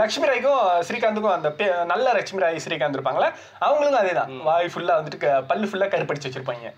[0.00, 1.50] லட்சுமி ராய்க்கும் ஸ்ரீகாந்துக்கும் அந்த
[1.84, 3.28] நல்ல லட்சுமி ராய் ஸ்ரீகாந்த் இருப்பாங்களே
[3.66, 6.72] அவங்களுக்கும் அதேதான் வாய் ஃபுல்லா வந்துட்டு பல்லு ஃபுல்லா கருப்படிச்சு வச்சிருப்பாங்க.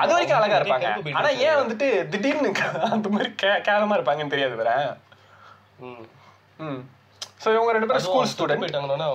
[0.00, 0.88] அது வரைக்கும் அழகா இருப்பாங்க.
[1.18, 2.52] ஆனா ஏன் வந்துட்டு திடீர்னு
[2.90, 3.30] அந்த மாதிரி
[3.68, 4.72] கேவலமா இருப்பாங்கன்னு தெரியாது வேற.
[5.88, 6.04] ம்.
[6.66, 6.82] ம்.
[7.44, 9.10] ஸோ இவங்க ரெண்டு பேரும் ஸ்கூல் ஸ்டூடெண்ட் போயிட்டாங்கன்னா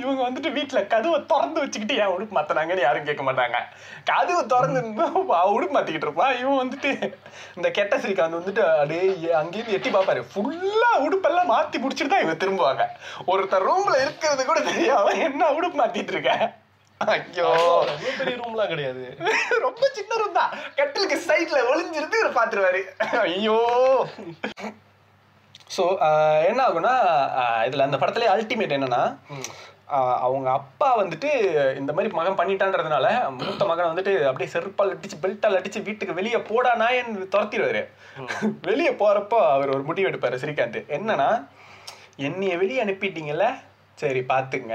[0.00, 3.58] இவங்க வந்துட்டு வீட்ல கதவை திறந்து வச்சுக்கிட்டு ஏன் உடுப்பு மாத்தினாங்கன்னு யாரும் கேட்க மாட்டாங்க.
[4.10, 4.80] கதவை திறந்து
[5.56, 6.34] உடுப்பு மாத்திக்கிட்டு இருப்பான்.
[6.40, 6.90] இவன் வந்துட்டு
[7.58, 10.22] இந்த கெட்ட ஸ்ரீகாந்த் வந்துட்டு அப்படியே அங்கேயிருந்து எட்டி பார்ப்பாரு.
[10.32, 12.86] ஃபுல்லா உடுப்பெல்லாம் மாத்தி முடிச்சிட்டு தான் இவங்க திரும்புவாங்க.
[13.34, 16.34] ஒருத்தர் ரூம்ல இருக்கிறது கூட தெரியாம என்ன உடுப்பு மாத்திட்டு இருக்க?
[17.00, 17.50] ஐயோ.
[18.20, 19.04] பெரிய ரூம்லாம் கிடையாது.
[19.66, 20.52] ரொம்ப சின்ன ரூம் தான்.
[20.78, 22.82] கட்டிலுக்கு சைட்ல ஒளிஞ்சிருந்து இவர் பாத்துருவாரு.
[23.26, 23.58] ஐயோ.
[25.70, 25.82] ஸோ
[26.48, 26.94] என்ன ஆகும்னா
[27.40, 29.02] ஆஹ் இதுல அந்த படத்துல அல்டிமேட் என்னன்னா
[29.88, 31.30] ஆஹ் அவங்க அப்பா வந்துட்டு
[31.78, 33.06] இந்த மாதிரி மகன் பண்ணிட்டான்றதுனால
[33.38, 37.82] மூத்த மகன் வந்துட்டு அப்படியே செருப்பால் அடிச்சு பெல்ட்டால் அடிச்சு வீட்டுக்கு வெளியே போடா நாயன்னு துரத்திடுவாரு?
[38.68, 40.78] வெளியே போறப்போ அவர் ஒரு முடிவு எடுப்பாரு ஸ்ரீகாந்த்.
[40.88, 41.28] என்னன்னா
[42.20, 43.46] என்னைய வெளியே அனுப்பிட்டீங்கல்ல?
[43.98, 44.74] சரி பார்த்துங்க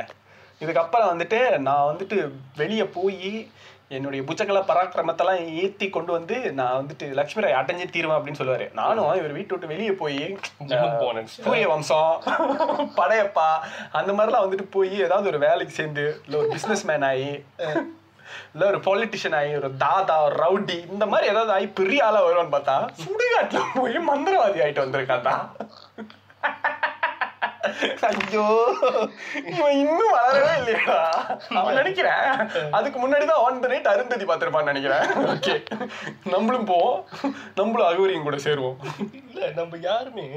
[0.61, 2.17] இதுக்கப்புறம் வந்துட்டு நான் வந்துட்டு
[2.57, 3.31] வெளியே போய்
[3.91, 9.09] என்னுடைய புச்சக்கல பராக்கிரமத்தெல்லாம் ஏத்தி கொண்டு வந்து நான் வந்துட்டு லட்சுமி ராய் அடைஞ்சு தீருவேன் அப்படின்னு சொல்லுவாரு நானும்
[9.15, 10.17] இவர் வீட்டு விட்டு வெளியே போய்.
[11.35, 12.13] சூரிய வம்சம்
[12.97, 13.49] படையப்பா
[13.91, 17.29] அந்த மாதிரிலாம் வந்துட்டு போய் ஏதாவது ஒரு வேலைக்கு சேர்ந்து இல்லை ஒரு பிஸ்னஸ் மேன் ஆகி
[18.53, 22.55] இல்லை ஒரு பொலிட்டிஷியன் ஆகி ஒரு தாதா ஒரு ரவுடி இந்த மாதிரி ஏதாவது ஆகி பெரிய ஆளா வருவான்னு
[22.55, 25.41] பார்த்தா சுடுகாட்டுல போய் மந்திரவாதி ஆயிட்டு வந்திருக்கான்
[28.09, 28.45] ஐயோ
[29.51, 30.97] இவன் இன்னும் வளரவே இல்லையா
[31.59, 32.25] அவன் நினைக்கிறேன்
[32.77, 35.05] அதுக்கு முன்னாடி தான் ஆன் த நைட் அருந்ததி பார்த்திருப்பான்னு நினைக்கிறேன்.
[35.33, 35.55] ஓகே
[36.33, 36.99] நம்மளும் போவோம்.
[37.59, 38.77] நம்மளும் அகோரியும் கூட சேருவோம்.
[39.29, 40.27] இல்ல நம்ம யாருமே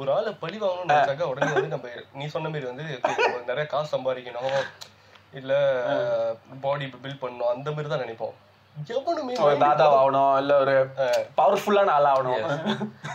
[0.00, 1.88] ஒரு ஆளை பழி வாங்கணும்னு நினைச்சாக்கா உடனே வந்து நம்ம
[2.20, 2.86] நீ சொன்ன மாதிரி வந்து
[3.50, 4.58] நிறைய காசு சம்பாதிக்கணும்.
[5.38, 5.52] இல்ல
[6.66, 7.52] பாடி பில்ட் பண்ணணும்.
[7.54, 8.36] அந்த மாதிரி தான் நினைப்போம்.
[8.90, 10.74] எவனுமே ஒரு தாதா ஆகணும் இல்ல ஒரு
[11.38, 12.42] பவர்ஃபுல்லான ஆள் ஆகணும்.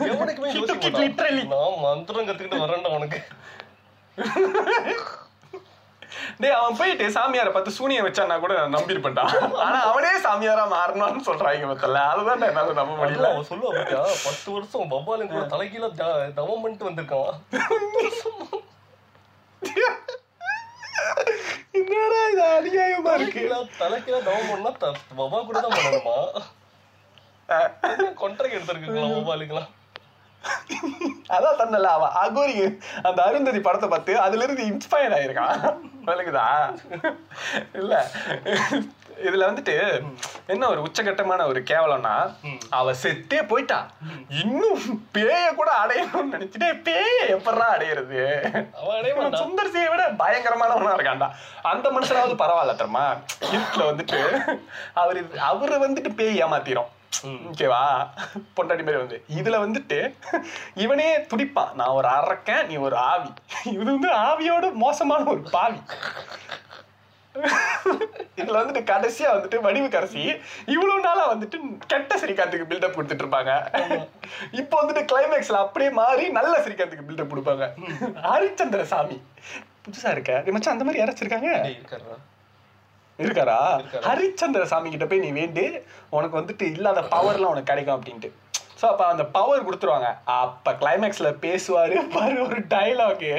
[0.08, 0.50] எவனுக்குமே.
[1.54, 3.20] நான் மந்திரம் கத்துக்கிட்டு வரேன்டா உனக்கு.
[6.40, 9.24] டேய் அவன் போயிட்டு சாமியாரை பார்த்து சூனியம் வச்சானா கூட நான் நம்பியிருப்பேன்டா.
[9.60, 13.30] ஆனா அவனே சாமியாரா மாறணும்னு சொல்றாங்க மத்தல அதுதான் என்னால நம்ப முடியல.
[13.32, 14.02] அவன் சொல்லுவா பாத்தியா?
[14.26, 17.40] பத்து வருஷம் பப்பாலும் கூட தலைகீழ த- தவம் பண்ணிட்டு வந்திருக்கான்
[21.74, 22.42] என்னடா இது
[23.34, 24.72] தலைகீழ தலைகீழ தவம் பண்ணா
[25.20, 26.18] பபா கூட தான் பண்ணணுமா?
[28.20, 29.72] கொண்டரைக்கு எடுத்திருக்கலாம் பபாலுக்குலாம்
[31.30, 32.56] அதான் சொன்னல அவன் அகோரி
[33.04, 35.62] அந்த அருந்ததி படத்தை பார்த்து அதுல இருந்து இன்ஸ்பயர் ஆயிருக்கான்
[36.08, 36.48] விளக்குதா?
[37.80, 37.94] இல்ல
[39.24, 39.76] இதுல வந்துட்டு
[40.48, 42.14] என்ன ஒரு உச்சகட்டமான ஒரு கேவலம்னா
[42.70, 43.78] அவ செத்தே போயிட்டா.
[44.42, 48.24] இன்னும் பேய கூட அடையணும்னு நினைச்சிட்டே பேய எப்படா அடையிறது?
[48.80, 51.30] அவன் அடைய இவன் சுந்தர் சியை விட பயங்கரமானவனா இருக்கான்டா.
[51.62, 53.06] அந்த மனுஷனாவது பரவாயில்ல தெரியுமா?
[53.52, 54.20] இருட்டுல வந்துட்டு
[54.94, 56.92] அவரு அவரு வந்துட்டு பேய் ஏமாத்திரும்.
[57.50, 57.82] ஓகேவா
[58.56, 59.18] பொண்டாட்டி மாதிரி வந்து.
[59.40, 60.00] இதுல வந்துட்டு
[60.74, 61.74] இவனே துடிப்பான்.
[61.74, 63.32] நான் ஒரு அரக்கன் நீ ஒரு ஆவி.
[63.76, 65.80] இது வந்து ஆவியோட மோசமான ஒரு பாவி.
[68.40, 70.24] இதுல வந்துட்டு கடைசியா வந்துட்டு வடிவு கரசி
[70.74, 71.58] இவ்வளவு நாளா வந்துட்டு
[71.92, 73.54] கெட்ட ஸ்ரீகாந்துக்கு பில்டப் கொடுத்துட்டு இருப்பாங்க.
[74.62, 77.66] இப்போ வந்துட்டு கிளைமேக்ஸ்ல அப்படியே மாறி நல்ல ஸ்ரீகாந்துக்கு பில்டப் கொடுப்பாங்க.
[78.28, 79.18] ஹரிச்சந்திர சாமி
[79.88, 80.52] புதுசா இருக்க?
[80.58, 81.50] மச்சான் அந்த மாதிரி யாராச்சிருக்காங்க
[83.20, 83.58] இருக்காரு.
[84.08, 85.66] ஹரிச்சந்திர சாமி கிட்ட போய் நீ வேண்டு.
[86.18, 88.32] உனக்கு வந்துட்டு இல்லாத பவர்லாம் உனக்கு கிடைக்கும் அப்படின்ட்டு.
[88.84, 90.08] ஸோ அப்போ அந்த பவர் கொடுத்துருவாங்க.
[90.38, 91.94] அப்போ கிளைமேக்ஸில் பேசுவார்.
[92.16, 93.30] பாரு ஒரு டைலாகு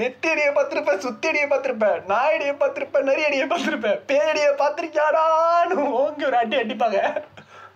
[0.00, 4.00] நெத்தடியை பார்த்துருப்பேன் சுத்தடியை பார்த்துருப்பேன் நாயடியை பார்த்துருப்பேன் நரியடியை பார்த்துருப்பேன்.
[4.10, 7.00] பேயடியை பார்த்துருக்கியாடான்னு ஓங்கி ஒரு அடி அடிப்பாங்க.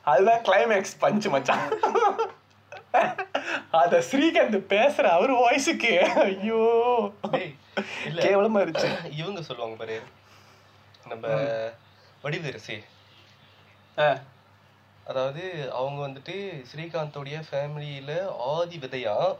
[0.05, 1.65] அதுதான் கிளைமேக்ஸ் பஞ்சு மச்சான்.
[3.81, 5.93] அத ஸ்ரீகாந்த் பேசுற அவர் வாய்ஸுக்கு
[6.25, 6.63] ஐயோ.
[8.25, 8.91] கேவலமா இருந்துச்சு.
[9.21, 9.99] இவங்க சொல்லுவாங்க பாரு.
[11.07, 11.27] நம்ம
[12.25, 12.79] வடிவரசி
[13.99, 14.09] ஆ,
[15.09, 16.35] அதாவது அவங்க வந்துட்டு
[16.71, 19.37] ஸ்ரீகாந்தோடைய ஃபேமிலியில ஆதி விதையா?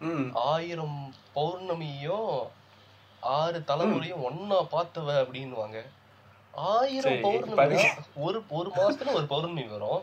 [0.00, 0.28] ம்.
[0.34, 2.50] ஆயிரம் பௌர்ணமியும்
[3.22, 5.78] ஆறு தலைமுறையும் ஒன்னா பார்த்தவ அப்படின்னுவாங்க.
[6.54, 7.84] ஆயிரம் பௌர்ணமி.
[8.16, 10.02] ஒரு ஒரு மாசத்துல ஒரு பௌர்ணமி வரும்.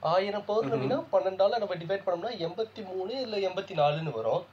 [0.00, 4.44] ஆயிரம் பௌர்ணமினா பன்னெண்டால நம்ம டிவைட் பண்ணோம்னா எண்பத்தி மூணு இல்ல எண்பத்தி நாலுன்னு வரும்.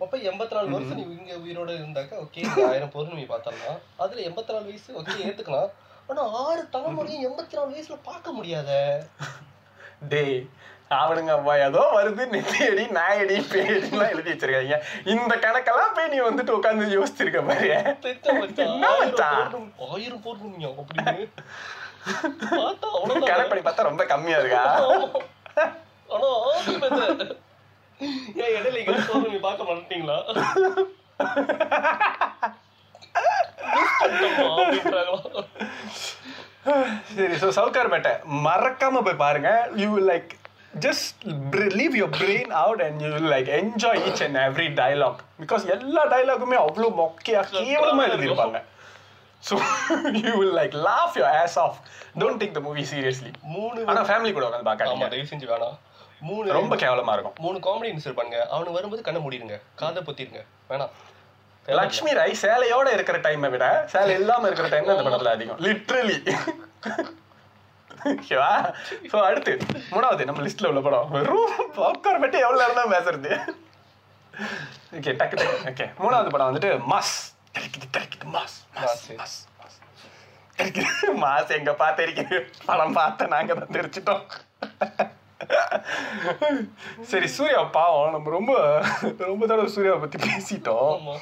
[0.00, 4.64] அப்ப எண்பத்தி நாலு வருஷம் நீ இங்க உயிரோட இருந்தாக்க ஓகே ஆயிரம் பௌர்ணமி பார்த்தரலாம் அதுல எண்பத்தி நாலு
[4.64, 5.70] வயசு ஓகே ஏத்துக்கலாம்.
[6.08, 8.70] ஆனா ஆறு தலைமுறையும் எண்பத்தி நாலு வயசுல பார்க்க முடியாத.
[10.04, 10.38] டேய்
[10.96, 14.76] அவனுங்க அப்பா ஏதோ வருது நெத்தியடி நாயடி பேடிலாம் எழுதி வச்சிருக்காங்க
[15.06, 17.70] இந்த கணக்கெல்லாம் போய் நீ வந்துட்டு உட்காந்து யோசிச்சிருக்க பாரு.
[19.88, 21.26] ஆயிரம் பௌர்ணமியா அப்படின்னு.
[23.24, 24.62] கணக்கு பண்ணி பார்த்தா ரொம்ப கம்மியா இருக்கா.
[26.10, 26.30] ஆனா.
[28.40, 28.78] ஏன் இடையில
[29.08, 30.18] பௌர்ணமி பார்க்க மாட்டீங்களா?
[34.56, 35.42] அப்படின்றாங்களா?
[37.16, 38.12] சரி ஸோ சவுக்கார்பேட்டை
[38.46, 39.50] மறக்காம போய் பாருங்க.
[39.82, 40.30] You like
[40.84, 41.20] just
[41.80, 46.58] leave your brain out and you like enjoy each and every dialogue because எல்லா டயலாகுமே
[46.64, 48.60] அவ்வளோ மொக்கையா கேவலமா எழுதியிருப்பாங்க.
[49.48, 49.54] So
[50.24, 51.78] you will like laugh your ass off
[52.20, 55.08] don't take the movie seriously மூணு ஆனா ஃபேமிலி கூட உட்காந்து பார்க்காதீங்க.
[55.14, 55.76] தயவு செஞ்சு வேணாம்.
[56.28, 57.34] மூணு ரொம்ப கேவலமா இருக்கும்.
[57.44, 60.42] மூணு காமெடி இருப்பாங்க அவனுக்கு வரும்போது கண்ணை மூடிடுங்க காதை பொத்திருங்க.
[60.70, 60.92] வேணாம்.
[61.80, 65.60] லக்ஷ்மி ராய் சேலையோட இருக்கிற டைமை விட சேலை இல்லாம இருக்கிற டைம் அந்த படத்துல அதிகம்.
[65.66, 66.18] லிட்ரலி
[68.10, 68.50] ஓகேவா
[69.12, 69.52] ஸோ அடுத்து
[69.94, 71.08] மூணாவது நம்ம லிஸ்ட்ல உள்ள படம்.
[71.14, 73.32] வெறும் பாப்கார்ன் பற்றி எவ்வளவு நேரம் தான் பேசுறது?
[74.98, 75.58] ஓகே டக்கு டக்கு.
[75.72, 77.16] ஓகே மூணாவது படம் வந்துட்டு மாஸ்.
[77.56, 78.56] தெரிக்குது தெரிக்குது மாஸ்.
[78.80, 79.36] Mass mass.
[79.60, 81.50] மாஸ்.
[81.58, 82.36] எங்க பார்த்திருக்கீங்க
[82.68, 84.24] படம் பார்த்த நாங்க தான் தெரிச்சிட்டோம்
[87.10, 88.12] சரி சூர்யா பாவம்.
[88.14, 88.52] நம்ம ரொம்ப
[89.30, 91.18] ரொம்ப தடவை சூர்யாவை பத்தி பேசிட்டோம்.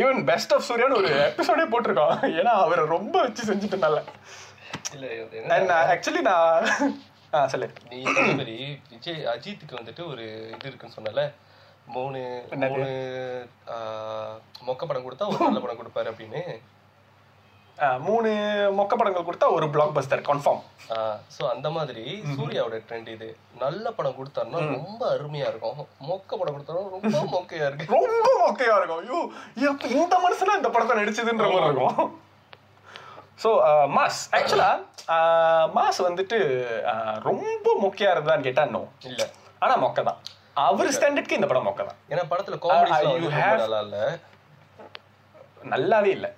[0.00, 2.14] ஈவன் பெஸ்ட் ஆஃப் சூர்யான்னு ஒரு எபிசோடே போட்டிருக்கோம்.
[2.40, 4.02] ஏன்னா அவரை ரொம்ப வச்சு செஞ்சுட்டனால
[5.94, 6.68] ஆக்சுவலி நான்
[7.34, 7.68] ஆ சொல்லு.
[7.90, 8.58] நீ மாதிரி
[8.90, 11.22] விஜய் அஜித்துக்கு வந்துட்டு ஒரு இது இருக்குன்னு சொன்னல
[11.94, 12.20] மூணு?
[12.60, 12.86] மூணு
[14.68, 16.42] மொக்க படம் கொடுத்தா ஒரு நல்ல படம் கொடுப்பாரு அப்படின்னு.
[18.06, 18.28] மூணு
[18.78, 20.62] மொக்க படங்கள் கொடுத்தா ஒரு பிளாக் பஸ்டர் கன்ஃபார்ம்
[21.36, 22.02] சோ அந்த மாதிரி
[22.36, 23.28] சூர்யாவோட ட்ரெண்ட் இது.
[23.62, 25.78] நல்ல படம் கொடுத்தாருன்னா ரொம்ப அருமையா இருக்கும்.
[26.10, 27.86] மொக்க படம் கொடுத்தாலும் ரொம்ப மொக்கையா இருக்கு.
[27.96, 29.00] ரொம்ப மொக்கையா இருக்கும்.
[29.04, 29.20] ஐயோ
[29.70, 32.12] எப்ப இந்த மனுஷனா இந்த படத்தை நடிச்சதுன்ற மாதிரி இருக்கும்.
[33.44, 33.50] So
[33.96, 34.20] mass.
[34.38, 34.70] ஆக்சுவலா
[35.78, 36.38] மாஸ் வந்துட்டு
[37.30, 39.22] ரொம்ப மொக்கையா இருந்தான்னு கேட்டா நோ இல்ல.
[39.64, 40.20] ஆனா மொக்க தான்.
[40.68, 41.98] அவர் ஸ்டாண்டர்ட்க்கு இந்த படம் மொக்க தான்.
[42.12, 42.58] ஏன்னா படத்துல
[43.38, 43.98] have- நல்லா இல்ல.
[45.72, 46.30] நல்லாவே இல்லை.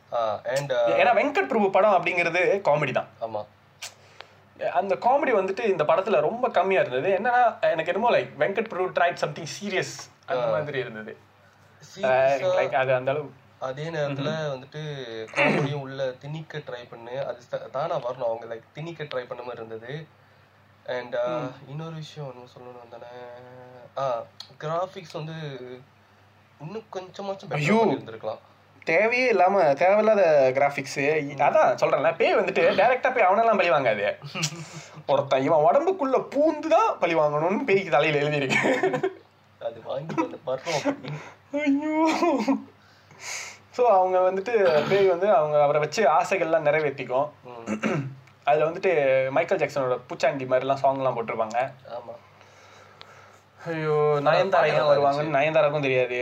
[0.54, 3.08] அண்ட் ஏன்னா வெங்கட் பிரபு படம் அப்படிங்கிறது காமெடி தான்.
[3.26, 3.42] ஆமா.
[4.80, 7.08] அந்த காமெடி வந்துட்டு இந்த படத்துல ரொம்ப கம்மியா இருந்தது.
[7.16, 7.40] என்னன்னா
[7.72, 9.96] எனக்கு என்னமோ like Venkat Prabhu tried something serious
[10.26, 11.14] அந்த மாதிரி இருந்தது.
[12.60, 13.28] லைக் அது அந்த அளவு
[13.68, 14.80] அதே நேரத்துல வந்துட்டு
[15.34, 17.14] காமெடியும் உள்ள திணிக்க ட்ரை பண்ணு.
[17.26, 18.28] அது தானா வரணும்.
[18.28, 19.94] அவங்க லைக் திணிக்க ட்ரை பண்ண மாதிரி இருந்தது.
[20.96, 21.16] அண்ட்
[21.68, 23.12] இன்னொரு விஷயம் ஒன்று சொல்லணும் வந்தானே.
[23.98, 24.04] ஆ
[24.62, 25.36] கிராஃபிக்ஸ் வந்து
[26.64, 27.50] இன்னும் கொஞ்சமாச்சும்.
[27.52, 28.42] பண்ணியிருந்திருக்கலாம்
[28.86, 30.22] தேவையே இல்லாம தேவையில்லாத
[30.52, 30.98] கிராபிக்ஸ்
[31.46, 34.06] அதான் சொல்றேன்ல பேய் வந்துட்டு டைரக்டா போய் அவனெல்லாம் பழி வாங்காது.
[35.12, 38.60] ஒருத்தன் இவன் உடம்புக்குள்ள பூந்து தான் பழி வாங்கணும்னு பேய்க்கு தலையில எழுதியிருக்கு.
[39.60, 40.16] அது வாங்கி.
[41.60, 41.96] ஐயோ.
[43.76, 44.52] ஸோ அவங்க வந்துட்டு
[44.90, 47.28] பேய் வந்து அவங்க அவரை வச்சு ஆசைகள்லாம் நிறைவேற்றிக்கும்
[48.44, 48.90] அதுல வந்துட்டு
[49.30, 51.60] மைக்கேல் ஜாக்சனோட பூச்சாண்டி மாதிரிலாம் சாங்லாம் போட்டிருப்பாங்க.
[51.96, 52.14] ஆமா.
[53.60, 56.20] ஐயோ நயன்தாரா வருவாங்கன்னு நயன்தாராக்கும் தெரியாது.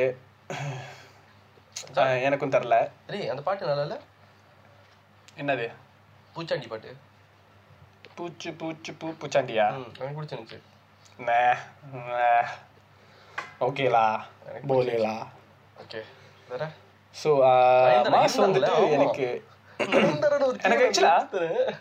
[2.27, 2.91] எனக்கும் தெரில.
[3.07, 3.97] டேய் அந்த பாட்டு நல்லா இல்ல?
[5.39, 5.67] என்னது?
[6.35, 6.97] பூச்சாண்டி பாட்டு.
[8.15, 9.67] பூச்சு பூச்சு பூ பூச்சாண்டியா?
[9.73, 10.61] ம் எனக்கு பிடிச்சிருந்துச்சு
[13.61, 14.05] ஓகேலா?
[14.69, 15.15] போலேலா?
[15.83, 16.01] ஓகே
[16.49, 16.71] வேற?
[17.25, 17.31] ஸோ
[18.15, 18.91] மாஸ் வந்துட்டு.
[18.91, 19.27] எனக்கு
[20.63, 21.75] எனக்கு actually-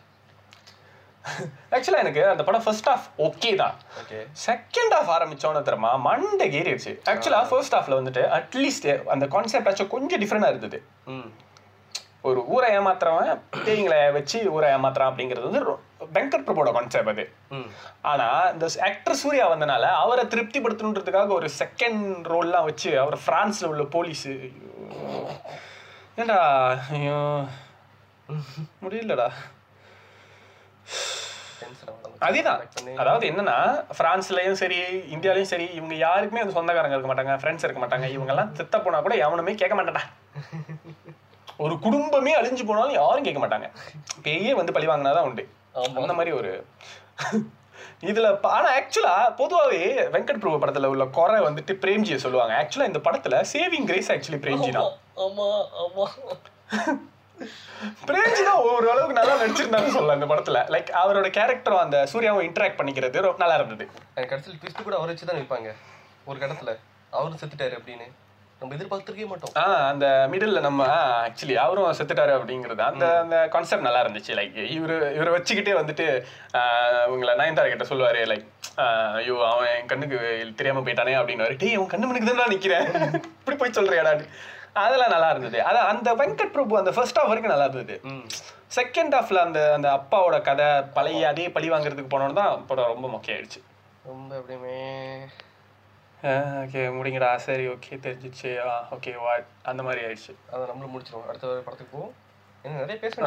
[1.71, 3.73] ஆக்சுவலாக எனக்கு அந்த படம் ஃபர்ஸ்ட் ஹாஃப் ஓகே தான்.
[4.01, 5.95] ஓகே செகண்ட் ஹாஃப் ஆரம்பிச்சோன்னு தெரியுமா?
[5.95, 10.83] மண்டை ஏறிடுச்சு ஆக்சுவலாக ஃபர்ஸ்ட் ஹாஃப்ல வந்துட்டு அட்லீஸ்ட் அந்த கான்செப்ட் ஆச்சும் கொஞ்சம் டிஃப்ரெண்டாக இருந்தது.
[11.05, 11.31] ம்.
[12.21, 15.79] ஒரு ஊரை ஏமாத்துறவன் பேய்களை வச்சு ஊரை ஏமாத்துறான் அப்படிங்கிறது வந்து ரொ-
[16.13, 17.33] வெங்கட் பிரபுவோட கான்செப்ட் அது.
[17.49, 17.69] ம்.
[18.01, 24.27] ஆனா இந்த ஆக்டர் சூர்யா வந்தனால அவரை திருப்திப்படுத்தணுன்றதுக்காக ஒரு செகண்ட் ரோல்லாம் வச்சு அவர் பிரான்ஸ்ல உள்ள போலீஸ்
[26.15, 27.43] ஏண்டா ஐயோ.
[28.83, 29.31] முடியலடா.
[32.27, 32.61] அதேதான்.
[33.01, 33.55] அதாவது என்னன்னா
[33.99, 34.77] பிரான்ஸ்லயும் சரி
[35.15, 38.07] இந்தியாலயும் சரி இவங்க யாருக்குமே வந்து சொந்தக்காரங்க இருக்க மாட்டாங்க ஃப்ரெண்ட்ஸ் இருக்க மாட்டாங்க.
[38.15, 40.03] இவங்க எல்லாம் செத்த போனா கூட எவனுமே கேட்க மாட்டான்டா.
[41.63, 43.67] ஒரு குடும்பமே அழிஞ்சு போனாலும் யாரும் கேட்க மாட்டாங்க.
[44.27, 45.45] பேயே வந்து பழி வாங்கினாதான் உண்டு.
[45.99, 46.51] அந்த மாதிரி ஒரு
[48.09, 49.81] இதுல ஆனா ஆக்சுவலா பொதுவாவே
[50.13, 52.53] வெங்கட் பிரபு படத்துல உள்ள குறை வந்துட்டு பிரேம்ஜியை சொல்லுவாங்க.
[52.61, 54.91] ஆக்சுவலா இந்த படத்துல சேவிங் கிரேஸ் ஆக்சுவலி பிரேம்ஜி தான்.
[55.25, 55.47] ஆமா
[55.83, 56.05] ஆமா.
[58.09, 60.59] பிரேம்ஜி தான் ஒரு அளவுக்கு நல்லா நடிச்சிருந்தான்னு சொல்லலாம் இந்த படத்துல.
[60.75, 63.85] லைக் அவரோட கேரக்டரும் அந்த சூர்யாவும் இன்டராக்ட் பண்ணிக்கிறது ரொம்ப நல்லா இருந்தது.
[64.17, 65.71] எனக்கு கடைசியில் ட்விஸ்ட் கூட அவரை வச்சு தான் வைப்பாங்க.
[66.31, 66.73] ஒரு கடத்துல
[67.17, 68.07] அவரும் செத்துட்டாரு அப்படின்னு.
[68.61, 69.55] நம்ம எதிர்பார்த்திருக்கவே மாட்டோம்.
[69.61, 70.81] ஆ அந்த மிடில்ல நம்ம
[71.25, 74.31] ஆக்சுவலி அவரும் செத்துட்டாரு அப்படிங்கிறது அந்த அந்த கான்செப்ட் நல்லா இருந்துச்சு.
[74.39, 76.05] லைக் இவரு இவரை வச்சுக்கிட்டே வந்துட்டு
[77.07, 78.45] இவங்களை நயன்தாரா கிட்ட சொல்லுவாரு லைக்
[79.17, 80.19] ஐயோ அவன் என் கண்ணுக்கு
[80.59, 82.87] தெரியாம போயிட்டானே அப்படின்னு டேய் அவன் கண்ணு மணிக்கு தான் நிக்கிறேன்.
[83.41, 84.25] இப்படி போய் சொல்றியாடான்னு
[84.73, 85.59] அதெல்லாம் நல்லா இருந்தது.
[85.59, 87.99] அதான் அந்த வெங்கட் பிரபு அந்த ஃபர்ஸ்ட் ஹாஃப் வரைக்கும் நல்லா இருந்தது.
[88.03, 88.27] ம்.
[88.75, 93.39] செகண்ட் ஹாஃப்ல அந்த அந்த அப்பாவோட கதை பழைய அதே பழி வாங்குறதுக்கு போனோன்னு தான் படம் ரொம்ப முக்கியம்
[93.39, 93.61] ஆயிடுச்சு.
[94.05, 94.77] ரொம்ப அப்படியுமே
[96.63, 97.35] ஓகே முடிங்கடா.
[97.35, 98.51] சரி ஓகே தெரிஞ்சிச்சு.
[98.91, 100.33] ஓகே வாட் அந்த மாதிரி ஆயிடுச்சு.
[100.51, 101.27] அதை நம்மளும் முடிச்சிருவோம்.
[101.27, 102.13] அடுத்த படத்துக்கு போவோம்.
[102.63, 103.21] இன்னும் நிறைய பேச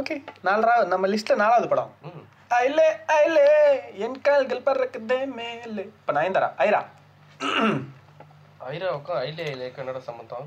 [0.00, 0.24] ஓகே.
[0.44, 1.92] நாலரா நம்ம லிஸ்ட்ல நாலாவது படம்.
[2.50, 3.46] ஐலே ஐலே
[3.92, 5.82] என் கால்கள் பறக்குதே மேலே.
[5.82, 6.48] இப்ப நயன்தாரா?
[6.58, 6.80] ஐரா.
[8.72, 10.46] ஐராவுக்கும் ஐலே ஐலேக்கும் என்னோட சம்மந்தம்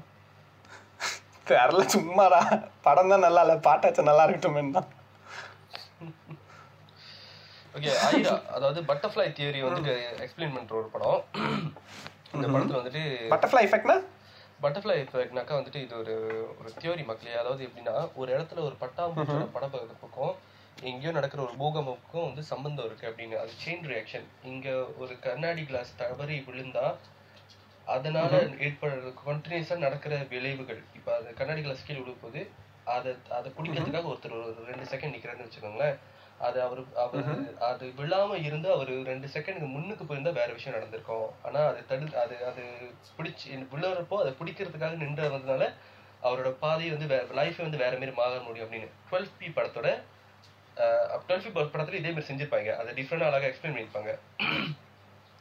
[1.50, 2.40] தெரல சும்மாடா.
[2.86, 4.88] படம் தான் நல்லா இல்ல பாட்டாச்சும் நல்லா இருக்கட்டும் தான்.
[7.78, 9.94] ஓகே ஐரா அதாவது பட்டர்ஃப்ளை தியரி வந்துட்டு
[10.26, 11.20] எக்ஸ்பிளைன் பண்ற ஒரு படம்.
[12.36, 13.04] இந்த படத்துல வந்துட்டு
[13.34, 13.98] பட்டர்ஃப்ளை எஃபெக்ட்னா
[14.64, 16.14] பட்டர்ஃப்ளை எஃபெக்ட்னாக்கா வந்துட்டு இது ஒரு
[16.60, 17.36] ஒரு தியோரி மக்களே.
[17.42, 20.36] அதாவது எப்படின்னா ஒரு இடத்துல ஒரு பட்டாம்பூச்சியோட படப்பக்கம்
[20.90, 23.38] எங்கேயோ நடக்கிற ஒரு பூகம்புக்கும் வந்து சம்பந்தம் இருக்கு அப்படின்னு.
[23.44, 24.68] அது செயின் ரியாக்ஷன் இங்க
[25.04, 26.86] ஒரு கண்ணாடி கிளாஸ் தவறி விழுந்தா
[27.96, 28.32] அதனால
[28.66, 30.82] ஏற்படுற கண்டினியூஸா நடக்கிற விளைவுகள்.
[30.98, 32.42] இப்ப அது கண்ணாடி கிளாஸ் கீழே விழும் போது
[32.96, 35.98] அதை அதை பிடிக்கிறதுக்காக ஒருத்தர் ஒரு ரெண்டு செகண்ட் நிக்கிறாருன்னு வச்சுக்கோங்களேன்.
[36.48, 37.30] அது அவரு அவர்
[37.68, 41.30] அது விழாம இருந்து அவர் ரெண்டு செகண்டுக்கு முன்னுக்கு போயிருந்தா வேற விஷயம் நடந்திருக்கும்.
[41.48, 42.64] ஆனா அது தடு அது அது
[43.18, 45.70] பிடிச்சி விழுறப்போ அதை பிடிக்கிறதுக்காக நின்று வந்ததுனால
[46.28, 48.90] அவரோட பாதை வந்து வேற லைஃபே வந்து வேற மாதிரி மாற முடியும் அப்படின்னு.
[49.10, 49.88] டுவெல் பி படத்தோட
[51.28, 52.70] டுவெல் பி படத்துல இதே மாதிரி செஞ்சிருப்பாங்க.
[52.82, 54.14] அதை டிஃப்ரெண்ட் அழகா எக்ஸ்பிளைன் பண்ணிருப்பாங்க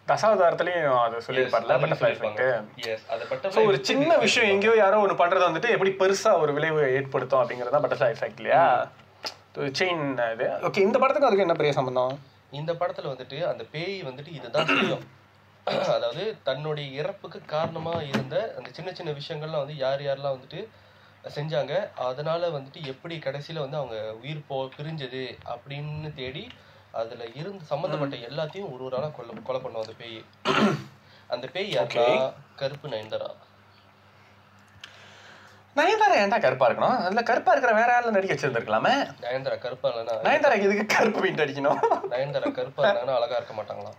[0.09, 6.33] தசாவதாரத்துலயும் அதை சொல்லியிருப்பார்ல பட்டர்ஃப்ளை எஃபெக்ட் ஒரு சின்ன விஷயம் எங்கேயோ யாரோ ஒன்று பண்றது வந்துட்டு எப்படி பெருசா
[6.41, 8.65] ஒரு விளைவு ஏற்படுத்தும் அப்படிங்கிறது தான் பட்டர்ஃப்ளை எஃபெக்ட் இல்லையா
[9.75, 12.15] செயின் இது ஓகே இந்த படத்துக்கு அதுக்கு என்ன பெரிய சம்பந்தம்?
[12.53, 15.05] இந்த படத்துல வந்துட்டு அந்த பேய் வந்துட்டு இதுதான் செய்யும்
[15.95, 20.61] அதாவது தன்னுடைய இறப்புக்கு காரணமா இருந்த அந்த சின்ன சின்ன விஷயங்கள்லாம் வந்து யார் யாரெல்லாம் வந்துட்டு
[21.35, 21.73] செஞ்சாங்க
[22.05, 26.45] அதனால வந்துட்டு எப்படி கடைசியில வந்து அவங்க உயிர் போ பிரிஞ்சது அப்படின்னு தேடி
[26.97, 30.18] அதுல இருந்து சம்மந்தப்பட்ட எல்லாத்தையும் ஒரு ஒரு ஆளா கொல்ல கொலை பண்ணும் அந்த பேய்.
[31.34, 32.07] அந்த பேய் யாருன்னா
[32.57, 33.30] கருப்பு நயன்தாரா.
[35.76, 36.99] நயன்தாரா ஏன்டா கருப்பா இருக்கணும்?
[36.99, 38.94] அதுல கருப்பா இருக்கிற வேற ஆள்ல நடிக்க வச்சிருந்திருக்கலாமே?
[39.24, 41.80] நயன்தாரா கருப்பா இல்லைன்னா நயன்தாராக்கு எதுக்கு கருப்பு பெயிண்ட் அடிக்கணும்?
[42.14, 43.99] நயன்தாரா கருப்பா இருந்தாங்கன்னா அழகா இருக்க மாட்டாங்களாம்.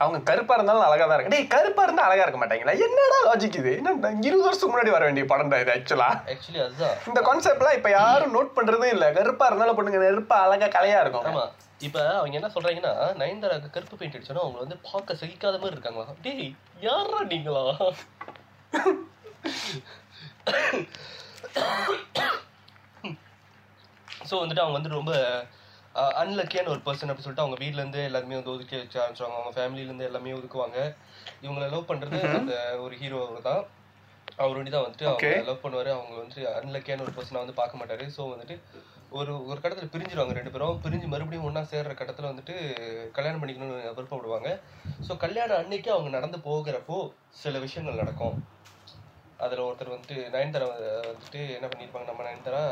[0.00, 1.32] அவங்க கருப்பா இருந்தாலும் அழகா தான் இருக்கு.
[1.34, 2.72] டேய் கருப்பா இருந்தா அழகா இருக்க மாட்டாங்களா?
[2.86, 3.72] என்னடா லாஜிக் இது?
[3.80, 3.90] என்ன
[4.22, 6.96] இருபது வருஷத்துக்கு முன்னாடி வர வேண்டிய படம்டா இது ஆக்சுவலா ஆக்சுவலி அதுதான்.
[7.10, 9.06] இந்த கான்செப்ட்லாம் இப்ப யாரும் நோட் பண்றதே இல்ல.
[9.18, 11.28] கருப்பா இருந்தாலும் பொண்ணுங்க நெருப்பா அழகா கலையா இருக்கும்.
[11.30, 11.44] ஆமா.
[11.80, 16.48] இப்ப அவங்க என்ன சொல்றாங்கன்னா நயன்தாராக்கு கருப்பு பெயிண்ட் அடிச்சோன்னா அவங்க வந்து பார்க்க சகிக்காத மாதிரி இருக்காங்களா டேய்
[16.82, 17.64] யாரா நீங்களா?
[24.28, 25.12] ஸோ வந்துட்டு அவங்க வந்து ரொம்ப
[25.94, 29.84] அன்லக்கியான ஒரு பர்சன் அப்படி சொல்லிட்டு அவங்க வீட்ல இருந்து எல்லாருமே வந்து ஒதுக்கி வச்சு ஆரம்பிச்சாங்க அவங்க ஃபேமிலில
[29.84, 30.94] இருந்து எல்லாமே ஒதுக்குவாங்க.
[31.42, 33.64] இவங்களை லவ் பண்றது அந்த ஒரு ஹீரோ தான்
[34.36, 35.40] அவர் ஒண்டி தான் வந்துட்டு அவங்க.
[35.40, 35.90] லவ் பண்ணுவாரு.
[35.90, 38.10] அவங்க வந்துட்டு அன்லக்கியான ஒரு பர்சனை வந்து பார்க்க மாட்டாரு.
[38.16, 38.60] ஸோ வந்துட்டு
[39.10, 40.80] ஒரு ஒரு கட்டத்துல பிரிஞ்சிருவாங்க ரெண்டு பேரும்.
[40.82, 42.54] பிரிஞ்சு மறுபடியும் ஒண்ணா சேர்ற கட்டத்துல வந்துட்டு
[43.12, 44.60] கல்யாணம் பண்ணிக்கணும்னு விருப்பப்படுவாங்க.
[45.08, 48.46] ஸோ கல்யாணம் அன்னைக்கு அவங்க நடந்து போகிறப்போ சில விஷயங்கள் நடக்கும்.
[49.38, 52.62] அதுல ஒருத்தர் வந்துட்டு நயன்தாரா வந்து- வந்துட்டு என்ன பண்ணியிருப்பாங்க நம்ம நயன்தாரா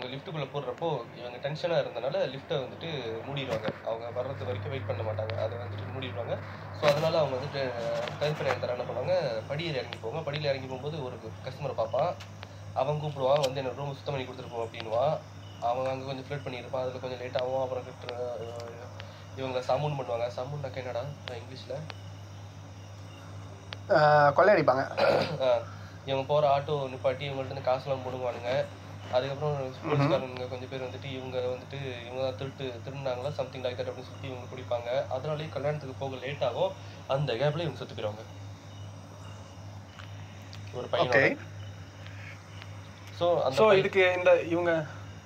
[0.00, 0.86] அவங்க லிஃப்ட்டுக்குள்ள போடுறப்போ
[1.18, 2.90] இவங்க டென்ஷனா இருந்தனால லிஃப்ட்டை வந்துட்டு
[3.24, 3.66] மூடிடுவாங்க.
[3.88, 5.34] அவங்க வர்றது வரைக்கும் வெயிட் பண்ண மாட்டாங்க.
[5.44, 6.34] அதை வந்துட்டு மூடிடுவாங்க.
[6.78, 7.62] ஸோ அதனால அவங்க வந்துட்டு
[8.20, 9.16] கருப்பு நயன்தாரா என்ன பண்ணுவாங்க?
[9.50, 10.22] படியில் இறங்கி போவாங்க.
[10.28, 12.10] படியில் இறங்கி போகும்போது ஒரு கஸ்டமரை பார்ப்பான்.
[12.82, 15.14] அவன் கூப்பிடுவான் வந்து என்ன ரூம் சுத்தம் பண்ணி கொடுத்துருப்போம் அப்படின்னுவான்.
[15.70, 16.86] அவன் அங்கே கொஞ்சம் ஃப்ளட் பண்ணியிருப்பான்.
[16.86, 17.62] அதில் கொஞ்சம் லேட் ஆகும்.
[17.64, 18.16] அப்புறம் கிட்ட
[19.38, 20.28] இவங்களை சமூன் பண்ணுவாங்க.
[20.40, 21.04] சமூன்னாக்க என்னடா?
[21.42, 21.78] இங்கிலீஷில்
[24.38, 24.82] கொள்ளையடிப்பாங்க
[26.08, 28.52] இவங்க போற ஆட்டோ நிப்பாட்டி இவங்கள்ட்ட காசுலாம் போடுவானுங்க.
[29.10, 29.54] அதுக்கப்புறம்
[29.84, 34.30] போலீஸ்காரங்க கொஞ்சம் பேர் வந்துட்டு இவங்க வந்துட்டு இவங்க தான் திருட்டு திருடினாங்களா சம்திங் லைக் தட் அப்படின்னு சொல்லி
[34.30, 36.72] இவங்க குடிப்பாங்க அதனாலேயே கல்யாணத்துக்கு போக லேட் ஆகும்.
[37.08, 38.24] அந்த கேப்ல இவங்க செத்து போயிடுவாங்க
[40.74, 41.38] ஒரு பையன்
[43.18, 44.72] ஸோ அந்த ஸோ இதுக்கு இந்த இவங்க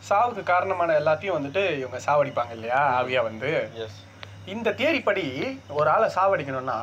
[0.03, 3.51] சாவுக்கு காரணமான எல்லாத்தையும் வந்துட்டு இவங்க சாவடிப்பாங்க இல்லையா ஆவியா வந்து?
[3.85, 4.01] எஸ்
[4.47, 5.26] இந்த தியரி படி
[5.74, 6.78] ஒரு ஆளை சாவடிக்கணும்னா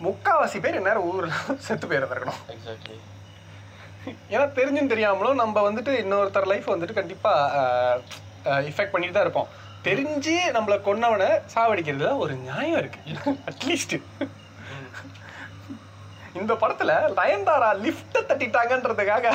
[0.00, 1.30] முக்காவாசி பேர் நேரம் ஊர்ல
[1.64, 2.96] செத்து போயிருந்திருக்கணும் எக்ஸாக்ட்லி
[4.32, 7.32] ஏன்னா தெரிஞ்சும் தெரியாமலும் நம்ம வந்துட்டு இன்னொருத்தர் லைஃப் வந்துட்டு கண்டிப்பா
[8.70, 9.50] இஃபெக்ட் பண்ணிட்டு தான் இருப்போம்.
[9.88, 13.00] தெரிஞ்சு நம்மளை கொன்னவனை சாவடிக்கிறதுல ஒரு நியாயம் இருக்கு.
[13.50, 13.96] அட்லீஸ்ட்
[16.40, 19.26] இந்த படத்துல நயன்தாரா லிஃப்ட்டை தட்டிட்டாங்கன்றதுக்காக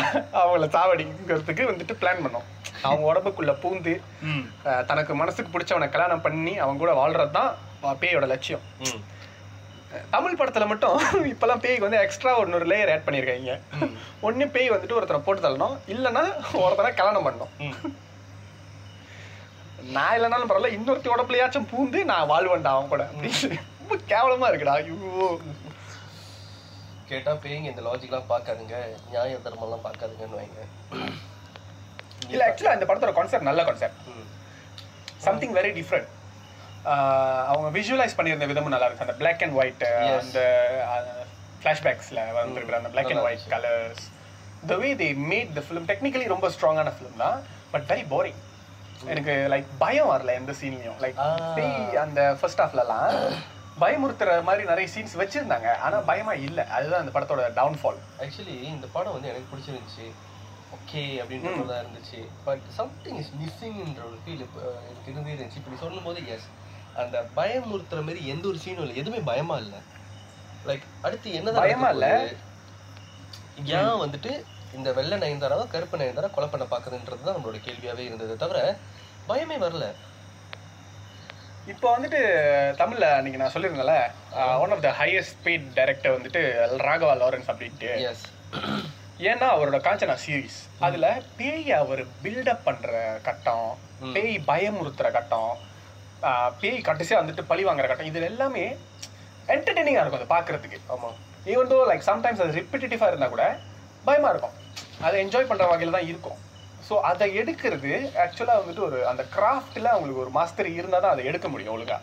[0.41, 2.45] அவங்கள சாவடிக்கிறதுக்கு வந்துட்டு பிளான் பண்ணோம்.
[2.87, 3.93] அவங்க உடம்புக்குள்ள பூந்து
[4.91, 7.51] தனக்கு மனசுக்கு பிடிச்சவனை கல்யாணம் பண்ணி அவன் கூட வாழ்றது தான்
[8.03, 8.63] பேயோட லட்சியம்.
[10.13, 10.97] தமிழ் படத்துல மட்டும்
[11.31, 13.55] இப்பெல்லாம் பேய்க்கு வந்து எக்ஸ்ட்ரா ஒன்னொரு லேயர் ஆட் பண்ணியிருக்காங்க.
[14.27, 15.75] ஒண்ணு பேய் வந்துட்டு ஒருத்தனை போட்டு தள்ளணும்.
[15.93, 16.23] இல்லைன்னா
[16.63, 17.51] ஒருத்தனை கல்யாணம் பண்ணணும்.
[19.95, 23.05] நான் இல்லைனாலும் பரவாயில்ல இன்னொருத்தி உடம்புலையாச்சும் பூந்து நான் வாழ்வேன்டா அவன் கூட.
[23.81, 25.27] ரொம்ப கேவலமா இருக்குடா ஐயோ.
[27.11, 28.75] கேட்டா பேய்ங்க இந்த லாஜிக்லாம் பார்க்காதுங்க
[29.11, 30.61] நியாய தர்மம்லாம் பார்க்காதுங்கன்னு வைங்க.
[32.33, 34.01] இல்ல ஆக்சுவலா இந்த படத்தோட கான்செப்ட் நல்ல கான்செப்ட்
[35.25, 36.09] சம்திங் வெரி டிஃப்ரெண்ட்
[37.51, 39.83] அவங்க விஷுவலைஸ் பண்ணியிருந்த விதமும் நல்லா இருக்கு அந்த பிளாக் அண்ட் ஒயிட்.
[40.19, 40.39] அந்த
[41.61, 44.03] ஃப்ளாஷ்பேக்ஸ்ல வந்திருக்கிற அந்த black and white colours
[44.71, 47.37] the way they made the film technically ரொம்ப ஸ்ட்ராங்கான ஃபிலிம் தான்
[47.75, 48.41] பட் வெரி போரிங்
[49.13, 51.17] எனக்கு லைக் பயம் வரல எந்த சீன்லையும் லைக்.
[52.03, 53.15] அந்த ஃபர்ஸ்ட் ஹாஃப்லலாம்
[53.81, 55.69] பயமுறுத்துற மாதிரி நிறைய சீன்ஸ் வச்சிருந்தாங்க.
[55.85, 56.59] ஆனா பயமா இல்ல.
[56.75, 60.05] அதுதான் அந்த படத்தோட டவுன்ஃபால் ஆக்சுவலி இந்த படம் வந்து எனக்கு பிடிச்சிருந்துச்சு.
[60.75, 62.19] ஓகே அப்படின்ற மாதிரி தான் இருந்துச்சு.
[62.47, 64.43] பட் சம்திங் இஸ் மிஸ்ஸிங்ன்ற ஒரு ஃபீல்
[64.89, 65.59] எனக்கு இருந்தே இருந்துச்சு.
[65.61, 66.47] இப்படி சொல்லும் போது எஸ்
[67.01, 68.95] அந்த பயமுறுத்துற மாதிரி எந்த ஒரு சீனும் இல்லை.
[69.01, 69.79] எதுவுமே பயமா இல்லை.
[70.67, 72.07] லைக் அடுத்து என்ன பயமா இல்ல.
[73.79, 74.31] ஏன் வந்துட்டு
[74.77, 78.59] இந்த வெள்ளை நயன்தாராவை கருப்பு நயன்தாரா கொலை பண்ண பாக்குதுன்றது தான் நம்மளோட கேள்வியாவே இருந்தது தவிர
[79.29, 79.85] பயமே வரல.
[81.73, 82.21] இப்போ வந்துட்டு
[82.79, 83.97] தமிழ்ல அன்னைக்கு நான் சொல்லியிருந்தேன்ல
[84.63, 86.41] one of the highest paid director வந்துட்டு
[86.87, 87.91] ராகவா லாரன்ஸ் அப்படின்ட்டு.
[88.09, 88.25] எஸ்
[89.29, 92.91] ஏன்னா அவரோட காஞ்சனா சீரிஸ் அதுல பேய் அவர் பில்டப் பண்ற
[93.27, 93.69] கட்டம்.
[94.15, 95.53] பேய் பயமுறுத்துற கட்டம்
[96.61, 98.09] பேய் கடைசியா வந்துட்டு பழி வாங்குற கட்டம்.
[98.11, 98.63] இது எல்லாமே
[99.47, 100.79] என்டர்டெய்னிங்கா இருக்கும் அதை பாக்குறதுக்கு.
[100.95, 101.09] ஆமா.
[101.53, 103.45] ஈவன் தோ லைக் சம்டைம்ஸ் அது ரிப்பிட்டேட்டிவா இருந்தா கூட
[104.05, 104.55] பயமா இருக்கும்.
[105.07, 106.39] அதை என்ஜாய் பண்ற வகையில தான் இருக்கும்.
[106.87, 107.91] ஸோ அதை எடுக்கிறது
[108.23, 111.97] ஆக்சுவலா வந்துட்டு ஒரு அந்த கிராஃப்ட்ல அவங்களுக்கு ஒரு மாஸ்டர் இருந்தா தான் அதை எடுக்க முடியும் ஒழுங்கா.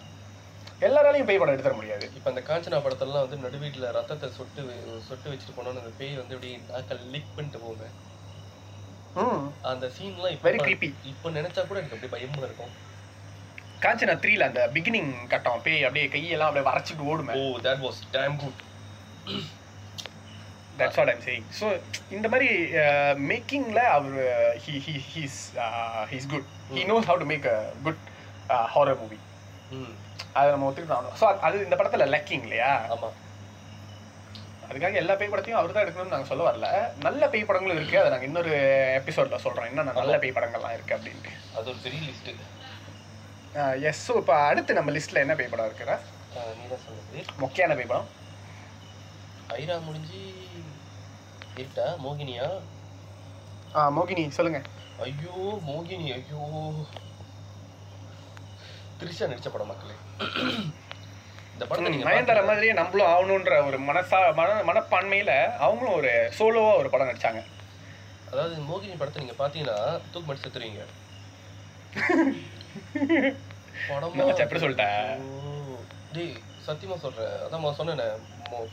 [0.87, 2.07] எல்லாராலையும் பேய் படம் எடுத்துட முடியாது.
[2.19, 4.63] இப்ப அந்த காஞ்சனா படத்துலலாம் வந்து நடுவீட்டுல ரத்தத்தை சொட்டு
[5.09, 7.85] சொட்டு வச்சுட்டு போனோன்னு அந்த பேய் வந்து அப்படியே நாக்கல் லிக் பண்ணிட்டு போங்க
[9.71, 10.49] அந்த சீன்லாம் இப்ப.
[11.13, 12.73] இப்ப நினைச்சா கூட எனக்கு அப்படியே பயமா இருக்கும்.
[13.85, 17.35] காஞ்சனா த்ரீல அந்த பிகினிங் கட்டம் பேய் அப்படியே கையெல்லாம் அப்படியே வரைச்சிட்டு ஓடுமே.
[17.39, 18.61] ஓ that was damn good
[20.81, 21.67] that's what I'm saying so
[22.17, 22.49] இந்த மாதிரி
[23.31, 24.19] மேக்கிங்கில் அவர்
[24.67, 25.41] he he he's
[26.13, 28.05] he's good he knows how to make a good
[28.75, 29.19] horror movie
[30.39, 32.71] அதை நம்ம ஒத்துக்கிட்டு ஸோ அது இந்த படத்தில் லக்கிங் இல்லையா?
[32.95, 33.09] ஆமா.
[34.69, 36.67] அதுக்காக எல்லா பேய் படத்தையும் அவர் தான் எடுக்கணும்னு நாங்கள் சொல்ல வரல.
[37.07, 37.97] நல்ல பேய் படங்களும் இருக்கு.
[38.01, 38.53] அதை நாங்கள் இன்னொரு
[38.99, 41.33] எபிசோடில் சொல்கிறோம் என்னென்ன நல்ல பேய் படங்கள்லாம் இருக்கு அப்படின்ட்டு.
[41.57, 42.31] அது ஒரு பெரிய லிஸ்ட்
[43.91, 45.93] எஸ் ஸோ இப்போ அடுத்து நம்ம லிஸ்ட்டில் என்ன பேய் படம் இருக்குற
[46.59, 48.09] நீ தான் சொன்னது முக்கியமான பேய் படம்
[49.57, 50.21] ஐரா முடிஞ்சு
[51.57, 52.47] இருக்கா மோகினியா?
[53.73, 54.61] ஆ மோகினி சொல்லுங்க.
[55.05, 55.35] ஐயோ
[55.69, 56.41] மோகினி ஐயோ.
[59.01, 59.97] த்ரிஷா நடிச்ச படம் மக்களே.
[61.55, 65.33] இந்த படத்தை நயன்தாரா மாதிரியே நம்மளும் ஆகணுன்ற ஒரு மனசா மன மனப்பான்மையில
[65.67, 67.43] அவங்களும் ஒரு சோலோவா ஒரு படம் நடிச்சாங்க.
[68.29, 69.79] அதாவது மோகினி படத்தை நீங்க பாத்தீங்கன்னா
[70.13, 70.83] தூக்கு மாட்டி செத்துருவீங்க
[72.93, 74.87] எப்படி சொல்லிட்ட?
[75.11, 75.79] ஐயோ.
[76.13, 76.37] டேய்
[76.67, 77.27] சத்தியமா சொல்றேன்.
[77.27, 78.09] அதான் நான் சொன்னேனே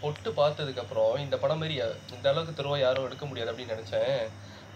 [0.01, 4.27] பொட்டு பார்த்ததுக்கு அப்புறம் இந்த படம் மாதிரி அ- இந்த அளவுக்கு திருவா யாரும் எடுக்க முடியாது அப்படின்னு நினைச்சேன்.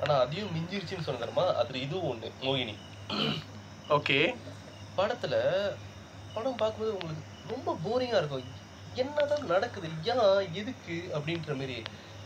[0.03, 1.55] ஆனா அதையும் மிஞ்சிருச்சுன்னு சொன்ன தெரியுமா?
[1.55, 2.75] அதுல இதுவும் ஒண்ணு மோகினி.
[3.89, 4.35] ஓகே.
[4.97, 5.35] படத்துல
[6.33, 8.43] படம் பார்க்கும்போது உங்களுக்கு ரொம்ப போரிங்கா இருக்கும்.
[8.93, 9.87] என்னதான் நடக்குது?
[10.03, 11.09] ஏன் எதுக்கு?
[11.13, 11.81] அப்படின்ற மாதிரி.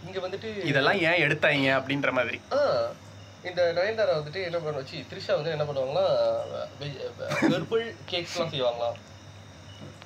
[0.06, 2.42] இங்க வந்துட்டு இதெல்லாம் ஏன் எடுத்தாங்க அப்படின்ற மாதிரி.
[2.52, 2.58] ஆ
[3.46, 6.06] இந்த நயன்தாரா வந்துட்டு என்ன பண்ண வச்சு த்ரிஷா வந்து என்ன பண்ணுவாங்களா
[7.54, 8.98] ஹெர்பல் கேக்ஸ்லாம் செய்வாங்களாம்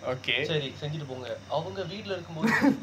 [0.06, 0.44] ஓகே.
[0.44, 1.38] சரி செஞ்சுட்டு போங்க.
[1.48, 2.76] அவங்க வீட்ல இருக்கும்போது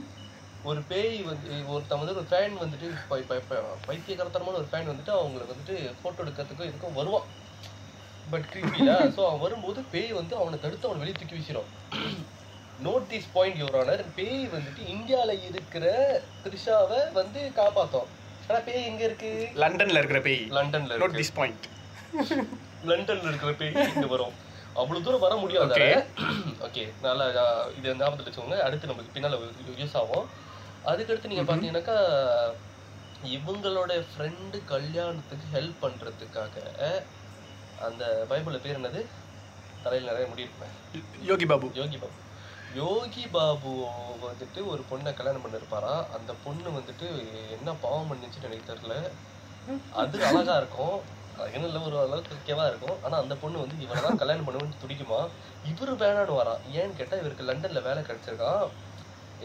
[0.62, 5.11] ஒரு பேய் வந்து ஒருத்தன் வந்து ஒரு ஃபேன் வந்துட்டு பை- பை- பை- பைத்தியகரத்தனமான ஒரு ஃபேன் வந்துட்டு
[5.11, 7.26] அவங்களுக்கு வந்துட்டு போட்டோ எடுக்கிறதுக்கும் இதுக்கும் வருவான்.
[8.30, 11.70] பட் கிரீப்பில ஸோ அவன் வரும்போது பேய் வந்து அவனை தடுத்து அவனை வெளியே தூக்கி வீசிடும்
[12.84, 15.86] note this point your honour பேய் வந்துட்டு இந்தியால இருக்கிற
[16.44, 18.09] த்ரிஷாவை வந்து காப்பாத்தோம்.
[18.49, 19.30] ஆனா பேய் எங்க இருக்கு?
[19.62, 20.42] லண்டன்ல இருக்கிற பேய்.
[20.59, 21.64] லண்டன்ல நோட் திஸ் பாயிண்ட்
[22.90, 24.34] லண்டன்ல இருக்கிற பேய் இங்க வரும்.
[24.80, 25.74] அவ்வளவு தூரம் வர முடியாது.
[25.76, 25.92] Okay.
[26.66, 27.26] ஓகே நல்லா
[27.78, 28.59] இது ஞாபகத்துல வச்சுக்கோங்க.
[28.66, 29.38] அடுத்து நமக்கு பின்னால
[29.82, 30.26] யூஸ் ஆகும்.
[30.90, 31.97] அதுக்கடுத்து நீங்க பாத்தீங்கன்னாக்கா
[33.36, 36.55] இவங்களோட ஃப்ரெண்டு கல்யாணத்துக்கு ஹெல்ப் பண்றதுக்காக
[37.86, 39.01] அந்த பைபிள்ல பேர் என்னது?
[39.84, 40.74] தலையில நிறைய முடி இருப்பேன்
[41.30, 41.66] யோகி பாபு.
[41.80, 42.16] யோகி பாபு.
[42.74, 43.72] யோகி பாபு
[44.22, 47.06] வந்துட்டு ஒரு பொண்ணை கல்யாணம் பண்ணிருப்பாராம் அந்த பொண்ணு வந்துட்டு
[47.50, 48.96] என்ன பாவம் பண்ணுச்சுன்னு எனக்கு தெரியல.
[49.94, 50.96] அது அழகா இருக்கும்.
[51.36, 52.98] அது இல்ல ஒரு அளவுக்கு ஓகேவா இருக்கும்.
[53.04, 55.20] ஆனா அந்த பொண்ணு வந்து இவரை தான் கல்யாணம் பண்ணுவேன்னு துடிக்குமா?
[55.64, 58.66] இவரு வேணான்னு வரான் ஏன்னு கேட்டா இவருக்கு லண்டன்ல வேலை கிடைச்சிருக்கான்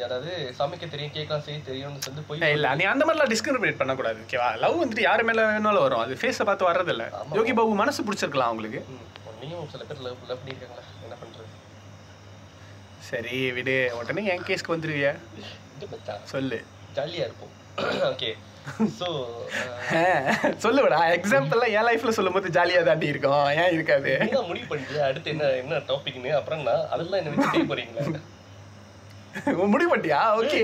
[0.03, 4.49] அதாவது சமைக்க தெரியும் கேட்கலாம் செய்ய தெரியும்னு சொல்லி போய் இல்ல நீ அந்த மாதிரிலாம் டிஸ்கிரிமினேட் பண்ணக்கூடாது ஓகேவா
[4.55, 6.03] லவ் வந்துட்டு யாரு மேல வேணாலும் வரும்.
[6.03, 7.33] அது ஃபேஸை பார்த்து வர்றது இல்ல ஆமா.
[7.39, 8.81] யோகி பாபு மனசு பிடிச்சிருக்கலாம் அவங்களுக்கு.
[8.89, 9.01] ம்,
[9.31, 10.85] உன்னையும் சில பேர் லவ் லவ் பண்ணியிருக்காங்களா
[13.11, 13.75] சரி விடு.
[13.99, 15.07] உடனே என் கேஸ்க்கு வந்துருவிய?
[16.33, 16.59] சொல்லு.
[16.97, 17.53] ஜாலியா இருப்போம்
[18.11, 18.29] ஓகே
[18.99, 19.07] ஸோ
[20.63, 20.97] சொல்லுவடா.
[21.17, 23.45] எக்ஸாம்பிள்லாம் என் லைஃப்ல சொல்லும்போது ஜாலியா தாண்டி இருக்கும்.
[23.61, 24.11] ஏன் இருக்காது?
[24.25, 28.05] நீங்க முடிவு பண்ணிட்டு அடுத்து என்ன என்ன டாபிக்னு அப்புறம் நான் அதெல்லாம் என்ன வச்சு செய்ய போறீங்களா?
[29.61, 30.21] உன் முடிவு பண்ணிட்டியா?
[30.39, 30.61] ஓகே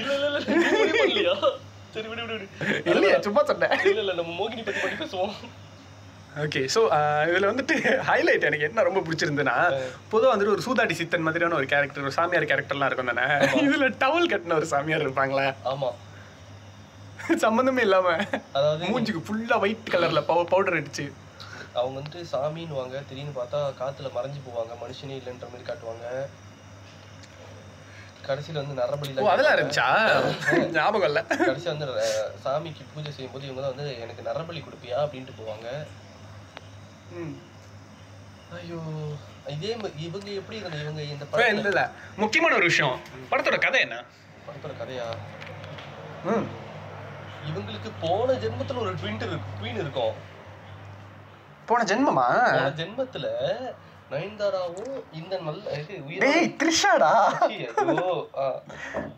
[0.00, 0.38] இல்ல இல்ல இல்ல
[0.78, 1.34] முடிவு பண்ணலையா?
[1.94, 2.46] சரி விடு விடு விடு.
[2.92, 3.74] இல்லையா சும்மா சொன்னேன்.
[3.90, 5.34] இல்ல இல்ல நம்ம மோகினி பத்தி பத்தி பேசுவோம்.
[6.34, 6.80] ஓகே ஸோ
[7.28, 7.74] இதுல வந்துட்டு
[8.08, 9.56] ஹைலைட் எனக்கு என்ன ரொம்ப பிடிச்சிருந்துன்னா
[10.12, 13.26] பொதுவா வந்துட்டு ஒரு சூதாடி சித்தன் மாதிரியான ஒரு கேரக்டர் ஒரு சாமியார் கேரக்டர்லாம் இருக்கும் தானே?
[13.60, 15.46] இதுல டவல் கட்டின ஒரு சாமியார் இருப்பாங்களே?
[15.72, 15.90] ஆமா.
[17.44, 18.08] சம்மந்தமே இல்லாம
[18.56, 21.04] அதாவது மூஞ்சுக்கு ஃபுல்லா ஒயிட் கலர்ல பவுடர் அடிச்சு.
[21.78, 26.06] அவங்க வந்துட்டு சாமின்னு வாங்க திடீர்னு பார்த்தா காத்துல மறைஞ்சு போவாங்க மனுஷனே இல்லைன்ற மாதிரி காட்டுவாங்க.
[28.26, 29.88] கடைசியில வந்து நரபலி ஓ அதெல்லாம் இருந்துச்சா?
[30.76, 31.20] ஞாபகம் இல்ல.
[31.40, 31.88] கடைசியா வந்து
[32.44, 34.98] சாமிக்கு பூஜை செய்யும்போது இவங்க தான் வந்து எனக்கு நரபலி கொடுப்பியா?
[35.04, 35.66] அப்படின்ட்டு போவாங்க.
[38.54, 38.80] ஐயோ
[39.48, 41.82] இதே ம- இவங்க எப்படி இருந்தாங்க இவங்க இந்த அப்புறம் இல்ல படத்துல இல்ல
[42.16, 42.96] முக்கியமான ஒரு விஷயம்.
[43.30, 43.96] படத்தோட கதை என்ன?
[44.46, 45.06] படத்தோட கதையா?
[46.24, 46.46] ம்.
[47.46, 50.14] இவங்களுக்கு போன ஜென்மத்துல ஒரு ட்வின் இருக்கு ட்வின் இருக்கும்.
[51.66, 52.26] போன ஜென்மமா?
[52.52, 53.26] போன ஜென்மத்துல
[54.10, 57.12] நயன்தாராவும் இந்த நல்ல இது உயிர் டேய் த்ரிஷாடா?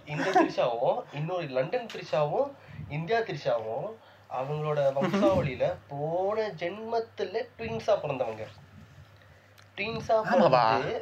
[0.06, 2.50] இந்த த்ரிஷாவும் இன்னொரு லண்டன் த்ரிஷாவும்
[2.88, 3.88] இந்தியா த்ரிஷாவும்
[4.36, 8.44] அவங்களோட வம்சாவளியில போன ஜென்மத்துல ட்வின்ஸா பிறந்தவங்க
[9.78, 10.16] ட்வின்ஸா?
[10.24, 10.92] பிறந்து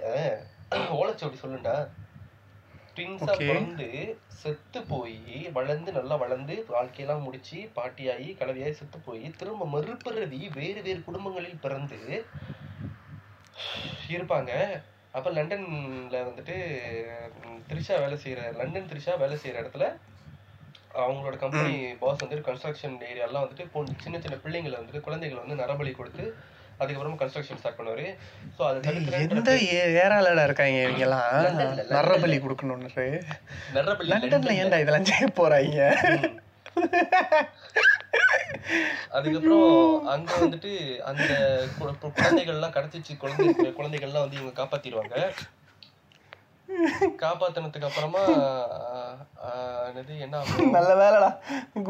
[0.94, 1.74] ஓலச்சோடி சொல்லுண்டா
[2.96, 3.32] ட்வின்ஸா.
[3.40, 3.86] பிறந்து
[4.40, 5.16] செத்து போய்
[5.52, 11.98] வளர்ந்து நல்லா வளர்ந்து வாழ்க்கையெல்லாம் முடிச்சு பாட்டியாகி கலவையாகி செத்து போய் திரும்ப மறுபிறவி வேறு வேறு குடும்பங்களில் பிறந்து
[14.08, 14.52] இருப்பாங்க
[15.14, 16.54] அப்ப லண்டன்ல வந்துட்டு
[17.68, 19.86] த்ரிஷா வேலை செய்யற லண்டன் த்ரிஷா வேலை செய்யற இடத்துல
[20.94, 25.92] அவங்களோட கம்பெனி பாஸ் வந்துட்டு கன்ஸ்ட்ரக்ஷன் ஏரியாலாம் வந்துட்டு பொண்ணு- சின்ன சின்ன பிள்ளைங்களை வந்துட்டு குழந்தைகளை வந்து நரபலி
[25.92, 26.34] கொடுத்து
[26.80, 28.16] அதுக்கப்புறமா கன்ஸ்ட்ரக்ஷன் ஸ்டார்ட் பண்ணுவாரு.
[28.58, 28.80] ஸோ அது
[29.28, 29.52] எந்த
[30.04, 31.32] ஏராளடா இருக்காங்க இவங்க எல்லாம்
[31.90, 33.22] நரபலி கொடுக்கணும்னு
[33.74, 34.46] நரபலி லண்டன்ல.
[34.46, 35.96] ஏன்டா இதெல்லாம் செய்ய போறாங்க?
[39.08, 45.32] அதுக்கப்புறம் அங்க வந்துட்டு அந்த குழந்தைகள்லாம் கடத்திச்சு குழந்தை குழந்தைகள்லாம் வந்து இவங்க காப்பாத்திடுவாங்க.
[47.22, 48.22] காப்பாத்தினதுக்கு அப்புறமா
[49.88, 50.36] என்னது என்ன
[50.76, 51.28] நல்ல வேலைடா.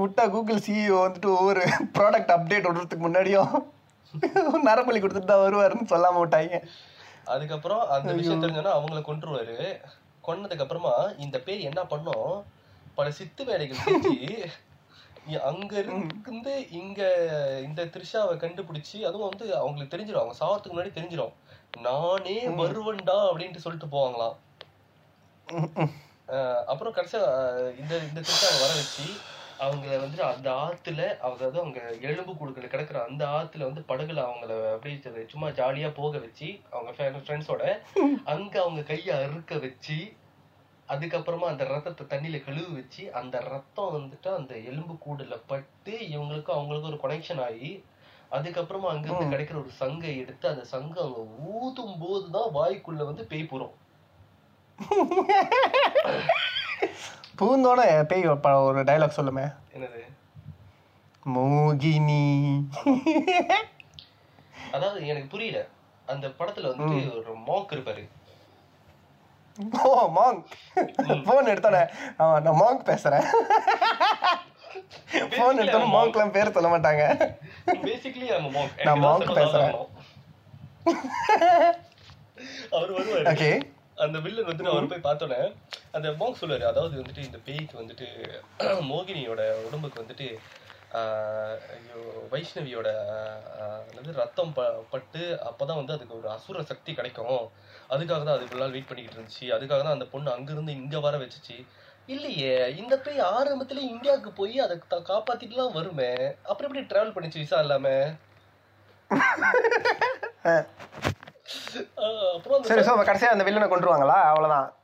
[0.00, 1.62] விட்டா கூகுள் சிஇஓ வந்துட்டு ஒவ்வொரு
[1.96, 3.52] ப்ராடக்ட் அப்டேட் விடுறதுக்கு முன்னாடியும்
[4.68, 6.58] நரபலி கொடுத்துட்டு தான் வருவாருன்னு சொல்லாம விட்டாங்க.
[7.34, 9.56] அதுக்கப்புறம் அந்த விஷயம் தெரிஞ்சோன்னா அவங்கள கொன்றுவாரு.
[10.24, 10.94] கொன்னதுக்கு அப்புறமா
[11.24, 12.30] இந்த பேய் என்ன பண்ணும்?
[12.98, 14.14] பல சித்து வேலைகள் செஞ்சு
[15.50, 17.00] அங்க இருந்து இங்க
[17.66, 21.34] இந்த த்ரிஷாவை கண்டுபிடிச்சு அதுவும் வந்து அவங்களுக்கு தெரிஞ்சிடும் அவங்க சாவறதுக்கு முன்னாடி தெரிஞ்சிடும்
[21.86, 24.36] நானே வருவன்டா அப்படின்ட்டு சொல்லிட்டு போவாங்களாம்.
[26.66, 27.22] அப்புறம் கடைசியா
[27.78, 29.06] இந்த இந்த த்ரிஷாவை வர வச்சு
[29.58, 35.26] அவங்க வந்துட்டு அந்த ஆத்துல அதாவது அவங்க எலும்பு கூடுகள் கிடக்குற அந்த ஆத்துல வந்து படகுல அவங்கள அப்படியே
[35.26, 37.64] சும்மா ஜாலியா போக வச்சு அவங்க ஃப்ரெண்ட்ஸோட
[38.24, 39.98] அங்க அவங்க கைய அறுக்க வச்சு
[40.88, 46.92] அதுக்கப்புறமா அந்த ரத்தத்தை தண்ணியில கழுவி வச்சு அந்த ரத்தம் வந்துட்டு அந்த எலும்பு கூடுல பட்டு இவங்களுக்கும் அவங்களுக்கும்
[46.92, 47.70] ஒரு கனெக்ஷன் ஆகி
[48.30, 51.24] அதுக்கப்புறமா அங்க இருந்து கிடைக்கிற ஒரு சங்கை எடுத்து அந்த சங்கம் அவங்க
[51.54, 53.74] ஊதும் போதுதான் வாய்க்குள்ள வந்து பேய் போறோம்
[57.38, 58.26] பூந்தோட பேய்
[58.68, 59.44] ஒரு டைலாக் சொல்லுமே.
[59.76, 60.00] என்னது?
[61.34, 62.24] மோகினி.
[64.76, 65.60] அதாவது எனக்கு புரியல.
[66.12, 68.04] அந்த படத்துல வந்துட்டு ஒரு மாக் இருப்பாரு.
[69.88, 70.40] ஓ மாங்க்
[71.26, 71.78] ஃபோன் எடுத்தோட
[72.20, 73.26] ஆமா நான் மாங்க் பேசுறேன்.
[75.34, 77.04] ஃபோன் எடுத்தோட மாங்க்லாம் பேர் சொல்ல மாட்டாங்க.
[77.86, 78.26] பேசிக்கலி
[78.88, 79.74] நான் monk பேசுறேன்.
[82.76, 83.24] அவர் வருவாரு.
[83.32, 83.50] ஓகே
[83.98, 85.40] அந்த வில்லன் வந்துட்டு அவர் போய் பார்த்தோன்னே
[85.96, 88.06] அந்த மாங்க் சொல்லுவாரு அதாவது வந்துட்டு இந்த பேய்க்கு வந்துட்டு
[88.90, 90.28] மோகினியோட உடம்புக்கு வந்துட்டு
[91.74, 92.00] ஐயோ
[92.32, 92.88] வைஷ்ணவியோட
[93.90, 94.60] என்னது ரத்தம் ப
[94.92, 97.40] பட்டு அப்பதான் வந்து அதுக்கு ஒரு அசுர சக்தி கிடைக்கும்.
[97.94, 99.46] அதுக்காக தான் அது இவ்வளவு நாள் வெயிட் பண்ணிக்கிட்டு இருந்துச்சு.
[99.56, 101.56] அதுக்காக தான் அந்த பொண்ணு அங்கிருந்து இங்க வர வச்சுச்சு.
[102.08, 104.76] இல்லையே இந்த பேய் ஆரம்பத்துல இந்தியாவுக்கு போய் அதை
[105.10, 106.12] காப்பாத்திட்டுலாம் வருமே.
[106.50, 107.88] அப்புறம் எப்படி டிராவல் பண்ணிச்சு விசா இல்லாம?
[111.44, 114.74] சரி ஸோ கடைசியா அந்த வில்லனை கொண்டுருவாங்களா அவ்வளவுதான்.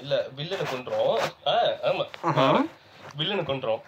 [0.00, 1.20] இல்ல வில்லனை கொன்றோம்.
[1.44, 2.06] ஆஹ் ஆமா.
[3.18, 3.80] வில்லனை கொன்றோம்.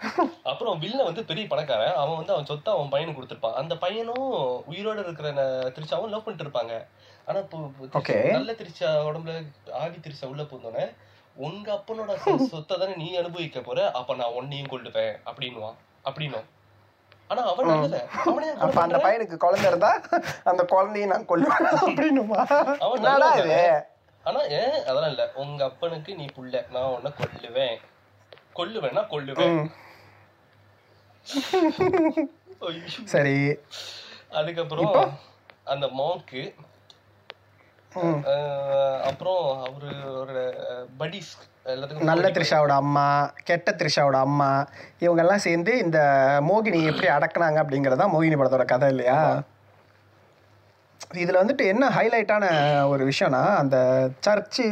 [0.45, 1.95] அப்புறம் வில்லன் வந்து பெரிய பணக்காரன்.
[1.95, 3.53] அவன் வந்து அவன் சொத்தை அவன் பையனுக்கு கொடுத்துருப்பான்.
[3.53, 4.33] அந்த பையனும்
[4.71, 6.87] உயிரோட இருக்கிற திருச்சாவும் லவ் பண்ணிட்டு இருப்பாங்க.
[7.27, 7.59] ஆனா இப்போ.
[8.31, 10.95] நல்ல திருச்சா உடம்புல ஆதி திருச்சா உள்ள போனோடனே
[11.35, 13.91] உங்க அப்பனோட சொ- சொத்தை தானே நீ அனுபவிக்க போற?
[13.93, 15.75] அப்ப நான் உன்னையும் கொள்ளுவேன் அப்படின்னுவான்.
[16.05, 16.45] அப்படின்னும்.
[17.31, 17.69] ஆனா அவன்
[18.65, 18.97] அப்ப அந்த?
[19.05, 19.91] பையனுக்கு குழந்தை இருந்தா
[20.51, 22.41] அந்த குழந்தையை நான் கொல்லுவேன் அப்படின்னுமா?
[22.97, 23.59] என்னடா இது.
[24.25, 25.25] ஆனா ஏன் அதெல்லாம் இல்ல.
[25.43, 26.55] உங்க அப்பனுக்கு நீ புள்ள.
[26.75, 27.77] நான் உன்னை கொல்லுவேன்.
[28.59, 29.61] கொல்லுவேன்னா கொல்லுவேன்.
[33.15, 33.37] சரி.
[34.39, 34.99] அதுக்கப்புறம்
[35.73, 36.43] அந்த மாங்க்கு
[39.05, 40.41] அப்புறம் அவரோட
[40.99, 41.31] படிஸ்
[41.67, 43.07] எல்லாத்துக்கும் நல்ல த்ரிஷாவோட அம்மா
[43.45, 44.51] கெட்ட த்ரிஷாவோட அம்மா
[45.01, 45.99] இவங்கெல்லாம் சேர்ந்து இந்த
[46.49, 49.19] மோகினி எப்படி அடக்குனாங்க அப்படிங்கிறதா மோகினி படத்தோட கதை இல்லையா?
[51.21, 52.45] இதில் வந்துட்டு என்ன ஹைலைட்டான
[52.89, 53.77] ஒரு விஷயம்னா அந்த
[54.27, 54.65] சர்ச்சு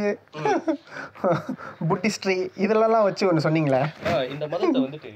[1.89, 3.81] புட்டிஸ்ட்ரி இதெல்லாம் வச்சு ஒன்று சொன்னீங்களே?
[4.33, 5.11] இந்த மதத்தை வந்துட்டு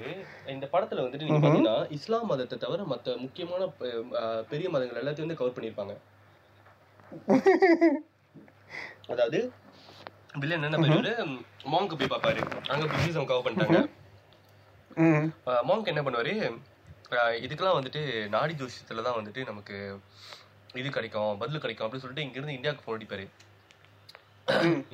[0.47, 3.69] இந்த படத்துல வந்துட்டு நீங்க பாத்தீங்கன்னா இஸ்லாம் மதத்தை தவிர மத்த முக்கியமான
[4.49, 5.95] பெரிய மதங்கள் எல்லாத்தையும் வந்து கவர் பண்ணிருப்பாங்க
[9.13, 9.39] அதாவது
[10.41, 11.13] வில்லன் என்ன பண்ணுவாரு
[11.73, 12.41] மாங்க் போய் பார்ப்பாரு.
[12.73, 13.79] அங்க புத்திசம் கவர் பண்ணிட்டாங்க.
[15.69, 16.33] மாங்க் என்ன பண்ணுவாரு?
[17.45, 18.01] இதுக்கெல்லாம் வந்துட்டு
[18.35, 19.75] நாடி ஜோசியத்துல தான் வந்துட்டு நமக்கு
[20.81, 23.25] இது கிடைக்கும் பதில் கிடைக்கும் அப்படின்னு சொல்லிட்டு இங்க இருந்து இந்தியாவுக்கு போன் அடிப்பாரு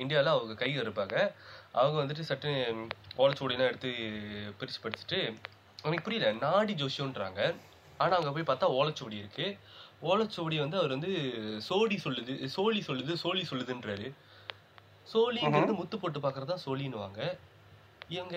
[0.02, 1.16] இந்தியாவில் அவங்க கை இருப்பாங்க
[1.80, 2.50] அவங்க வந்துட்டு சட்டு
[3.22, 3.90] ஓலைச்சுவடிலாம் எடுத்து
[4.58, 5.18] பிரிச்சு படிச்சுட்டு
[5.84, 7.40] எனக்கு புரியல நாடி ஜோசியம்ன்றாங்க.
[8.02, 9.46] ஆனா அங்க போய் பார்த்தா ஓலைச்சுவடி இருக்கு.
[10.02, 11.10] ஓலைச்சுவடி வந்து அவர் வந்து
[11.68, 14.12] சோடி சொல்லுது சோழி சொல்லுது சோழி சொல்லுதுன்றாரு.
[15.12, 17.38] சோழிங்கிறது முத்து போட்டு பாக்குறதா சோழின்னுவாங்க.
[18.08, 18.36] இவங்க.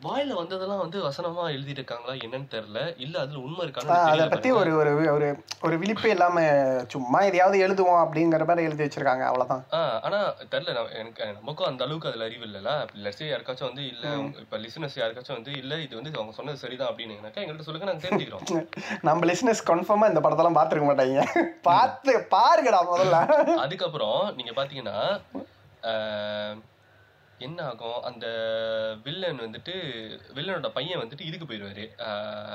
[0.00, 2.80] வாயில வந்ததெல்லாம் வந்து வசனமா எழுதிட்டு இருக்காங்களா என்னன்னு தெரியல.
[2.98, 4.50] இல்ல அதுல உண்மை ஆ, இருக்கான்னு அதை பாருங்க.
[4.60, 5.28] ஒரு ஒரு ஒரு
[5.62, 6.50] ஒரு விழிப்பே இல்லாமல்
[6.92, 10.20] சும்மா எதையாவது எழுதுவோம் அப்படிங்கிற மாதிரி எழுதி வச்சிருக்காங்க அவ்வளோதான் ஆ, ஆனா
[10.52, 10.70] தெரியல
[11.00, 12.74] எனக்கு நமக்கும் அந்த அளவுக்கு அதுல அறிவு இல்லைல்ல.
[13.04, 14.06] லெட்ஸே யாருக்காச்சும் வந்து இல்ல
[14.44, 18.46] இப்ப லிசனர்ஸ் யாருக்காச்சும் வந்து இல்ல இது வந்து அவங்க சொன்னது சரிதான் அப்படின்னு எங்கள்கிட்ட சொல்லுங்க நாங்க தெரிஞ்சுக்கிறோம்.
[19.08, 21.26] நம்ம லிஸ்னஸ் கன்ஃபார்மாக இந்த படத்தெல்லாம் பார்த்துருக்க மாட்டாங்க.
[21.64, 23.18] பார்த்து பாருங்கடா முதல்ல.
[23.60, 24.98] அதுக்கப்புறம் நீங்க பாத்தீங்கன்னா
[27.40, 28.26] என்ன ஆகும் அந்த
[29.04, 29.74] வில்லன் வந்துட்டு
[30.36, 31.84] வில்லனோட பையன் வந்துட்டு இதுக்கு போயிடுவாரு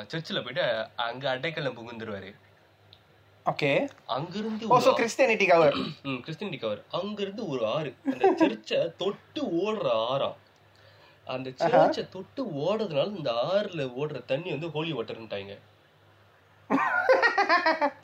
[0.08, 0.66] சர்ச்சில் போயிட்டு
[1.06, 2.32] அங்க அடைக்கலம் புகுந்துருவாரு.
[3.46, 3.70] ஓகே.
[4.16, 7.92] அங்கிருந்து ஓ ஒரு so Christianity cover hmm Christian cover அங்கிருந்து ஒரு ஆறு.
[8.12, 10.38] அந்த சர்ச்சை தொட்டு ஓடுற ஆறாம்.
[11.28, 15.56] அந்த சர்ச்சை தொட்டு ஓடுறதுனால இந்த ஆறுல ஓடுற தண்ணி வந்து ஹோலி வாட்டர்ன்ட்டாங்க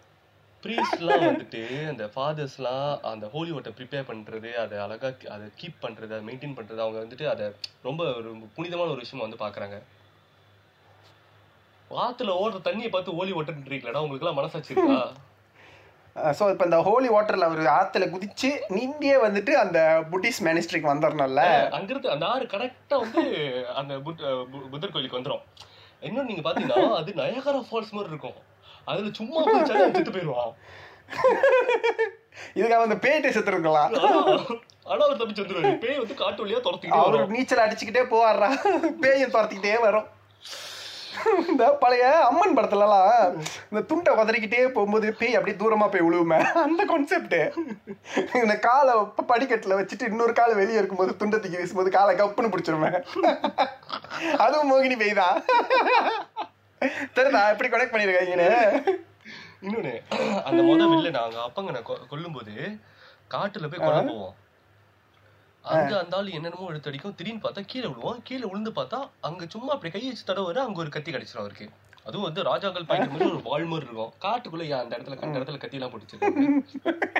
[0.64, 6.24] ப்ரீஸ்ட்லாம் வந்துட்டு அந்த ஃபாதர்ஸ்லாம் அந்த ஹோலி வாட்டர் ப்ரிப்பேர் பண்றது அதை அழகா அதை கீப் பண்றது அதை
[6.30, 7.46] மெயின்டைன் பண்றது அவங்க வந்துட்டு அதை
[7.84, 9.78] ரொம்ப ஒரு புனிதமான ஒரு விஷயமா வந்து பாக்குறாங்க
[11.92, 15.00] ஆத்துல ஓடுற தண்ணியை பார்த்து ஹோலி வாட்டர்ன்றீங்களா உங்களுக்கு எல்லாம் மனசாட்சி இருக்கா?
[16.38, 19.80] ஸோ இப்போ இந்த ஹோலி வாட்டரில் அவர் ஆற்றுல குதிச்சு நீண்டியே வந்துட்டு அந்த
[20.12, 21.44] புட்டிஸ் மேனிஸ்ட்ரிக்கு வந்துடணும்ல
[21.78, 23.24] அங்கிருந்து அந்த ஆறு கரெக்டா வந்து
[23.76, 23.94] அந்த
[24.72, 25.44] புத்தர் கோயிலுக்கு வந்துரும்.
[26.02, 28.38] இன்னும் நீங்க பாத்தீங்கன்னா அது நயகரா ஃபால்ஸ் மாதிரி இருக்கும்.
[28.86, 30.54] அதுல சும்மா அவன் செத்து போயிருவான்
[32.56, 34.22] இதுக்காக அந்த பேய்ட்டு செத்துருக்கலாம் ஆனா-
[34.86, 38.50] ஆனா அவர் தப்பிச்சு வந்துருவாரு பேய் வந்து காட்டு வழியா துரத்திக்கிட்டே அவர் நீச்சல் அடிச்சுக்கிட்டே போவாடுறா
[39.02, 40.08] பேயும் துரத்திக்கிட்டே வரும்.
[41.44, 43.10] இந்த பழைய அம்மன் படத்துலலாம்
[43.66, 47.36] இந்த துண்டை உதறிக்கிட்டே போகும்போது பேய் அப்படியே தூரமா போய் விழுவுமே அந்த கான்செப்ட்
[48.40, 48.94] இந்த காலை
[49.30, 52.92] படிக்கட்டுல வச்சுட்டு இன்னொரு காலை வெளியே இருக்கும்போது துண்டை தூக்கி வீசும்போது காலை கப்புன்னு பிடிச்சிருமே.
[54.38, 55.38] அதுவும் மோகினி பேய் தான்.
[57.16, 58.50] தெரியுதா எப்படி கனெக்ட் பண்ணிருக்காங்கன்னு
[59.66, 59.94] இன்னொன்னு
[60.50, 62.54] அந்த முத வில்ல நாங்க அப்பங்க கொல்லும் போது
[63.34, 64.36] காட்டுல போய் கொல்ல போவோம்.
[65.64, 67.16] அங்க அந்த ஆளு என்னென்னமோ எடுத்து அடிக்கும்.
[67.18, 69.00] திடீர்னு பார்த்தா கீழே விழுவோம் கீழே விழுந்து பார்த்தா
[69.30, 71.68] அங்க சும்மா அப்படி கை வச்சு தடவை அங்க ஒரு கத்தி கிடைச்சிரும் அவருக்கு.
[72.08, 74.14] அதுவும் வந்து ராஜாக்கள் பாய்க்கிற மாதிரி ஒரு வாள் மாதிரி இருக்கும்.
[74.26, 76.18] காட்டுக்குள்ள அந்த இடத்துல கண்ட இடத்துல கத்தி எல்லாம் போட்டுச்சு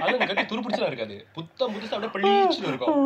[0.04, 1.18] அது அந்த கத்தி துருப்பிடிச்சலாம் இருக்காது.
[1.38, 2.98] புத்தம் புதுசா அப்படியே பளிச்சுன்னு இருக்கும்.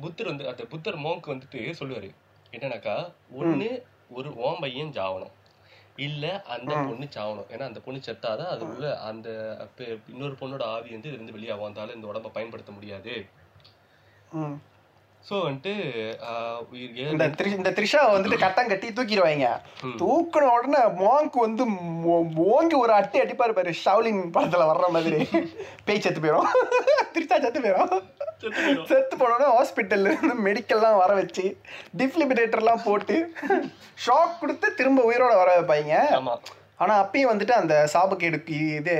[0.00, 2.10] புத்தர் வந்து அந்த புத்தர் மோங்க் வந்துட்டு சொல்லுவாரு.
[2.52, 2.96] என்னன்னாக்கா
[3.40, 3.68] ஒண்ணு
[4.10, 5.34] ஒரு ஓம் பையன் சாவணும்.
[6.06, 6.24] இல்ல
[6.54, 7.48] அந்த பொண்ணு சாவணும்.
[7.54, 9.28] ஏன்னா அந்த பொண்ணு செத்தாதான் அது உள்ள அந்த
[10.08, 11.68] இன்னொரு பொண்ணோட ஆவி வந்து இருந்து வெளியாகும்.
[11.68, 13.14] அந்தால இந்த உடம்ப பயன்படுத்த முடியாது.
[15.24, 15.72] சோ வந்துட்டு
[17.06, 19.48] இந்த த்ரி இந்த த்ரிஷா வந்துட்டு கட்டம் கட்டி தூக்கிடுவாங்க.
[20.00, 21.64] தூக்குன உடனே மாங்க் வந்து
[22.50, 23.72] ஓங்கி ஒரு அட்டி அடிப்பாரு பாரு.
[23.82, 25.18] ஷவுலின் படத்துல வர்ற மாதிரி.
[25.86, 26.48] பேய் செத்து போயிடும்
[27.12, 27.92] த்ரிஷா செத்து போயிடும்
[28.88, 31.44] செத்து போனோடனே ஹாஸ்பிட்டல்ல இருந்து மெடிக்கல்லாம் வர வச்சு
[31.98, 33.16] டிஃப்ளிபிரேட்டர்லாம் போட்டு
[34.04, 36.34] ஷாக் கொடுத்து திரும்ப உயிரோட வர வைப்பாங்க ஆமா.
[36.78, 38.94] ஆனா அப்பயும் வந்துட்டு அந்த சாபக்கேடுக்கு இது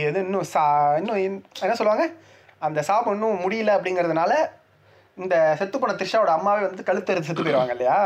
[0.00, 0.62] இது இன்னும் சா
[0.98, 2.06] இன்னும் இன்- என்ன சொல்லுவாங்க?
[2.60, 4.32] அந்த சாபம் இன்னும் முடியல அப்படிங்கறதுனால
[5.18, 7.98] இந்த செத்து போன த்ரிஷாவோட அம்மாவே வந்து கழுத்தறுத்து செத்து போயிடுவாங்க இல்லையா.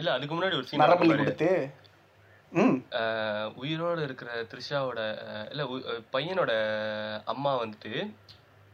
[0.00, 1.50] இல்ல அதுக்கு முன்னாடி ஒரு சீன் நரபலி கொடுத்து.
[3.62, 5.00] உயிரோட இருக்கிற த்ரிஷாவோட
[5.52, 5.64] இல்ல
[6.14, 6.52] பையனோட
[7.34, 7.92] அம்மா வந்துட்டு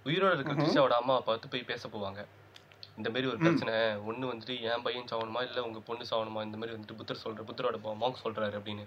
[0.06, 2.20] உயிரோட இருக்கிற த்ரிஷாவோட அம்மாவை பார்த்து போய் பேச போவாங்க.
[2.98, 3.74] இந்த மாதிரி ஒரு பிரச்சனை
[4.10, 7.78] ஒண்ணு வந்துட்டு என் பையன் சாவணுமா இல்ல உங்க பொண்ணு சாவணுமா இந்த மாதிரி வந்துட்டு புத்தர் சொல்ற புத்தரோட
[8.02, 8.86] மாங்க் சொல்றாரு அப்படின்னு.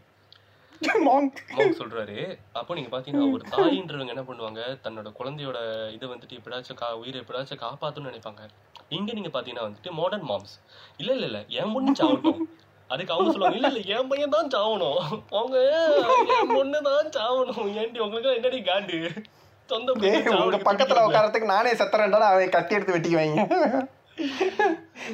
[1.08, 1.39] மாங்க்
[1.80, 2.18] சொல்றாரு.
[2.60, 5.60] அப்போ நீங்க பாத்தீங்கன்னா ஒரு தாயின்றவங்க என்ன பண்ணுவாங்க தன்னோட குழந்தையோட
[5.95, 8.43] இதை வந்துட்டு எப்படியாச்சும் கா உயிரை எப்படியாச்சும் காப்பாத்தணும்னு நினைப்பாங்க.
[8.98, 10.56] இங்க நீங்க பாத்தீங்கன்னா வந்துட்டு மாடர்ன் மாம்ஸ்
[11.02, 12.42] இல்ல இல்ல இல்ல என் பொண்ணு சாவட்டும்.
[12.90, 15.02] அதுக்கு அவங்க சொல்லுவாங்க இல்ல இல்ல என் பையன் தான் சாவணும்.
[15.40, 15.58] அவங்க
[16.38, 17.70] என் பொண்ணு தான் சாவணும்.
[17.82, 19.00] ஏன்டி உங்களுக்கு என்னடி காண்டு?
[19.70, 19.94] சொந்த
[20.68, 21.06] பக்கத்துல?
[21.08, 23.46] உட்காரத்துக்கு நானே செத்துறேன்டா அவன் கத்தி எடுத்து வெட்டிக்குவாங்க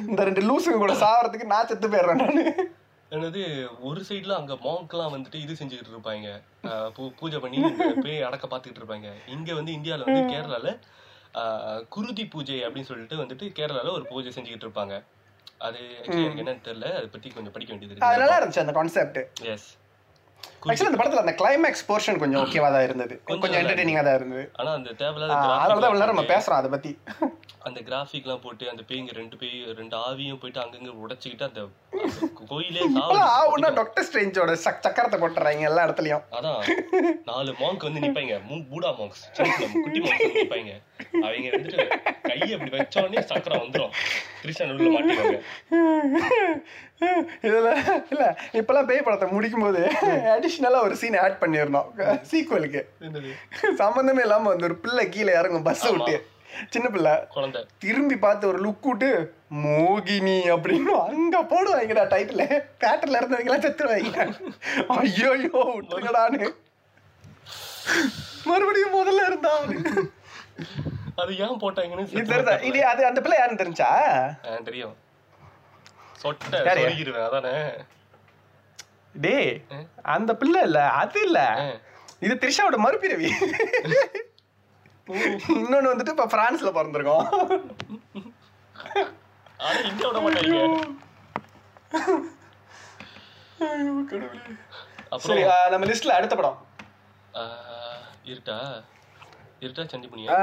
[0.08, 2.44] இந்த ரெண்டு லூசுங்க கூட சாவறதுக்கு நான் செத்து போயிடுறேன் நானு.
[3.14, 3.42] என்னது
[3.88, 6.28] ஒரு சைடுல அங்க மாங்க்லாம் வந்துட்டு இது செஞ்சுக்கிட்டு இருப்பாங்க.
[7.18, 7.58] பூஜை பண்ணி
[8.06, 9.10] பேய் அடக்க பாத்துக்கிட்டு இருப்பாங்க.
[9.34, 10.70] இங்க வந்து இந்தியால வந்து கேரளால
[11.94, 14.94] குருதி பூஜை அப்படின்னு சொல்லிட்டு வந்துட்டு கேரளால ஒரு பூஜை செஞ்சுக்கிட்டு இருப்பாங்க.
[15.66, 16.88] அது எனக்கு என்னன்னு தெரியல.
[16.98, 19.18] அதை பத்தி கொஞ்சம் படிக்க வேண்டியது நல்லா இருந்துச்சு அந்த கான்செப்ட்
[19.54, 19.68] எஸ்
[20.64, 23.14] ஆக்சுவலி அந்த படத்துல அந்த கிளைமேக்ஸ் போர்ஷன் கொஞ்சம் ஓகேவா தான் இருந்தது.
[23.42, 24.44] கொஞ்சம் என்டர்டெய்னிங்கா தான் இருந்தது.
[24.60, 26.92] ஆனா அந்த தேவையில்லாத அதனால தான் நேரம் நம்ம பேசுறோம் அதை பத்தி.
[27.68, 31.62] அந்த கிராஃபிக்லாம் போட்டு அந்த பேய்ங்க ரெண்டு பேய் ரெண்டு ஆவியும் போயிட்டு அங்கங்க உடைச்சுக்கிட்டு அந்த
[32.50, 32.82] கோயிலே
[33.38, 36.24] ஆவுன்னா டாக்டர் ஸ்ட்ரேஞ்சோட சக் சக்கரத்தை போட்டுறாங்க எல்லா இடத்துலயும்.
[36.38, 36.60] அதான்.
[37.30, 38.36] நாலு மாங்க் வந்து நிப்பாங்க.
[38.70, 39.24] பூடா மாங்க்ஸ்
[39.84, 40.72] குட்டி மாங்க்ஸ் நிப்பாங்க.
[41.26, 41.82] அவங்க வந்துட்டு
[42.28, 43.92] கையை அப்படி வச்ச உடனே சக்கரம் வந்துரும்.
[44.42, 45.40] கிருஷ்ணன் உள்ள மாட்டிடுவாங்க.
[47.46, 47.70] இதுல
[48.12, 48.22] இல்ல
[48.58, 49.80] இப்பெல்லாம் பேய் படத்தை முடிக்கும் போது
[50.46, 51.88] அடிஷ்னலா ஒரு சீன் ஆட் பண்ணிருந்தோம்
[52.30, 53.30] சீக்வலுக்கு என்னது?
[53.82, 56.16] சம்பந்தமே இல்லாம வந்து ஒரு பிள்ளை கீழே இறங்கும் பஸ் விட்டு.
[56.74, 57.12] சின்ன பிள்ளை.
[57.84, 59.08] திரும்பி பார்த்து ஒரு லுக் விட்டு
[59.62, 62.44] மோகினி அப்படின்னு அங்க போடுவாங்கடா டைட்டில்
[62.82, 64.20] தேட்டர்ல இருந்தவங்க எல்லாம் செத்துருவாங்க
[65.00, 66.48] ஐயோ ஐயோ விட்டுருங்கடான்னு.
[68.50, 69.52] மறுபடியும் முதல்ல இருந்தா.
[71.22, 73.90] அது ஏன் போட்டாங்கன்னு இது அது அந்த பிள்ளை யாருன்னு தெரிஞ்சா?
[74.70, 74.96] தெரியும்.
[76.22, 76.62] சொட்ட
[77.26, 77.56] அதானே?
[79.24, 79.50] டேய்
[80.14, 81.40] அந்த பிள்ளை இல்ல அது இல்ல.
[82.26, 83.28] இது த்ரிஷாவோட மறுபிறவி.
[85.60, 87.26] இன்னொன்னு வந்துட்டு இப்ப பிரான்ஸ்ல பிறந்திருக்கோம்.
[95.26, 96.58] சரி நம்ம லிஸ்ட்ல அடுத்த படம்.
[98.30, 98.56] இருட்டா?
[99.64, 100.38] இருட்டா சண்டிமுனியா?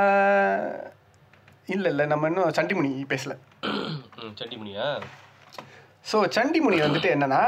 [1.74, 3.34] இல்ல இல்ல நம்ம இன்னும் சண்டிமுனி பேசல.
[4.42, 4.88] சண்டிமுனியா?
[6.12, 7.42] ஸோ சண்டிமுனி வந்துட்டு என்னன்னா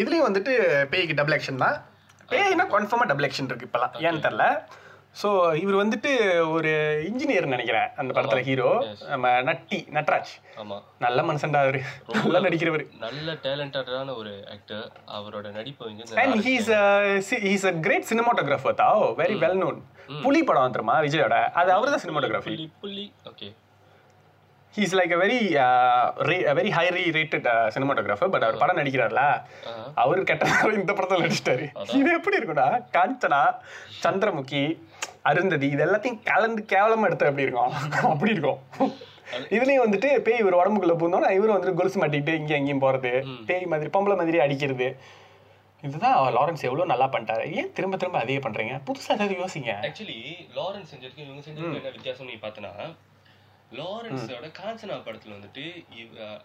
[0.00, 0.52] இதுலயும் வந்துட்டு
[0.92, 1.76] பேய்க்கு டபுள் ஆக்ஷன் தான்.
[2.28, 4.44] பேய்னா கன்ஃபார்மாக டபுள் ஆக்ஷன் இருக்கு இப்போலாம் ஏன்னு தெரில
[5.20, 5.28] ஸோ
[5.60, 6.10] இவர் வந்துட்டு
[6.54, 6.72] ஒரு
[7.08, 8.68] இன்ஜினியர் நினைக்கிறேன் அந்த படத்துல ஹீரோ.
[9.12, 10.32] நம்ம நட்டி நட்ராஜ்.
[10.60, 10.76] ஆமா.
[10.98, 11.80] நல்ல மனுஷன்டா அவரு.
[12.24, 12.84] நல்லா நடிக்கிறவர்.
[13.06, 14.84] நல்ல டேலண்டடான ஒரு ஆக்டர்
[15.18, 15.88] அவரோட நடிப்பு
[16.24, 16.70] and he's
[17.46, 19.80] he's a great cinematographer though very well known
[20.22, 21.34] Puli படம் வந்துருமா விஜயோட?
[21.60, 23.48] அது அவர் தான் சினிமாட்டோகிராஃபி புள்ளி okay
[24.74, 25.38] he's like a very
[26.58, 29.22] very highly rated cinematographer but அவர் படம் நடிக்கிறார்ல.
[30.02, 30.44] அவரு கெட்ட
[30.80, 31.64] இந்த படத்துல நடிச்சிட்டாரு.
[32.00, 32.66] இது எப்படி இருக்கும்னா
[32.96, 33.40] காஞ்சனா
[34.04, 34.62] சந்திரமுகி
[35.30, 37.72] அருந்ததி இது எல்லாத்தையும் கலந்து கேவலமா எடுத்தா எப்படி இருக்கும்?
[38.12, 38.60] அப்படி இருக்கும்.
[39.56, 43.12] இதுலயும் வந்துட்டு பேய் இவர் உடம்புக்குள்ள பூந்தோன்னா இவரும் வந்துட்டு கொலுசு மாட்டிக்கிட்டு இங்கேயும் அங்கேயும் போறது.
[43.48, 44.88] பேய் மாதிரி பொம்பளை மாதிரி அடிக்கிறது.
[45.82, 47.44] இதுதான் லாரன்ஸ் எவ்வளவு நல்லா பண்ணிட்டாரு.
[47.60, 48.74] ஏன் திரும்ப திரும்ப அதே பண்றீங்க?
[48.88, 49.70] புதுசா ஏதாவது யோசிங்க.
[49.88, 50.18] ஆக்சுவலி
[50.58, 52.72] லாரன்ஸ் செஞ்சதுக்கு இவங்க செஞ்சதுக்கு என்ன வித்தியாசம் நீ பார்த்தனா
[53.72, 55.64] லாரன்ஸோட காஞ்சனா படத்துல வந்துட்டு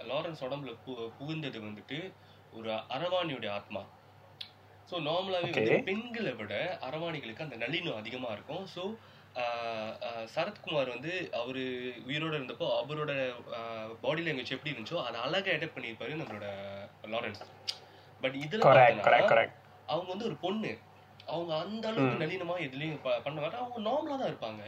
[0.07, 1.97] லாரன்ஸ் உடம்புல பு- புகுந்தது வந்துட்டு
[2.53, 3.81] ஒரு அரவாணியுடைய ஆத்மா.
[4.89, 5.83] ஸோ நார்மலாவே வந்து.
[5.83, 8.67] பெண்களை விட அரவாணிகளுக்கு அந்த நளினம் அதிகமா இருக்கும்.
[8.75, 8.83] ஸோ
[10.35, 11.61] சரத்குமார் வந்து அவரு
[12.07, 13.11] உயிரோட இருந்தப்போ அவரோட
[14.01, 16.47] பாடி லாங்குவேஜ் எப்படி இருந்துச்சோ அதை அழகா எடப் பண்ணியிருப்பாரு நம்மளோட
[17.05, 17.41] லாரன்ஸ்.
[18.21, 18.61] பட் இதுல
[19.87, 20.71] அவங்க வந்து ஒரு பொண்ணு.
[21.25, 23.63] அவங்க அந்த அளவுக்கு நளினமா எதுலயும் பண்ண மாட்டாங்க.
[23.63, 24.63] அவங்க நார்மலா தான் இருப்பாங்க.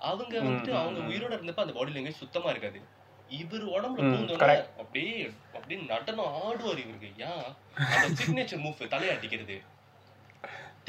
[0.00, 2.80] அவங்க வந்துட்டு அவங்க உயிரோட இருந்தப்ப அந்த பாடி லாங்குவேஜ் சுத்தமா இருக்காது.
[3.28, 4.66] இவர் உடம்புல பூந்தோட correct.
[4.82, 5.14] அப்படியே
[5.54, 7.10] அப்படியே நடனம் ஆடுவார் இவருக்கு.
[7.28, 7.44] ஏன்
[7.94, 9.56] அந்த சிக்னேச்சர் மூவ் தலையாட்டிக்கிறது.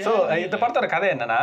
[0.05, 0.11] ஸோ
[0.45, 1.39] இந்த படத்தோட கதை என்னன்னா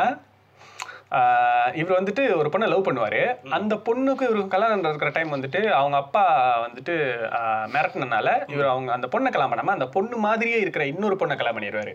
[1.75, 3.23] இவர் வந்துட்டு ஒரு பொண்ணை லவ் பண்ணுவாரு.
[3.51, 6.23] அந்த பொண்ணுக்கு இவருக்கு கல்யாணம் இருக்கிற டைம் வந்துட்டு அவங்க அப்பா
[6.67, 6.95] வந்துட்டு
[7.39, 11.93] ஆஹ் மிரட்டினனால இவர் அவங்க அந்த பொண்ணை கல்யாணம் அந்த பொண்ணு மாதிரியே இருக்கிற இன்னொரு பொண்ணை கல்யாணம் பண்ணிடுவாரு.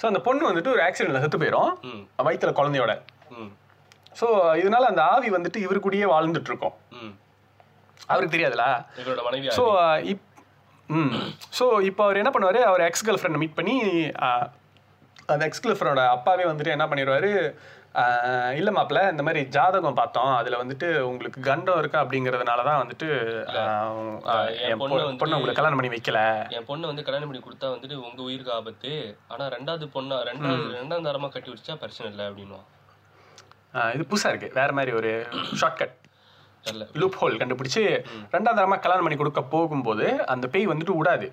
[0.00, 1.72] ஸோ அந்த பொண்ணு வந்துட்டு ஒரு ஆக்சிடென்ட்ல செத்து போயிடும்
[2.28, 2.94] வயிற்றுல குழந்தையோட.
[4.16, 4.26] ஸோ
[4.60, 7.14] இதனால அந்த ஆவி வந்துட்டு இவரு கூடயே வாழ்ந்துட்டு இருக்கும் ம்.
[8.08, 8.64] அவருக்கு தெரியாதுல?
[9.58, 9.64] ஸோ
[10.12, 10.24] இப்
[10.88, 11.12] ம்.
[11.58, 12.60] ஸோ இப்போ அவர் என்ன பண்ணுவார்?
[12.70, 13.74] அவர் எக்ஸ் கேர்ள் ஃப்ரெண்டை மீட் பண்ணி
[15.32, 17.30] அந்த எக்ஸ் கேர்ள் ஃப்ரெண்டோட அப்பாவே வந்துட்டு என்ன பண்ணிடுவாரு
[18.58, 20.32] இல்லை மாப்பிள்ள இந்த மாதிரி ஜாதகம் பார்த்தோம்.
[20.38, 23.06] அதில் வந்துட்டு உங்களுக்கு கண்டம் இருக்கு அப்படிங்கிறதுனால தான் வந்துட்டு
[24.66, 26.20] என் பொண்ணை உங்களுக்கு கல்யாணம் பண்ணி வைக்கல.
[26.56, 28.92] என் பொண்ணை வந்து கல்யாணம் பண்ணி கொடுத்தா வந்துட்டு உங்க உயிருக்கு ஆபத்து.
[29.32, 32.66] ஆனா ரெண்டாவது பொண்ணா ரெண்டாவது ரெண்டாவது தரமா கட்டி வச்சா பிரச்சனை இல்லை அப்படின்னுவான்.
[33.94, 35.12] இது புதுசாக இருக்குது வேற மாதிரி ஒரு
[35.62, 35.94] ஷார்ட்கட்
[37.00, 37.82] லூப் ஹோல் கண்டுபிடிச்சு
[38.34, 41.26] ரெண்டாவது தரமாக கல்யாணம் பண்ணி கொடுக்க போகும்போது அந்த பேய் வந்துட்டு விடாது.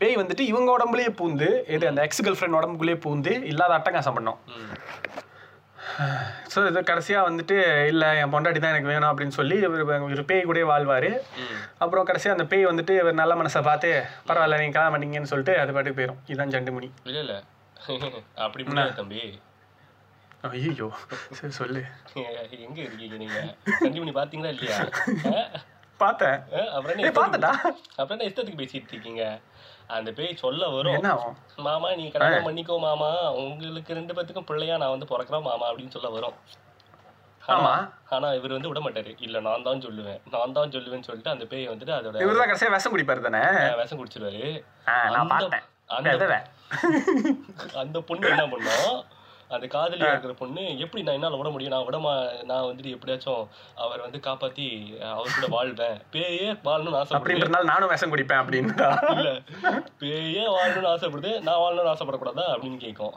[0.00, 4.40] பேய் வந்துட்டு இவங்க உடம்புலயே பூந்து இது அந்த எக்ஸ் கேர்ள் ஃப்ரெண்ட் உடம்புக்குள்ளேயே பூந்து இல்லாத அட்டகாசம் பண்ணோம்.
[6.52, 7.56] ஸோ இது கடைசியாக வந்துட்டு
[7.92, 11.10] இல்லை என் பொண்டாட்டி தான் எனக்கு வேணும் அப்படின்னு சொல்லி இவர் இவர் பேய் கூட வாழ்வார்.
[11.82, 13.90] அப்புறம் கடைசியாக அந்த பேய் வந்துட்டு இவர் நல்ல மனசை பார்த்து
[14.30, 17.38] பரவாயில்ல நீங்கள் கல்யாணம் பண்ணீங்கன்னு சொல்லிட்டு அது பாட்டுக்கு போயிடும் இதுதான் ஜண்டுமணி இல்லை இல்லை.
[18.46, 18.64] அப்படி
[19.00, 19.22] தம்பி.
[20.44, 20.86] ஐயோ
[21.38, 21.80] சரி சொல்லு.
[22.64, 23.38] எங்க இருக்கீங்க நீங்க?
[23.80, 24.78] சண்டிமணி பாத்தீங்களா இல்லையா?
[26.02, 26.38] பார்த்தேன்.
[26.76, 27.50] அப்புறம் பார்த்தடா
[27.98, 29.22] அப்புறம் என்ன இஷ்டத்துக்கு பேசிட்டு இருக்கீங்க?
[29.96, 31.04] அந்த பேய் சொல்ல வரும்.
[31.66, 33.08] மாமா நீ கல்யாணம் பண்ணிக்கோ மாமா.
[33.44, 36.36] உங்களுக்கு ரெண்டு பேத்துக்கும் பிள்ளையா நான் வந்து பிறக்கிறோம் மாமா அப்படின்னு சொல்ல வரும்.
[37.42, 37.72] ஆமா.
[38.14, 39.12] ஆனா இவர் வந்து விட மாட்டாரு.
[39.26, 40.20] இல்ல நான் தான் சொல்லுவேன்.
[40.34, 43.42] நான் தான் சொல்லுவேன்னு சொல்லிட்டு அந்த பேயை வந்துட்டு அதோட இவர் தான் கடைசியா விஷம் குடிப்பாரு தானே?
[43.82, 44.44] விஷம் குடிச்சிருவாரு.
[47.82, 48.96] அந்த பொண்ணு என்ன பண்ணோம்?
[49.54, 51.74] அந்த காதலியா இருக்கிற பொண்ணு எப்படி நான் என்னால விட முடியும்?
[51.74, 53.42] நான் விடமா நான் வந்துட்டு எப்படியாச்சும்
[53.84, 54.66] அவர் வந்து காப்பாத்தி
[55.12, 55.98] அவர் கூட வாழ்வேன்.
[56.10, 57.18] பேயே வாழணும்னு ஆசைப்படுது.
[57.18, 59.30] அப்படின்றனால நானும் விஷம் குடிப்பேன் அப்படின்னுடா இல்ல.
[60.02, 61.32] பேயே வாழணும்னு ஆசைப்படுது.
[61.48, 63.16] நான் வாழணும்னு ஆசைப்படக்கூடாதா அப்படின்னு கேட்கும்.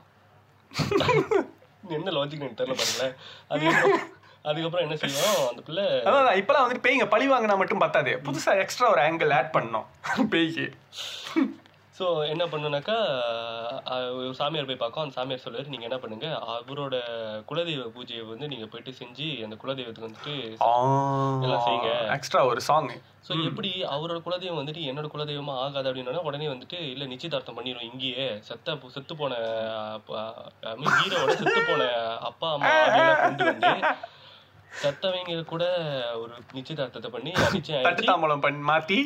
[1.97, 3.15] என்ன லாஜிக் எனக்கு தெரியல பாருங்களேன்.
[3.47, 3.99] அதுக்கப்புறம்
[4.49, 8.11] அதுக்கப்புறம் என்ன செய்வோம் அந்த பிள்ளை அதான் இப்பெல்லாம் வந்துட்டு பேய்ங்க பழி வாங்கினா மட்டும் பத்தாது.
[8.27, 10.65] புதுசா எக்ஸ்ட்ரா ஒரு ஆங்கிள் ஆட் பண்ணோம் பேய்க்கு.
[11.99, 12.95] ஸோ என்ன பண்ணுனாக்கா
[14.17, 15.03] ஒரு சாமியார் போய் பார்க்கும்.
[15.03, 16.27] அந்த சாமியார் சொல்லுவாரு நீங்க என்ன பண்ணுங்க?
[16.55, 16.95] அவரோட
[17.49, 20.35] குலதெய்வ பூஜையை வந்து நீங்க போயிட்டு செஞ்சு அந்த குலதெய்வத்துக்கு வந்துட்டு
[21.45, 21.89] எல்லாம் செய்யுங்க.
[22.15, 22.91] எக்ஸ்ட்ரா ஒரு சாங்
[23.27, 28.27] ஸோ எப்படி அவரோட குலதெய்வம் வந்துட்டு என்னோட குலதெய்வமா ஆகாது அப்படின்னா உடனே வந்துட்டு இல்ல நிச்சயதார்த்தம் பண்ணிடும் இங்கேயே.
[28.49, 29.33] செத்த செத்து போன
[31.01, 31.89] ஹீரோட செத்து போன
[32.29, 33.73] அப்பா அம்மா அப்படிலாம் கொண்டு வந்து
[34.81, 35.65] செத்தவங்க கூட
[36.21, 38.99] ஒரு நிச்சயதார்த்தத்தை பண்ணி நிச்சயம் மாத்தி.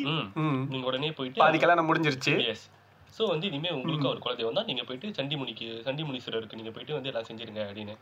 [0.72, 2.34] நீங்க உடனே போயிட்டு பாதி கல்யாணம் முடிஞ்சிருச்சு.
[2.54, 2.66] எஸ்
[3.14, 7.26] ஸோ வந்து இனிமே உங்களுக்கு ஒரு குலதெய்வம் தான் நீங்க போயிட்டு சண்டிமுனிக்கு சண்டிமுனீஸ்வரருக்கு நீங்க போயிட்டு வந்து எல்லாம்
[7.28, 7.94] செஞ்சிருங்க அப்படின்னு.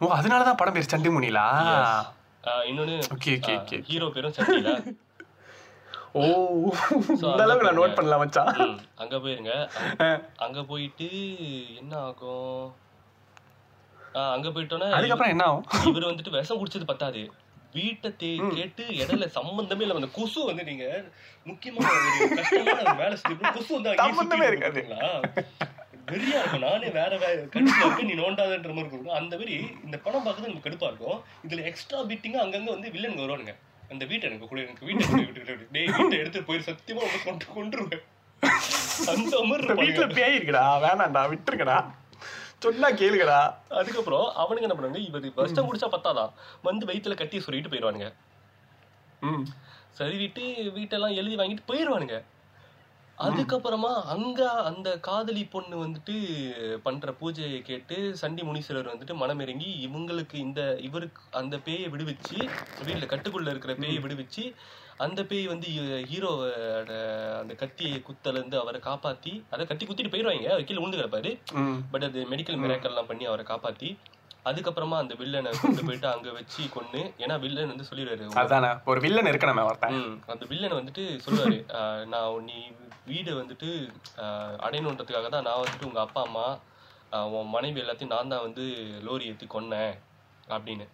[0.00, 1.44] ஓ அதனாலதான் படம் பேர் சண்டி முனிலா
[2.44, 4.72] ஆஹ் இன்னொன்னு ஓகே ஓகே ஓகே ஹீரோ பேரும் சண்டில.
[6.14, 6.20] ஓ
[7.14, 9.52] இந்த அளவுக்கு நான் நோட் பண்ணலாம் மச்சான் ம், அங்க போயிருங்க.
[10.38, 11.08] அங்க- போயிட்டு
[11.78, 12.62] என்ன ஆகும்?
[14.32, 15.66] அங்க போயிட்டோன்னா அதுக்கப்புறம் என்ன ஆகும்?
[15.90, 17.22] இவர் வந்துட்டு விஷம் குடிச்சது பத்தாது.
[17.76, 18.08] வீட்டை
[18.56, 20.84] கேட்டு இடையில சம்பந்தமே இல்ல அந்த கொசு வந்து நீங்க
[21.50, 21.90] முக்கியமான
[22.40, 24.80] கஷ்டமான வேலை செஞ்சு கொசு வந்து சம்பந்தமே சுத்திட்டு இருக்காது.
[24.80, 25.10] இருக்குங்களா?
[26.10, 26.64] வெறியா இருக்கும்.
[26.66, 28.06] நானே வேற வேற கடுப்புல இருக்கு.
[28.10, 29.18] நீ நோண்டாதன்ற மாதிரி இருக்கும்.
[29.20, 29.56] அந்த மாதிரி
[29.86, 31.18] இந்த படம் பார்க்கறது நமக்கு கடுப்பா இருக்கும்.
[31.46, 33.54] இதுல எக்ஸ்ட்ரா பீட்டிங்கா அங்கங்க வந்து வில்லனுங்க வருவானுங்க.
[33.92, 38.04] அந்த வீட்டை எனக்கு கூட எனக்கு வீட்டை விட்டு டேய் வீட்டை எடுத்து போய் சத்தியமா உங்க கொண்டு கொண்டுருவேன்
[39.12, 40.06] அந்த மாதிரி வீட்டுல.
[40.18, 41.78] பேய் இருக்குடா வேணாம்டா விட்டுருங்கடா.
[42.62, 43.40] சொன்னா கேளுங்கடா.
[43.78, 46.32] அதுக்கப்புறம் அவனுங்க என்ன பண்ணுவாங்க இவர் விஷம் குடிச்சா பத்தாதான்.
[46.64, 48.08] வந்து வயித்துல கட்டி சொல்லிட்டு போயிடுவானுங்க
[49.22, 49.44] ம்.
[49.94, 50.42] சரிவிட்டு
[50.74, 52.16] வீட்டெல்லாம் எழுதி வாங்கிட்டு போயிடுவானுங்க
[53.18, 56.14] அதுக்கப்புறமா அங்க அந்த காதலி பொண்ணு வந்துட்டு
[56.82, 62.36] பண்ற பூஜையை கேட்டு சண்டி முனீஸ்வரர் வந்துட்டு மனமிறங்கி இவங்களுக்கு இந்த இவருக்கு அந்த பேயை விடுவிச்சு
[62.80, 64.44] வீட்டுல கட்டுக்குள்ள இருக்கிற பேயை விடுவிச்சு
[65.00, 65.68] அந்த பேய் வந்து
[66.10, 66.92] ஹீரோவோட
[67.40, 71.32] அந்த கத்தியை குத்தல இருந்து அவரை காப்பாத்தி அதை கத்தி குத்திட்டு போயிடுவாங்க அவர் கீழே உண்டு கிடப்பாரு
[71.92, 73.90] பட் அது மெடிக்கல் மிராக்கல்லாம் பண்ணி அவரை காப்பாத்தி
[74.44, 79.30] அதுக்கப்புறமா அந்த வில்லனை கொண்டு போயிட்டு அங்க வச்சு கொன்னு ஏன்னா வில்லன் வந்து சொல்லிடுறாரு அதானே ஒரு வில்லன்
[79.30, 79.98] இருக்கணுமே ஒருத்தன்
[80.34, 81.58] அந்த வில்லன் வந்துட்டு சொல்லுவாரு
[82.06, 82.58] நான் நீ
[83.06, 83.68] வீடை வந்துட்டு
[84.64, 86.46] அடையணுன்றதுக்காக தான் நான் வந்துட்டு உங்க அப்பா அம்மா
[87.34, 88.64] உன் மனைவி எல்லாத்தையும் நான் தான் வந்து
[89.06, 89.94] லோரி ஏத்தி கொன்னேன்
[90.48, 90.86] அப்படின்னு.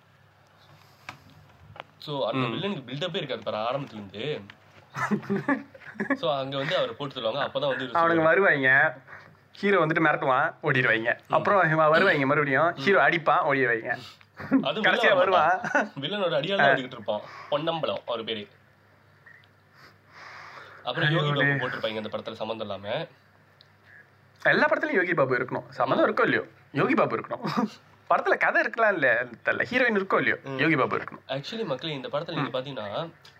[2.04, 4.24] சோ அந்த வில்லனுக்கு பில்டப்பே இருக்காது பாரு ஆரம்பத்துல இருந்து
[6.20, 8.70] சோ அங்க வந்து அவரை போட்டு சொல்லுவாங்க அப்பதான் வந்து இவரு அவனுங்க வருவாங்க.
[9.60, 11.10] ஹீரோ வந்துட்டு மிரட்டுவான் ஓடிடுவாங்க.
[11.36, 11.58] அப்புறம்
[11.94, 13.92] வருவாங்க மறுபடியும் ஹீரோ அடிப்பான் ஓடிடுவாங்க.
[14.68, 15.52] அது கடைசியா வருவான்.
[16.02, 17.22] வில்லனோட அடியால வந்துகிட்டு இருப்பான்.
[17.52, 18.44] பொன்னம்பலம் அவர் பேரு.
[20.88, 22.86] அப்புறம் யோகி பாபு போட்டிருப்பாங்க அந்த படத்துல சம்மந்தம் இல்லாம.
[24.42, 25.68] எல்லா படத்துலயும் யோகி பாபு இருக்கணும்.
[25.78, 26.44] சம்மந்தம் இருக்கோ இல்லையோ?
[26.80, 27.44] யோகி பாபு இருக்கணும்.
[28.10, 29.08] படத்துல கதை இருக்கலாம் இல்ல
[29.46, 30.36] தெரியல ஹீரோயின் இருக்கோ இல்லையோ?
[30.62, 31.22] யோகி பாபு இருக்கணும்.
[31.34, 32.86] ஆக்சுவலி மக்களே இந்த படத்துல நீங்க பாத்தீங்கன்னா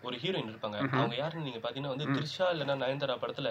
[0.07, 0.79] ஒரு ஹீரோயின் இருப்பாங்க.
[0.93, 3.51] அவங்க யாருன்னு நீங்க பாத்தீங்கன்னா வந்து த்ரிஷா இல்லைன்னா நயன்தாரா படத்துல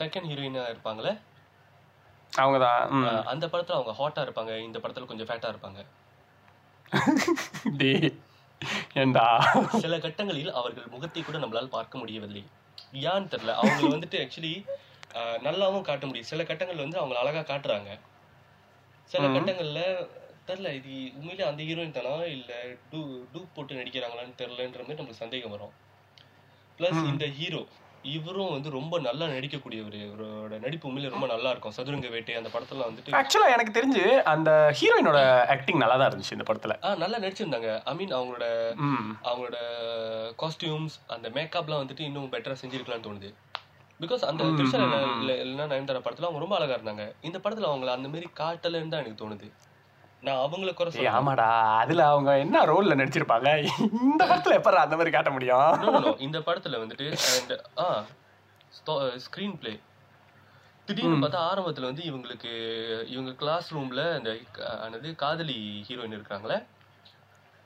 [0.00, 1.12] செகண்ட் ஹீரோயினா இருப்பாங்களே
[2.32, 2.80] அவங்கதான்
[3.32, 4.52] அந்த படத்துல அவங்க ஹாட்டா இருப்பாங்க.
[4.68, 5.80] இந்த படத்துல கொஞ்சம் ஃபேட்டா இருப்பாங்க.
[9.00, 9.24] ஏண்டா
[9.82, 12.42] சில கட்டங்களில் அவர்கள் முகத்தை கூட நம்மளால பார்க்க முடியவில்லை.
[13.08, 13.54] ஏன்னு தெரியல.
[13.60, 14.52] அவங்க வந்துட்டு ஆக்சுவலி
[15.46, 16.28] நல்லாவும் காட்ட முடியும்.
[16.30, 17.90] சில கட்டங்கள்ல வந்து அவங்க அழகா காட்டுறாங்க.
[19.12, 19.80] சில கட்டங்கள்ல
[20.48, 22.12] தெரியல இது உண்மையிலே அந்த ஹீரோயின் தானா?
[22.36, 22.52] இல்ல
[22.90, 23.00] டூ
[23.32, 25.72] டூப் போட்டு நடிக்கிறாங்களான்னு தெரியலன்ற மாதிரி நம்மளுக்கு சந்தேகம் வரும்.
[26.78, 27.62] பிளஸ் இந்த ஹீரோ
[28.14, 29.94] இவரும் வந்து ரொம்ப நல்லா நடிக்கக்கூடியவர்.
[30.06, 31.74] இவரோட நடிப்பு உண்மையிலே ரொம்ப நல்லா இருக்கும்.
[31.76, 34.02] சதுரங்க வேட்டை அந்த படத்துல வந்துட்டு ஆக்சுவலா எனக்கு தெரிஞ்சு
[34.32, 34.50] அந்த
[34.80, 35.20] ஹீரோயினோட
[35.54, 36.76] ஆக்டிங் நல்லா தான் இருந்துச்சு இந்த படத்துல.
[36.86, 37.70] ஆ நல்லா நடிச்சிருந்தாங்க.
[37.90, 38.46] ஐ மீன் அவங்களோட
[39.30, 39.58] அவங்களோட
[40.42, 43.30] காஸ்டியூம்ஸ் அந்த மேக்கப்லாம் வந்துட்டு இன்னும் பெட்டரா செஞ்சிருக்கலாம்னு தோணுது.
[44.00, 44.78] பிகாஸ் அந்த த்ரிஷா
[45.18, 47.12] இல்ல- இல்லைன்னா நயன்தாரா படத்துல அவங்க ரொம்ப அழகா இருந்தாங்க.
[47.20, 49.52] இந்த படத்துல அவங்கள அந்த மாதிரி காட்டலன்னு தான் எனக்கு தோணுது.
[50.20, 51.76] நான் அவங்கள குறை ஆமாடா.
[51.78, 53.70] அதுல அவங்க என்ன ரோல்ல நடிச்சிருப்பாங்க?
[53.92, 55.58] இந்த படத்துல எப்பறா அந்த மாதிரி காட்ட முடியும்?
[55.58, 56.18] No, no, no.
[56.18, 58.04] இந்த படத்துல வந்துட்டு and ஆ
[59.16, 59.80] ஸ்கிரீன் பிளே
[60.84, 62.52] திடீர்னு பார்த்தா ஆரம்பத்துல வந்து இவங்களுக்கு
[63.06, 66.66] இவங்க கிளாஸ் ரூம்ல அந்த காதலி ஹீரோயின் இருக்காங்களே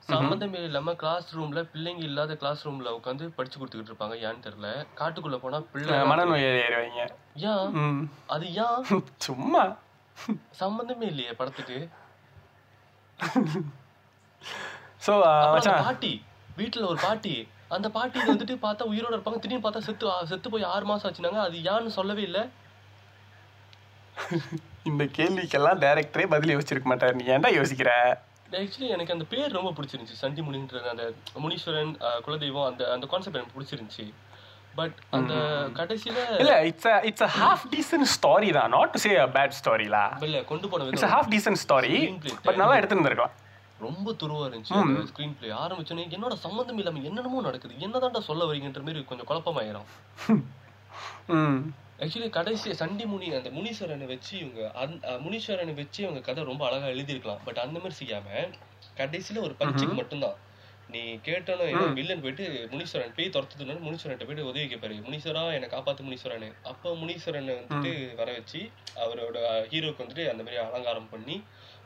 [0.09, 4.15] சம்மந்தமே இல்லாம கிளாஸ் ரூம்ல பிள்ளைங்க இல்லாத கிளாஸ் ரூம்ல உட்காந்து படிச்சு கொடுத்துக்கிட்டு இருப்பாங்க.
[4.27, 4.69] ஏன்னு தெரியல.
[5.01, 7.03] காட்டுக்குள்ள போனா பிள்ளை மனநோய் ஏறிடுவாங்க.
[7.51, 7.99] ஏன்?
[8.35, 8.79] அது ஏன்?
[9.27, 9.65] சும்மா.
[10.61, 11.79] சம்பந்தமே இல்லையே படத்துக்கு.
[15.55, 15.85] மச்சான்.
[15.89, 16.13] பாட்டி
[16.61, 17.35] வீட்டுல ஒரு பாட்டி.
[17.77, 19.39] அந்த பாட்டி வந்துட்டு பார்த்தா உயிரோட இருப்பாங்க.
[19.43, 21.41] திடீர்னு பார்த்தா செத்து செத்து போய் ஆறு மாசம் ஆச்சுனாங்க.
[21.49, 22.39] அது யான்னு சொல்லவே இல்ல.
[24.91, 27.19] இந்த கேள்விக்கெல்லாம் டைரக்டரே பதில் யோசிச்சிருக்க மாட்டார்.
[27.21, 27.91] நீ ஏன்டா யோசிக்கிற?
[28.53, 30.17] ஆக்சுவலி எனக்கு அந்த பேர் ரொம்ப பிடிச்சிருந்துச்சு.
[30.23, 31.13] சண்டி முனின்றது அந்த
[31.45, 31.93] முனீஸ்வரன்
[32.27, 34.13] குலதெய்வம் அந்த அந்த கான்செப்ட் எனக்கு பிடிச்சிருந்துச்சு.
[34.75, 35.35] பட் அந்த
[35.75, 38.71] கடைசியில இல்ல it's it's a half decent story தான்.
[38.77, 41.95] Not to say a bad story லா இல்ல கொண்டு போன it's a half decent story
[42.43, 43.35] but நல்லா எடுத்துருந்துருக்கலாம்.
[43.81, 47.75] ரொம்ப துருவா இருந்துச்சு ஸ்கிரீன் பிளே ஆரம்பிச்சோன்னே என்னோட சம்மந்தம் இல்லாம என்னென்னமோ நடக்குது.
[47.87, 49.87] என்னதான்டா சொல்ல வரீங்கன்ற மாதிரி கொஞ்சம் குழப்பமாயிரும்.
[51.39, 51.61] ம்.
[51.99, 56.89] ஆக்சுவலி கடைசி சண்டி முனி அந்த முனீஸ்வரனை வச்சு இவங்க அஹ், முனீஸ்வரனை வச்சு இவங்க கதை ரொம்ப அழகா
[56.89, 57.41] எழுதியிருக்கலாம்.
[57.45, 58.29] பட் அந்த மாதிரி செய்யாம
[58.97, 60.37] கடைசியில ஒரு பஞ்சுக்கு மட்டும்தான்.
[60.89, 61.65] நீ கேட்டோன்னு
[61.97, 64.95] வில்லன் போயிட்டு முனீஸ்வரன் பேய் துரத்துதுன்னு முனீஸ்வரன் போயிட்டு உதவி கேட்பாரு.
[65.07, 68.61] முனீஸ்வரா என்னை காப்பாத்து முனீஸ்வரன் அப்ப முனீஸ்வரனை வந்துட்டு வர வச்சு
[69.03, 69.39] அவரோட
[69.69, 71.37] ஹீரோக்கு வந்துட்டு அந்த மாதிரி அலங்காரம் பண்ணி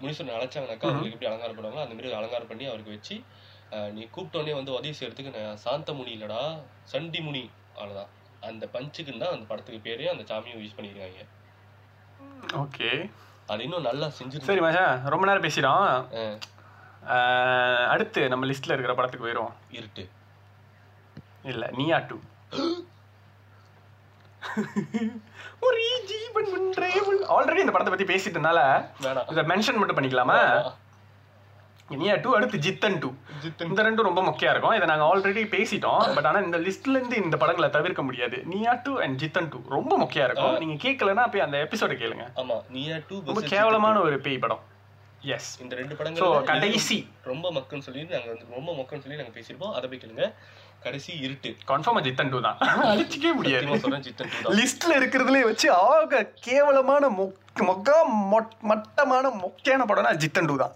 [0.01, 3.17] முனீஸ்வரன் அழைச்சாங்கனாக்கா அவங்களுக்கு எப்படி அலங்காரம் பண்ணுவாங்களோ அந்த மாதிரி அலங்காரம் பண்ணி அவருக்கு வச்சு
[3.93, 6.43] நீ கூப்பிட்டோன்னே வந்து உதவி செய்யறதுக்கு நான் சாந்த முனி இல்லடா
[6.85, 7.45] சண்டி முனி
[7.75, 8.11] அவ்வளவுதான்.
[8.43, 11.21] அந்த பஞ்சுக்குன்னு தான் அந்த படத்துக்கு பேரே அந்த சாமியும் யூஸ் பண்ணிருக்காங்க.
[12.61, 12.89] ஓகே.
[13.49, 14.49] அது இன்னும் நல்லா செஞ்சிருக்கு.
[14.49, 15.47] சரி மச்சான் ரொம்ப நேரம்
[17.13, 20.05] அஹ், அடுத்து நம்ம லிஸ்ட்ல இருக்கிற படத்துக்கு போயிடும் இருட்டு.
[21.45, 22.17] இல்ல நீயா டூ
[25.63, 26.49] ஒரு ஜீவன்
[27.35, 28.61] ஆல்ரெடி இந்த படத்தை பத்தி பேசிட்டனால
[29.31, 30.39] இதை மென்ஷன் மட்டும் பண்ணிக்கலாமா?
[32.01, 33.11] நீயா டூ அடுத்து ஜித்தன் டூ
[33.69, 34.75] இந்த ரெண்டும் ரொம்ப முக்கியம் இருக்கும்.
[34.79, 36.03] இதை நாங்க ஆல்ரெடி பேசிட்டோம்.
[36.17, 38.39] பட் ஆனா இந்த லிஸ்ட்ல இருந்து இந்த படங்களை தவிர்க்க முடியாது.
[38.53, 40.59] நீயா டூ அண்ட் ஜித்தன் டூ ரொம்ப முக்கியம் இருக்கும்.
[40.65, 42.27] நீங்க கேட்கலன்னா போய் அந்த எபிசோட கேளுங்க.
[42.43, 44.63] ஆமா நியா டூ ரொம்ப கேவலமான ஒரு பேய் படம்.
[45.35, 46.97] எஸ் இந்த ரெண்டு படங்கள் கடைசி.
[47.31, 49.75] ரொம்ப மக்கள்னு சொல்லி நாங்க வந்து ரொம்ப மக்கள்னு சொல்லி நாங்க பேசியிருப்போம்.
[49.79, 50.27] அதை போய் கேளுங்க.
[50.83, 51.51] கடைசி இருட்டு.
[51.69, 52.59] கன்ஃபார்மா ஜித்தன் டூ தான்.
[52.93, 53.79] அழிச்சிக்கவே முடியாது.
[53.79, 57.97] சொல்றேன் ஜித்தன் டூ லிஸ்ட்ல இருக்கிறதுலே வச்சு ஆக கேவலமான மொக்க மொக்கா
[58.31, 60.75] மொட்- மட்டமான மொக்கையான படம்னா ஜித்தன் டூ தான்.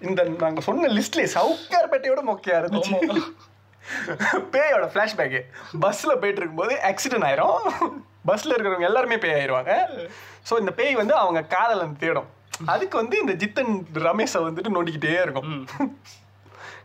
[0.00, 2.96] இந்த நாங்க சொன்ன லிஸ்ட்ல சவுக்கார்பேட்டையோட மொக்கையா இருந்துச்சு.
[4.52, 5.40] பேயோட ஃப்ளாஷ்பேக்கு
[5.80, 7.64] பஸ்ல போயிட்டு இருக்கும்போது ஆக்சிடென்ட் ஆயிரும்.
[8.26, 9.72] பஸ்ல இருக்கிறவங்க எல்லாருமே பேய் ஆயிருவாங்க
[10.48, 12.28] ஸோ இந்த பேய் வந்து அவங்க காதலன் தேடும்.
[12.66, 15.50] அதுக்கு வந்து இந்த ஜித்தன் ரமேஷை வந்துட்டு நோண்டிக்கிட்டே இருக்கும்.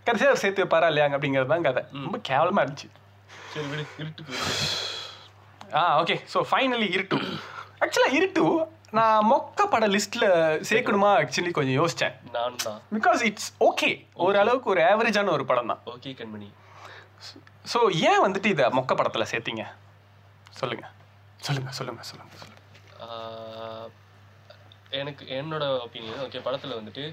[0.08, 1.84] கடைசியாக அவர் சேர்த்து வைப்பாரா இல்லையாங்க அப்படிங்கிறது தான் கதை.
[2.06, 2.90] ரொம்ப கேவலமா இருந்துச்சு.
[3.54, 4.24] சரி விடு விடு.
[5.80, 7.20] ஆ ஓகே ஸோ ஃபைனலி இருட்டு.
[7.84, 8.44] ஆக்சுவலாக இருட்டு
[8.98, 10.26] நான் மொக்க பட லிஸ்ட்ல
[10.70, 12.14] சேர்க்கணுமா ஆக்சுவலி கொஞ்சம் யோசிச்சேன்.
[12.36, 13.90] நானும் தான் பிகாஸ் இட்ஸ் ஓகே
[14.26, 15.82] ஓரளவுக்கு ஒரு ஆவரேஜான ஒரு படம் தான்.
[15.96, 16.48] ஓகே கண்மணி.
[17.74, 17.80] ஸோ
[18.10, 19.66] ஏன் வந்துட்டு இதை மொக்க படத்தில் சேர்த்தீங்க?
[20.60, 20.86] சொல்லுங்க.
[21.48, 22.56] சொல்லுங்க சொல்லுங்க சொல்லுங்க சொல்லுங்க.
[25.00, 27.04] எனக்கு என்னோட ஒப்பீனியன் ஓகே படத்துல வந்துட்டு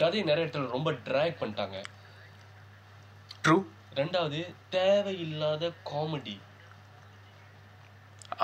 [0.00, 1.78] கதையை நிறைய இடத்துல ரொம்ப ட்ராக் பண்ணிட்டாங்க.
[3.44, 3.56] ட்ரூ
[4.00, 4.40] ரெண்டாவது
[4.76, 6.36] தேவையில்லாத காமெடி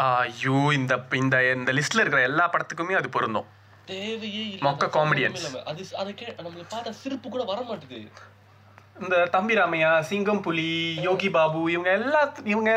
[0.02, 3.48] ஐயோ இந்த இந்த இந்த லிஸ்ட்ல இருக்கிற எல்லா படத்துக்குமே அது பொருந்தும்.
[3.90, 4.86] தேவையே மொக்க
[5.38, 5.62] இல்லாம.
[5.70, 7.98] அது அதை கே நம்மளுக்கு பார்த்தா சிரிப்பு கூட வர மாட்டுது
[9.02, 10.66] இந்த தம்பி ராமையா சிங்கம் புலி
[11.06, 12.20] யோகி பாபு இவங்க எல்லா
[12.52, 12.70] இவங்க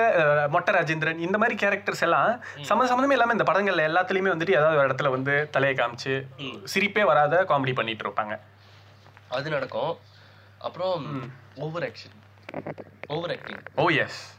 [0.53, 2.29] மொட்டை ராஜேந்திரன் இந்த மாதிரி கேரக்டர்ஸ் எல்லாம்
[2.69, 6.13] சம்மந்த சம்மந்தமே இல்லாமல் இந்த படங்கள்ல எல்லாத்துலேயுமே வந்துட்டு ஏதாவது ஒரு இடத்துல வந்து தலையை காமிச்சு.
[6.73, 8.35] சிரிப்பே வராத காமெடி பண்ணிட்டு இருப்பாங்க.
[9.29, 9.97] அது நடக்கும்.
[10.59, 12.15] அப்புறம் over action
[13.07, 14.37] over acting oh yes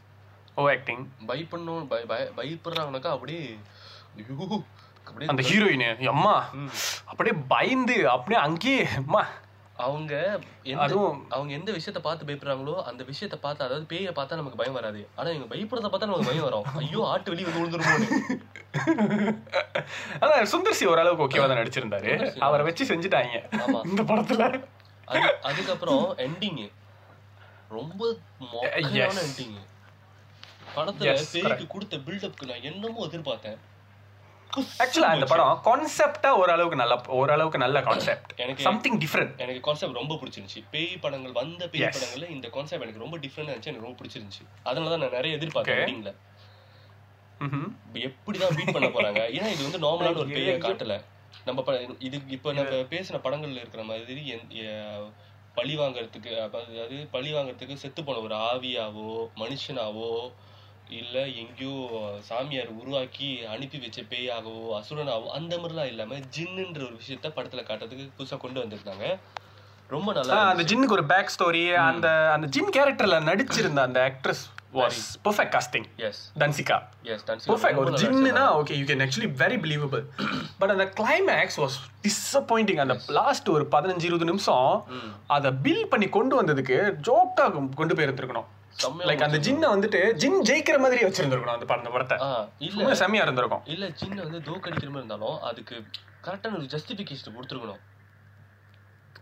[0.55, 3.59] oh acting பயப்படணும் பய பய- பயப்படுறாங்கனாக்கா அப்படியே
[5.05, 6.49] அப்படியே அந்த ஹீரோயின் அம்மா.
[7.05, 9.27] அப்படியே பயந்து அப்படியே அங்கேயே அம்மா.
[9.85, 10.13] அவங்க
[10.83, 15.01] அதுவும் அவங்க எந்த விஷயத்த பார்த்து பயப்படுறாங்களோ அந்த விஷயத்த பார்த்து அதாவது பேயை பார்த்தா நமக்கு பயம் வராது.
[15.17, 16.67] ஆனா இவங்க பயப்படுறத பார்த்தா நமக்கு பயம் வரும்.
[16.81, 18.07] ஐயோ ஆட்டு வெளியே வந்து விழுந்துருமோன்னு.
[20.23, 22.11] அதான் சுந்தர் சி ஓரளவுக்கு ஓகேவா தான் நடிச்சிருந்தாரு.
[22.47, 23.37] அவரை வச்சு செஞ்சுட்டாங்க.
[23.91, 24.49] இந்த படத்துல.
[25.13, 26.61] அது அதுக்கப்புறம் எண்டிங்
[27.77, 28.01] ரொம்ப.
[28.81, 29.57] எண்டிங்
[30.75, 33.57] படத்துல Yes, பேய்க்கு கொடுத்த பில்டப்க்கு நான் என்னமோ எதிர்பார்த்தேன்.
[34.55, 40.15] ஆக்சுவலா இந்த படம் கான்செப்டா ஓரளவுக்கு நல்ல ஓரளவுக்கு நல்ல கான்செப்ட் எனக்கு சம்திங் டிஃப்ரெண்ட் எனக்கு கான்செப்ட் ரொம்ப
[40.15, 40.61] பிடிச்சிருந்துச்சு.
[40.71, 41.85] பேய் படங்கள் வந்த பேய்.
[41.97, 43.71] படங்கள்ல இந்த கான்செப்ட் எனக்கு ரொம்ப டிஃப்ரெண்ட் இருந்துச்சு.
[43.71, 44.43] எனக்கு ரொம்ப பிடிச்சிருந்துச்சு.
[44.63, 45.83] அதனால தான் நான் நிறைய எதிர்பார்த்தேன்.
[45.83, 46.13] எண்டிங்ல
[48.07, 49.21] எப்படிதான் பீட் பண்ண போறாங்க?
[49.37, 50.95] ஏன்னா இது வந்து நார்மலான ஒரு பேய காட்டல.
[51.45, 54.23] நம்ம இது இப்ப நம்ம பேசின படங்கள்ல இருக்கிற மாதிரி
[55.57, 59.05] பழி வாங்குறதுக்கு அதாவது பழி வாங்குறதுக்கு செத்து போன ஒரு ஆவியாவோ
[59.39, 60.09] மனுஷனாவோ
[60.95, 61.73] இல்ல எங்கேயோ
[62.27, 68.37] சாமியார் உருவாக்கி அனுப்பி வச்ச பேயாகவோ அசுரனாவோ அந்த மாதிரிலாம் இல்லாம ஜின்னுன்ற ஒரு விஷயத்த படத்துல காட்டுறதுக்கு புதுசா
[68.37, 69.07] கொண்டு வந்திருக்காங்க
[69.89, 74.43] ரொம்ப நல்லா அந்த ஜின்னுக்கு ஒரு பேக் ஸ்டோரி அந்த அந்த ஜின் கேரக்டர்ல நடிச்சிருந்த அந்த actress
[74.73, 76.77] was perfect casting yes Dhansika
[77.11, 80.03] yes perfect ஒரு ஜின்னுனா okay you can actually very believable
[80.59, 84.69] but அந்த கிளைமேக்ஸ் வாஸ் டிசப்பாயிண்டிங் அந்த லாஸ்ட் ஒரு பதினஞ்சு இருபது நிமிஷம்
[85.29, 88.49] அதை பில் பண்ணி கொண்டு வந்ததுக்கு ஜோக்கா கொண்டு போயிருந்திருக்கணும்
[88.83, 92.17] லைக் அந்த ஜின்னை வந்துட்டு ஜின் ஜெயிக்கிற மாதிரி வச்சிருந்திருக்கணும் அந்த பட- அந்த படத்தை.
[92.21, 92.73] ஆ இல்ல.
[92.73, 93.61] சும்மா செம்மையா இருந்திருக்கும்.
[93.65, 95.83] இல்ல சின்ன வந்து தோக்கடிக்கிற மாதிரி இருந்தாலும் அதுக்கு
[96.23, 97.79] கரெக்டான ஒரு ஜஸ்டிபிகேஷன் கொடுத்துருக்கணும்.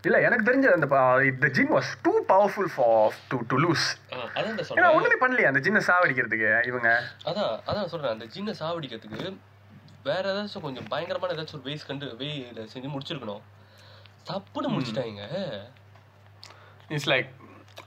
[0.02, 3.96] இல்ல எனக்கு தெரிஞ்ச அந்த இந்த ஜின் was too powerful for to to lose
[4.34, 7.02] அதான் சொல்றேன் ஒண்ணுமே பண்ணலையே அந்த ஜின்னை சாவடிக்கிறதுக்கு இவங்க.
[7.24, 8.10] அதான் அதான் சொல்றேன்.
[8.10, 9.36] அந்த சின்ன சாவடிக்கிறதுக்கு
[10.02, 13.40] வேற ஏதாச்சும் கொஞ்சம் பயங்கரமான ஏதாச்சும் ஒரு வேஸ் கண்டு வேல செஞ்சு முடிச்சிருக்கணும்.
[14.26, 15.26] தப்புன்னு முடிச்சிட்டாங்க.
[16.88, 17.28] இட்ஸ் லைக்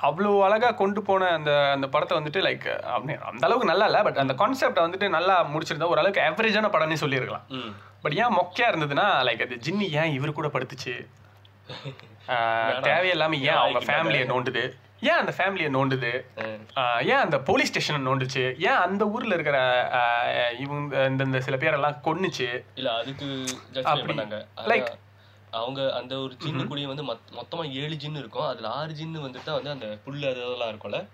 [0.03, 2.67] அவ்வளோ அழகா கொண்டு போன அந்த அந்த படத்தை வந்துட்டு லைக்
[3.29, 7.45] அந்த அளவுக்கு நல்லா இல்லை பட் அந்த கான்செப்டை வந்துட்டு நல்லா முடிச்சிருந்தா ஓரளவுக்கு ஆவரேஜான படம்னே சொல்லியிருக்கலாம்.
[8.01, 10.93] பட் ஏன் மொக்கையா இருந்ததுன்னா லைக் அது ஜின்னி ஏன் இவர் கூட படுத்துச்சு?
[12.33, 14.63] ஆஹ், தேவையில்லாம ஏன் அவங்க ஃபேமிலியை நோண்டுது?
[15.01, 16.11] ஏன் அந்த ஃபேமிலியை நோண்டுது?
[17.05, 18.43] ஏன் அந்த போலீஸ் ஸ்டேஷனை நோண்டுச்சு?
[18.59, 19.57] ஏன் அந்த ஊர்ல இருக்கிற
[20.59, 22.49] இவங்க இந்த சில பேரெல்லாம் கொன்னுச்சு?
[22.75, 23.27] இல்ல அதுக்கு
[23.71, 24.15] ஜஸ்டிஃபை
[25.51, 28.47] அவங்க அந்த ஒரு ஜின்னு கூடிய வந்து மொத்- மொத்தமா ஏழு ஜின்னு இருக்கும்.
[28.47, 31.07] அதுல ஆறு ஜின்னு வந்துட்டு வந்து அந்த புல்லு அது அதெல்லாம் இருக்கும்ல.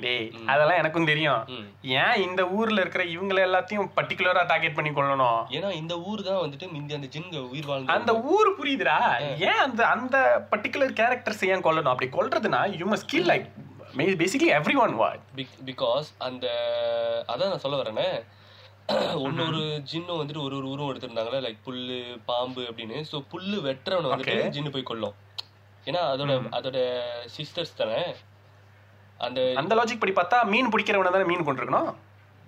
[0.00, 1.44] டேய் அதெல்லாம் எனக்கும் தெரியும்.
[1.82, 6.64] ஏன் இந்த ஊர்ல இருக்கிற இவங்கள எல்லாத்தையும் பர்டிகுலரா டார்கெட் பண்ணி கொள்ளணும் ஏன்னா இந்த ஊர் தான் வந்துட்டு
[6.64, 8.58] மிந்தி அந்த ஜின்க உயிர் வாழ்ந்து அந்த ஊர்.
[8.58, 9.18] புரியுதுடா.
[9.38, 11.94] ஏன் அந்த அந்த பர்டிகுலர் கேரக்டர்ஸ் ஏன் கொல்லணும்?
[11.94, 13.50] அப்படி கொல்றதுனா you must kill like
[13.96, 15.20] basically everyone what
[15.64, 16.46] because அந்த
[17.28, 18.34] அதான் நான் சொல்ல வரேனே.
[19.20, 19.60] ஒன்னு ஒரு
[19.90, 21.96] ஜின்னும் வந்துட்டு ஒரு ஒரு உருவம் எடுத்திருந்தாங்களே லைக் புல்லு
[22.26, 22.98] பாம்பு அப்படின்னு.
[23.10, 24.36] சோ புல்லு வெட்டுறவனை வந்துட்டு.
[24.56, 25.16] ஜின்னு போய் கொல்லும்.
[25.86, 26.78] ஏன்னா அதோட அதோட
[27.36, 28.00] சிஸ்டர்ஸ் தானே?
[29.20, 31.90] அந்த அந்த லாஜிக் படி பார்த்தா மீன் பிடிக்கிறவன தானே மீன் கொண்டிருக்கணும்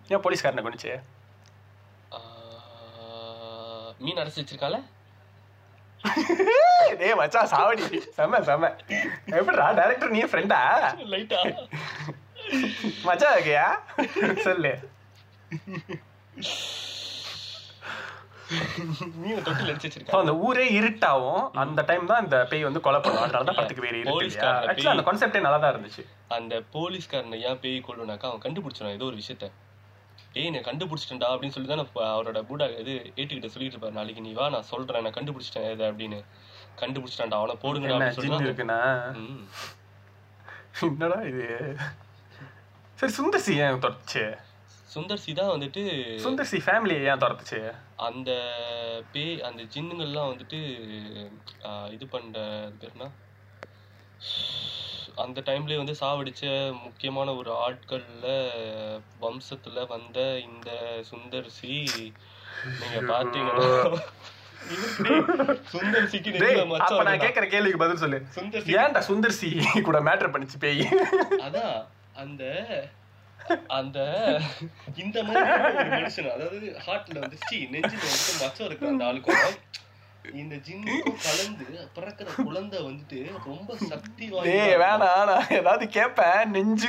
[0.08, 0.92] ஏன் போலீஸ்காரனை கொண்டுச்சு
[4.00, 4.78] மீன் அடைச்சு வச்சிருக்கால
[6.98, 7.86] டேய் மச்சான் சாவடி.
[8.16, 8.68] செம செம.
[9.30, 10.60] எப்படிடா டைரக்டர் நீ ஃப்ரெண்டா
[11.12, 11.40] லைட்டா
[13.06, 13.64] மச்சான் இருக்கியா?
[14.46, 14.72] சொல்லு.
[20.18, 23.24] அந்த ஊரே இருட்டாவும் அந்த டைம் தான் இந்த பேய் வந்து கொலை பண்ணும்.
[23.24, 24.18] அதனால தான் படத்துக்கு பேர் இருட்டு இல்லையா?
[24.18, 26.02] போலீஸ்காரனை ஆக்சுவலா அந்த கான்செப்டே நல்லா தான் இருந்துச்சு.
[26.36, 29.48] அந்த போலீஸ்காரனை ஏன் பேய் கொள்ளுனாக்கா அவன் கண்டுபிடிச்சான் ஏதோ ஒரு விஷயத்த.
[30.34, 33.98] ஏய் நான் கண்டுபிடிச்சிட்டேன்டா அப்படின்னு சொல்லி தான் அவரோட பூடா இது ஏட்டுக்கிட்ட சொல்லிட்டு இருப்பாரு.
[34.00, 36.20] நாளைக்கு நீ வா நான் சொல்றேன் நான் கண்டுபிடிச்சிட்டேன் இது அப்படின்னு.
[36.82, 37.56] கண்டுபிடிச்சிட்டான்டா அவனை
[39.22, 39.46] ம்.
[40.88, 41.46] என்னடா இது?
[42.98, 44.24] சரி சுந்தர்சி ஏன் துரத்துச்சு
[44.88, 45.82] சுந்தர் சி தான் வந்துட்டு
[46.22, 47.58] சுந்தர்சி ஃபேமிலியை ஏன் துரத்துச்சு?
[48.06, 48.30] அந்த
[49.12, 50.60] பேய் அந்த ஜின்னுங்கள்லாம் வந்துட்டு
[51.68, 53.08] ஆஹ், இது பண்ற அது பேர் என்ன?
[55.18, 56.42] அந்த டைம்லயே வந்து சாவடிச்ச
[56.82, 58.26] முக்கியமான ஒரு ஆட்கள்ல
[59.22, 60.68] வம்சத்துல வந்த இந்த
[61.08, 61.74] சுந்தர் சி
[62.74, 62.98] நீங்க
[65.72, 66.06] சுந்தர்
[66.70, 67.22] மச்சம் நான்.
[67.22, 68.18] கேக்குற கேள்விக்கு பதில் சொல்லு.
[68.34, 68.72] சுந்தர் சி.
[68.78, 69.50] ஏன்டா சுந்தர்சி
[69.84, 70.84] கூட மேட்டர் பண்ணிச்சு பேய்?
[71.44, 71.76] அதான்
[72.16, 72.42] அந்த
[73.68, 73.98] அந்த
[74.96, 79.58] இந்த மாதிரி ஒரு மனுஷன் அதாவது ஹார்ட்ல வந்து சி நெஞ்சில வந்து மச்சம் இருக்கு அந்த ஆளுக்கும்
[80.34, 86.88] இந்த ஜின்னுக்கும் கலந்து பிறக்கிற குழந்தை வந்துட்டு ரொம்ப சக்தி வாய்ந்த வேணாம் நான் ஏதாவது கேட்பேன் நெஞ்சு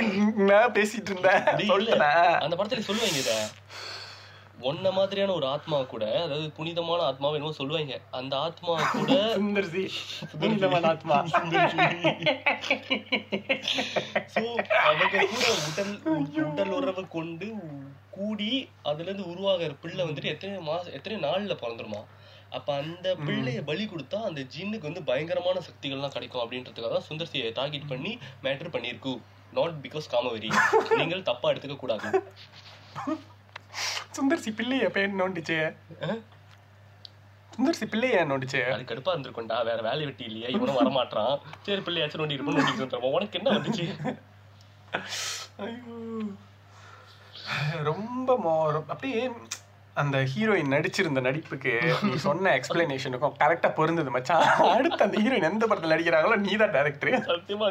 [0.74, 1.46] பேசிட்டு இருந்தேன்.
[2.40, 3.34] அந்த படத்துல சொல்லுவாங்க இத.
[4.60, 7.99] ஒன்ன மாதிரியான ஒரு ஆத்மா கூட அதாவது புனிதமான ஆத்மாவை என்னமோ சொல்லுவாங்க.
[8.11, 9.84] அந்த ஆத்மா கூட சுந்தர்சி
[10.40, 11.18] புனிதமான ஆத்மா.
[14.36, 14.41] So,
[14.86, 15.94] அவங்க கூட உடல்
[16.44, 17.48] உடல் உறவு கொண்டு
[18.10, 18.49] கூடி
[18.84, 22.02] அதுல இருந்து உருவாகிற பிள்ளை வந்துட்டு எத்தனை மாசம் எத்தனை நாள்ல பிறந்துருமா.
[22.49, 27.88] அப்ப அந்த பிள்ளைய பலி கொடுத்தா அந்த ஜின்னுக்கு வந்து பயங்கரமான சக்திகள்லாம் கிடைக்கும் அப்படின்றதுக்காக தான் சுந்தர்சியை டார்கெட்
[27.88, 28.14] பண்ணி
[28.44, 29.14] மேட்டர் பண்ணியிருக்கு
[29.53, 30.49] நாட் பிகாஸ் காமவெரி
[31.02, 32.07] நீங்கள் தப்பா எடுத்துக்க கூடாது.
[34.16, 35.58] சுந்தர்சி பிள்ளைய பேர் நோண்டிச்சு?
[36.02, 36.20] அஹ்?
[37.52, 38.62] சுந்தர்சி பிள்ளைய நோண்டிச்சு?
[38.72, 39.58] அது கடுப்பா இருந்திருக்கும்டா.
[39.64, 40.50] வேற வேலை வெட்டி இல்லையா?
[40.50, 41.34] இவனும் வரமாட்டான்
[41.64, 43.88] சரி பிள்ளையாச்சும் நோண்டி இருப்போம் நோண்டிட்டு உனக்கு என்ன வந்துச்சு
[45.60, 45.96] ஐயோ.
[47.84, 48.30] ரொம்ப
[48.88, 49.22] அப்படியே
[49.96, 51.72] அந்த ஹீரோயின் நடிச்சிருந்த நடிப்புக்கு
[52.04, 54.44] நீ சொன்ன எக்ஸ்பிளனேஷனுக்கும் கரெக்டா பொருந்தது மச்சான்.
[54.70, 57.68] அடுத்து அந்த ஹீரோயின் எந்த படத்துல நடிக்கிறாங்களோ நீ தான் டேரக்டர் சத்தியமா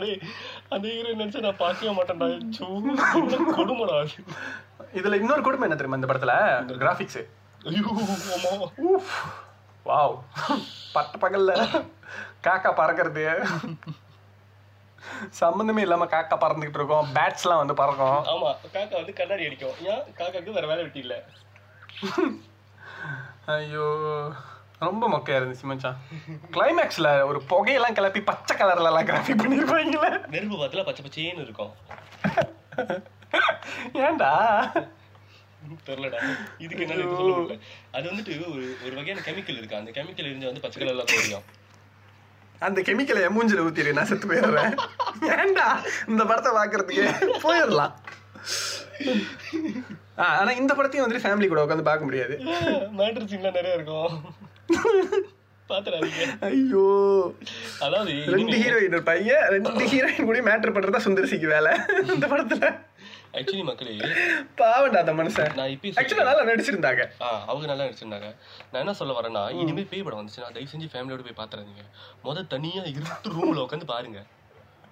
[0.69, 2.29] அந்த ஹீரோ நினைச்சு நான் பார்க்கவே மாட்டேன்டா.
[2.51, 2.67] சூ,
[3.59, 3.99] கொடுமைடா.
[4.95, 6.35] இதுல இன்னொரு கொடுமை என்ன தெரியுமா இந்த படத்துல?
[8.51, 8.67] ஆமா
[9.87, 10.17] வாவ்
[10.93, 11.53] பட்ட பகல்ல
[12.47, 13.25] காக்கா பறக்கிறது.
[15.31, 17.09] சம்பந்தமே இல்லாம காக்கா பறந்துகிட்டு இருக்கோம்.
[17.13, 18.21] பேட்ஸ் எல்லாம் வந்து பறக்கும்.
[18.35, 19.77] ஆமா காக்கா வந்து கண்ணாடி அடிக்கும்.
[19.81, 20.03] ஏன்?
[20.19, 21.25] காக்காக்கு வேற வேலை வெட்டி இல்ல.
[23.45, 23.87] ஐயோ.
[24.79, 26.01] ரொம்ப மொக்கையா இருந்துச்சு மச்சான்.
[26.51, 30.29] கிளைமேக்ஸ்ல ஒரு புகையெல்லாம் கிளப்பி பச்சை கலர்ல எல்லாம் கிராஃபிக் பண்ணிருப்பாங்கல்ல.
[30.29, 31.73] நெருப்பு பாத்துல பச்சை பச்சேன்னு இருக்கும்.
[34.07, 34.33] ஏன்டா?
[35.87, 36.19] தெரியலடா.
[36.65, 37.57] இதுக்கு என்ன இது சொல்ல முடியல.
[37.97, 39.81] அது வந்துட்டு ஒரு ஒரு வகையான கெமிக்கல் இருக்கு?
[39.81, 41.47] அந்த கெமிக்கல் எரிஞ்சு வந்து பச்சை கலர்ல தெரியும்
[42.67, 44.73] அந்த கெமிக்கலை என் மூஞ்சில ஊத்திடு நான் செத்து போயிடுறேன்.
[45.35, 45.67] ஏன்டா?
[46.09, 47.05] இந்த படத்தை பாக்குறதுக்கு.
[47.47, 47.93] போயிடலாம்.
[50.17, 52.37] ஆனா இந்த படத்தையும் வந்துட்டு ஃபேமிலி கூட உட்காந்து பார்க்க முடியாது.
[52.99, 54.15] மேட்ரு சீன்லாம் நிறைய இருக்கும்.
[56.49, 56.85] ஐயோ.
[57.87, 61.73] அதாவது ரெண்டு ஹீரோயின் இருப்பாங்க ரெண்டு ஹீரோயின் கூட மேட்டர் பண்றதா சுந்தர்சிக்கு வேலை.
[62.15, 62.71] இந்த படத்துல.
[63.37, 63.93] ஆக்சுவலி மக்களே
[64.61, 65.53] பாவண்டா அந்த மனுஷன்.
[65.59, 67.03] நான் இப்பயே ஆக்சுவலா நல்லா நடிச்சிருந்தாங்க.
[67.25, 68.29] ஆ அவங்க நல்லா நடிச்சிருந்தாங்க.
[68.71, 71.85] நான் என்ன சொல்ல வரேன்னா இனிமே பேய் படம் வந்துச்சுன்னா தயவு செஞ்சு ஃபேமிலியோட போய் பாத்துறாதீங்க.
[72.27, 74.21] முத தனியா இருட்டு ரூம்ல உட்காந்து பாருங்க.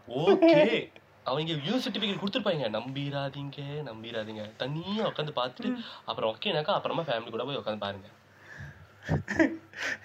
[0.09, 0.55] ஓகே
[1.31, 2.67] அவங்க யூ சர்டிபிகேட் கொடுத்துருப்பாங்க.
[2.77, 4.43] நம்பிராதீங்க நம்பிராதீங்க.
[4.63, 5.71] தனியா உட்காந்து பார்த்துட்டு
[6.09, 8.09] அப்புறம் ஓகேனாக்கா அப்புறமா ஃபேமிலி கூட போய் உட்காந்து பாருங்க.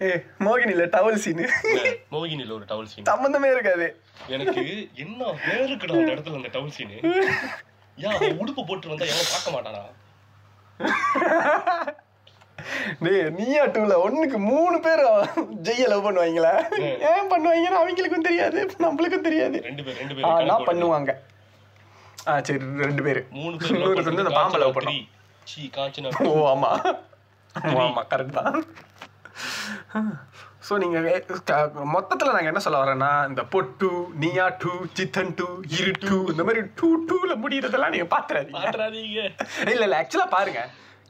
[0.06, 0.10] ஏ
[0.46, 1.46] மோகினில டவல் சீனு
[2.14, 3.86] மோகினில ஒரு டவுல் சீன் சம்பந்தமே இருக்காது.
[4.36, 4.64] எனக்கு
[5.04, 6.98] என்ன வேறுக்கடா அந்த இடத்துல அந்த டவுல் சீனு
[8.04, 9.82] ஏன் அவன் உடுப்பு போட்டு வந்தா எவன் பார்க்க மாட்டானா?
[13.04, 15.02] டேய் நீயா டூல ஒண்ணுக்கு மூணு பேர்
[15.68, 16.54] ஜெய்ய லவ் பண்ணுவாங்களா?
[17.12, 19.60] ஏன் பண்ணுவாங்கன்னு அவங்களுக்கும் தெரியாது நம்மளுக்கும் தெரியாது.
[19.70, 21.14] ரெண்டு பேர் ரெண்டு பேர் நான் பண்ணுவாங்க.
[22.30, 23.22] ஆ சரி ரெண்டு பேரு.
[23.40, 25.02] மூணு பேர் வந்து இந்த பாம்பை லவ் பண்ணோம்.
[25.52, 26.72] சீ காஞ்சனா ஓ ஆமா.
[27.86, 28.60] ஆமா கரெக்ட் தான்.
[30.62, 30.98] ஸோ நீங்க
[31.46, 31.58] க-
[31.94, 35.48] மொத்தத்துல நாங்க என்ன சொல்ல வரேன்னா இந்த பொட்டு நீயா டூ சித்தன் டூ
[35.78, 38.60] இரு டூ இந்த மாதிரி டூ டூல முடியறதெல்லாம் நீங்க பாத்துறாதீங்க.
[38.60, 39.22] பாத்துறாதீங்க.
[39.68, 40.62] இல்ல இல்ல ஆக்சுவலா பாருங்க.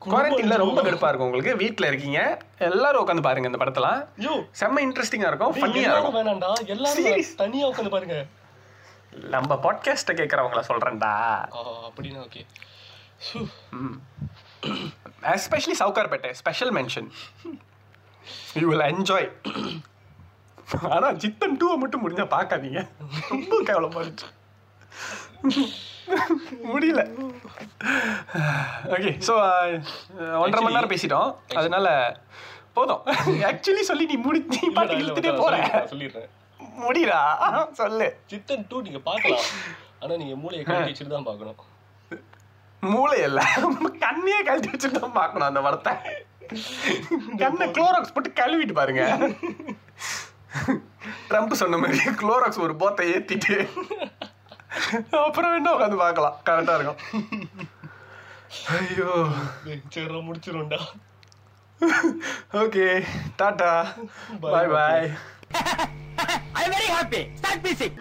[0.02, 1.56] குவாரண்டைன்ல ரொம்ப கடுப்பா இருக்கும் உங்களுக்கு.
[1.56, 2.20] வீட்ல இருக்கீங்க.
[2.68, 4.00] எல்லாரும் உட்காந்து பாருங்க இந்த படத்தெல்லாம்.
[4.60, 5.54] செம்ம இன்ட்ரெஸ்டிங்கா இருக்கும்.
[5.56, 6.16] ஃபன்னியா இருக்கும்.
[6.16, 7.36] வேணாம்டா எல்லாரும்.
[7.36, 8.18] தனியா உட்காந்து பாருங்க.
[9.30, 11.14] நம்ம பாட்காஸ்ட கேக்குறவங்கள சொல்றேன்டா.
[11.54, 12.44] ஆ, அப்படின்னா okay
[15.32, 17.10] especially Sowkarpettai special mention
[18.62, 19.30] you will enjoy
[20.96, 22.82] ஆனா சித்தன் டூவை மட்டும் முடிஞ்சா பார்க்காதீங்க.
[23.32, 24.30] ரொம்ப கேவலமா இருந்துச்சு.
[26.72, 27.02] முடியல.
[28.96, 29.34] ஓகே ஸோ
[30.44, 31.30] ஒன்றரை மணி நேரம் பேசிட்டோம்.
[31.60, 31.88] அதனால
[32.78, 33.02] போதும்.
[33.50, 35.56] ஆக்சுவலி சொல்லி நீ முடி நீ பாட்டு இழுத்துட்டே போற.
[35.92, 36.32] சொல்லிடுறேன்
[36.86, 37.20] முடியடா.
[37.82, 38.10] சொல்லு.
[38.32, 39.46] சித்தன் டூ நீங்க பார்க்கலாம்.
[40.02, 41.70] ஆனா நீங்க மூளையை கழட்டி வச்சுட்டு தான் பார்க்கணும்.
[42.84, 43.42] மூளை இல்ல
[44.06, 45.94] கண்ணையே கழட்டி வச்சுட்டு தான் பார்க்கணும் அந்த படத்தை.
[47.42, 49.04] கண்ணை குளோராக்ஸ் போட்டு கழுவிட்டு பாருங்க.
[51.30, 53.56] ட்ரம்ப் சொன்ன மாதிரி குளோராக்ஸ் ஒரு போத்தை ஏத்திட்டு
[55.26, 56.36] அப்புறம் வேணா உட்காந்து பார்க்கலாம்.
[56.48, 57.00] கரெக்டா இருக்கும்.
[58.78, 59.12] ஐயோ.
[59.96, 60.80] சரி முடிச்சிரும்டா.
[62.62, 62.86] ஓகே
[63.40, 63.72] டாடா.
[64.42, 64.76] Bye, bye bye.
[64.76, 65.10] Bye
[66.60, 67.22] I'm very happy.
[67.40, 67.94] Start music.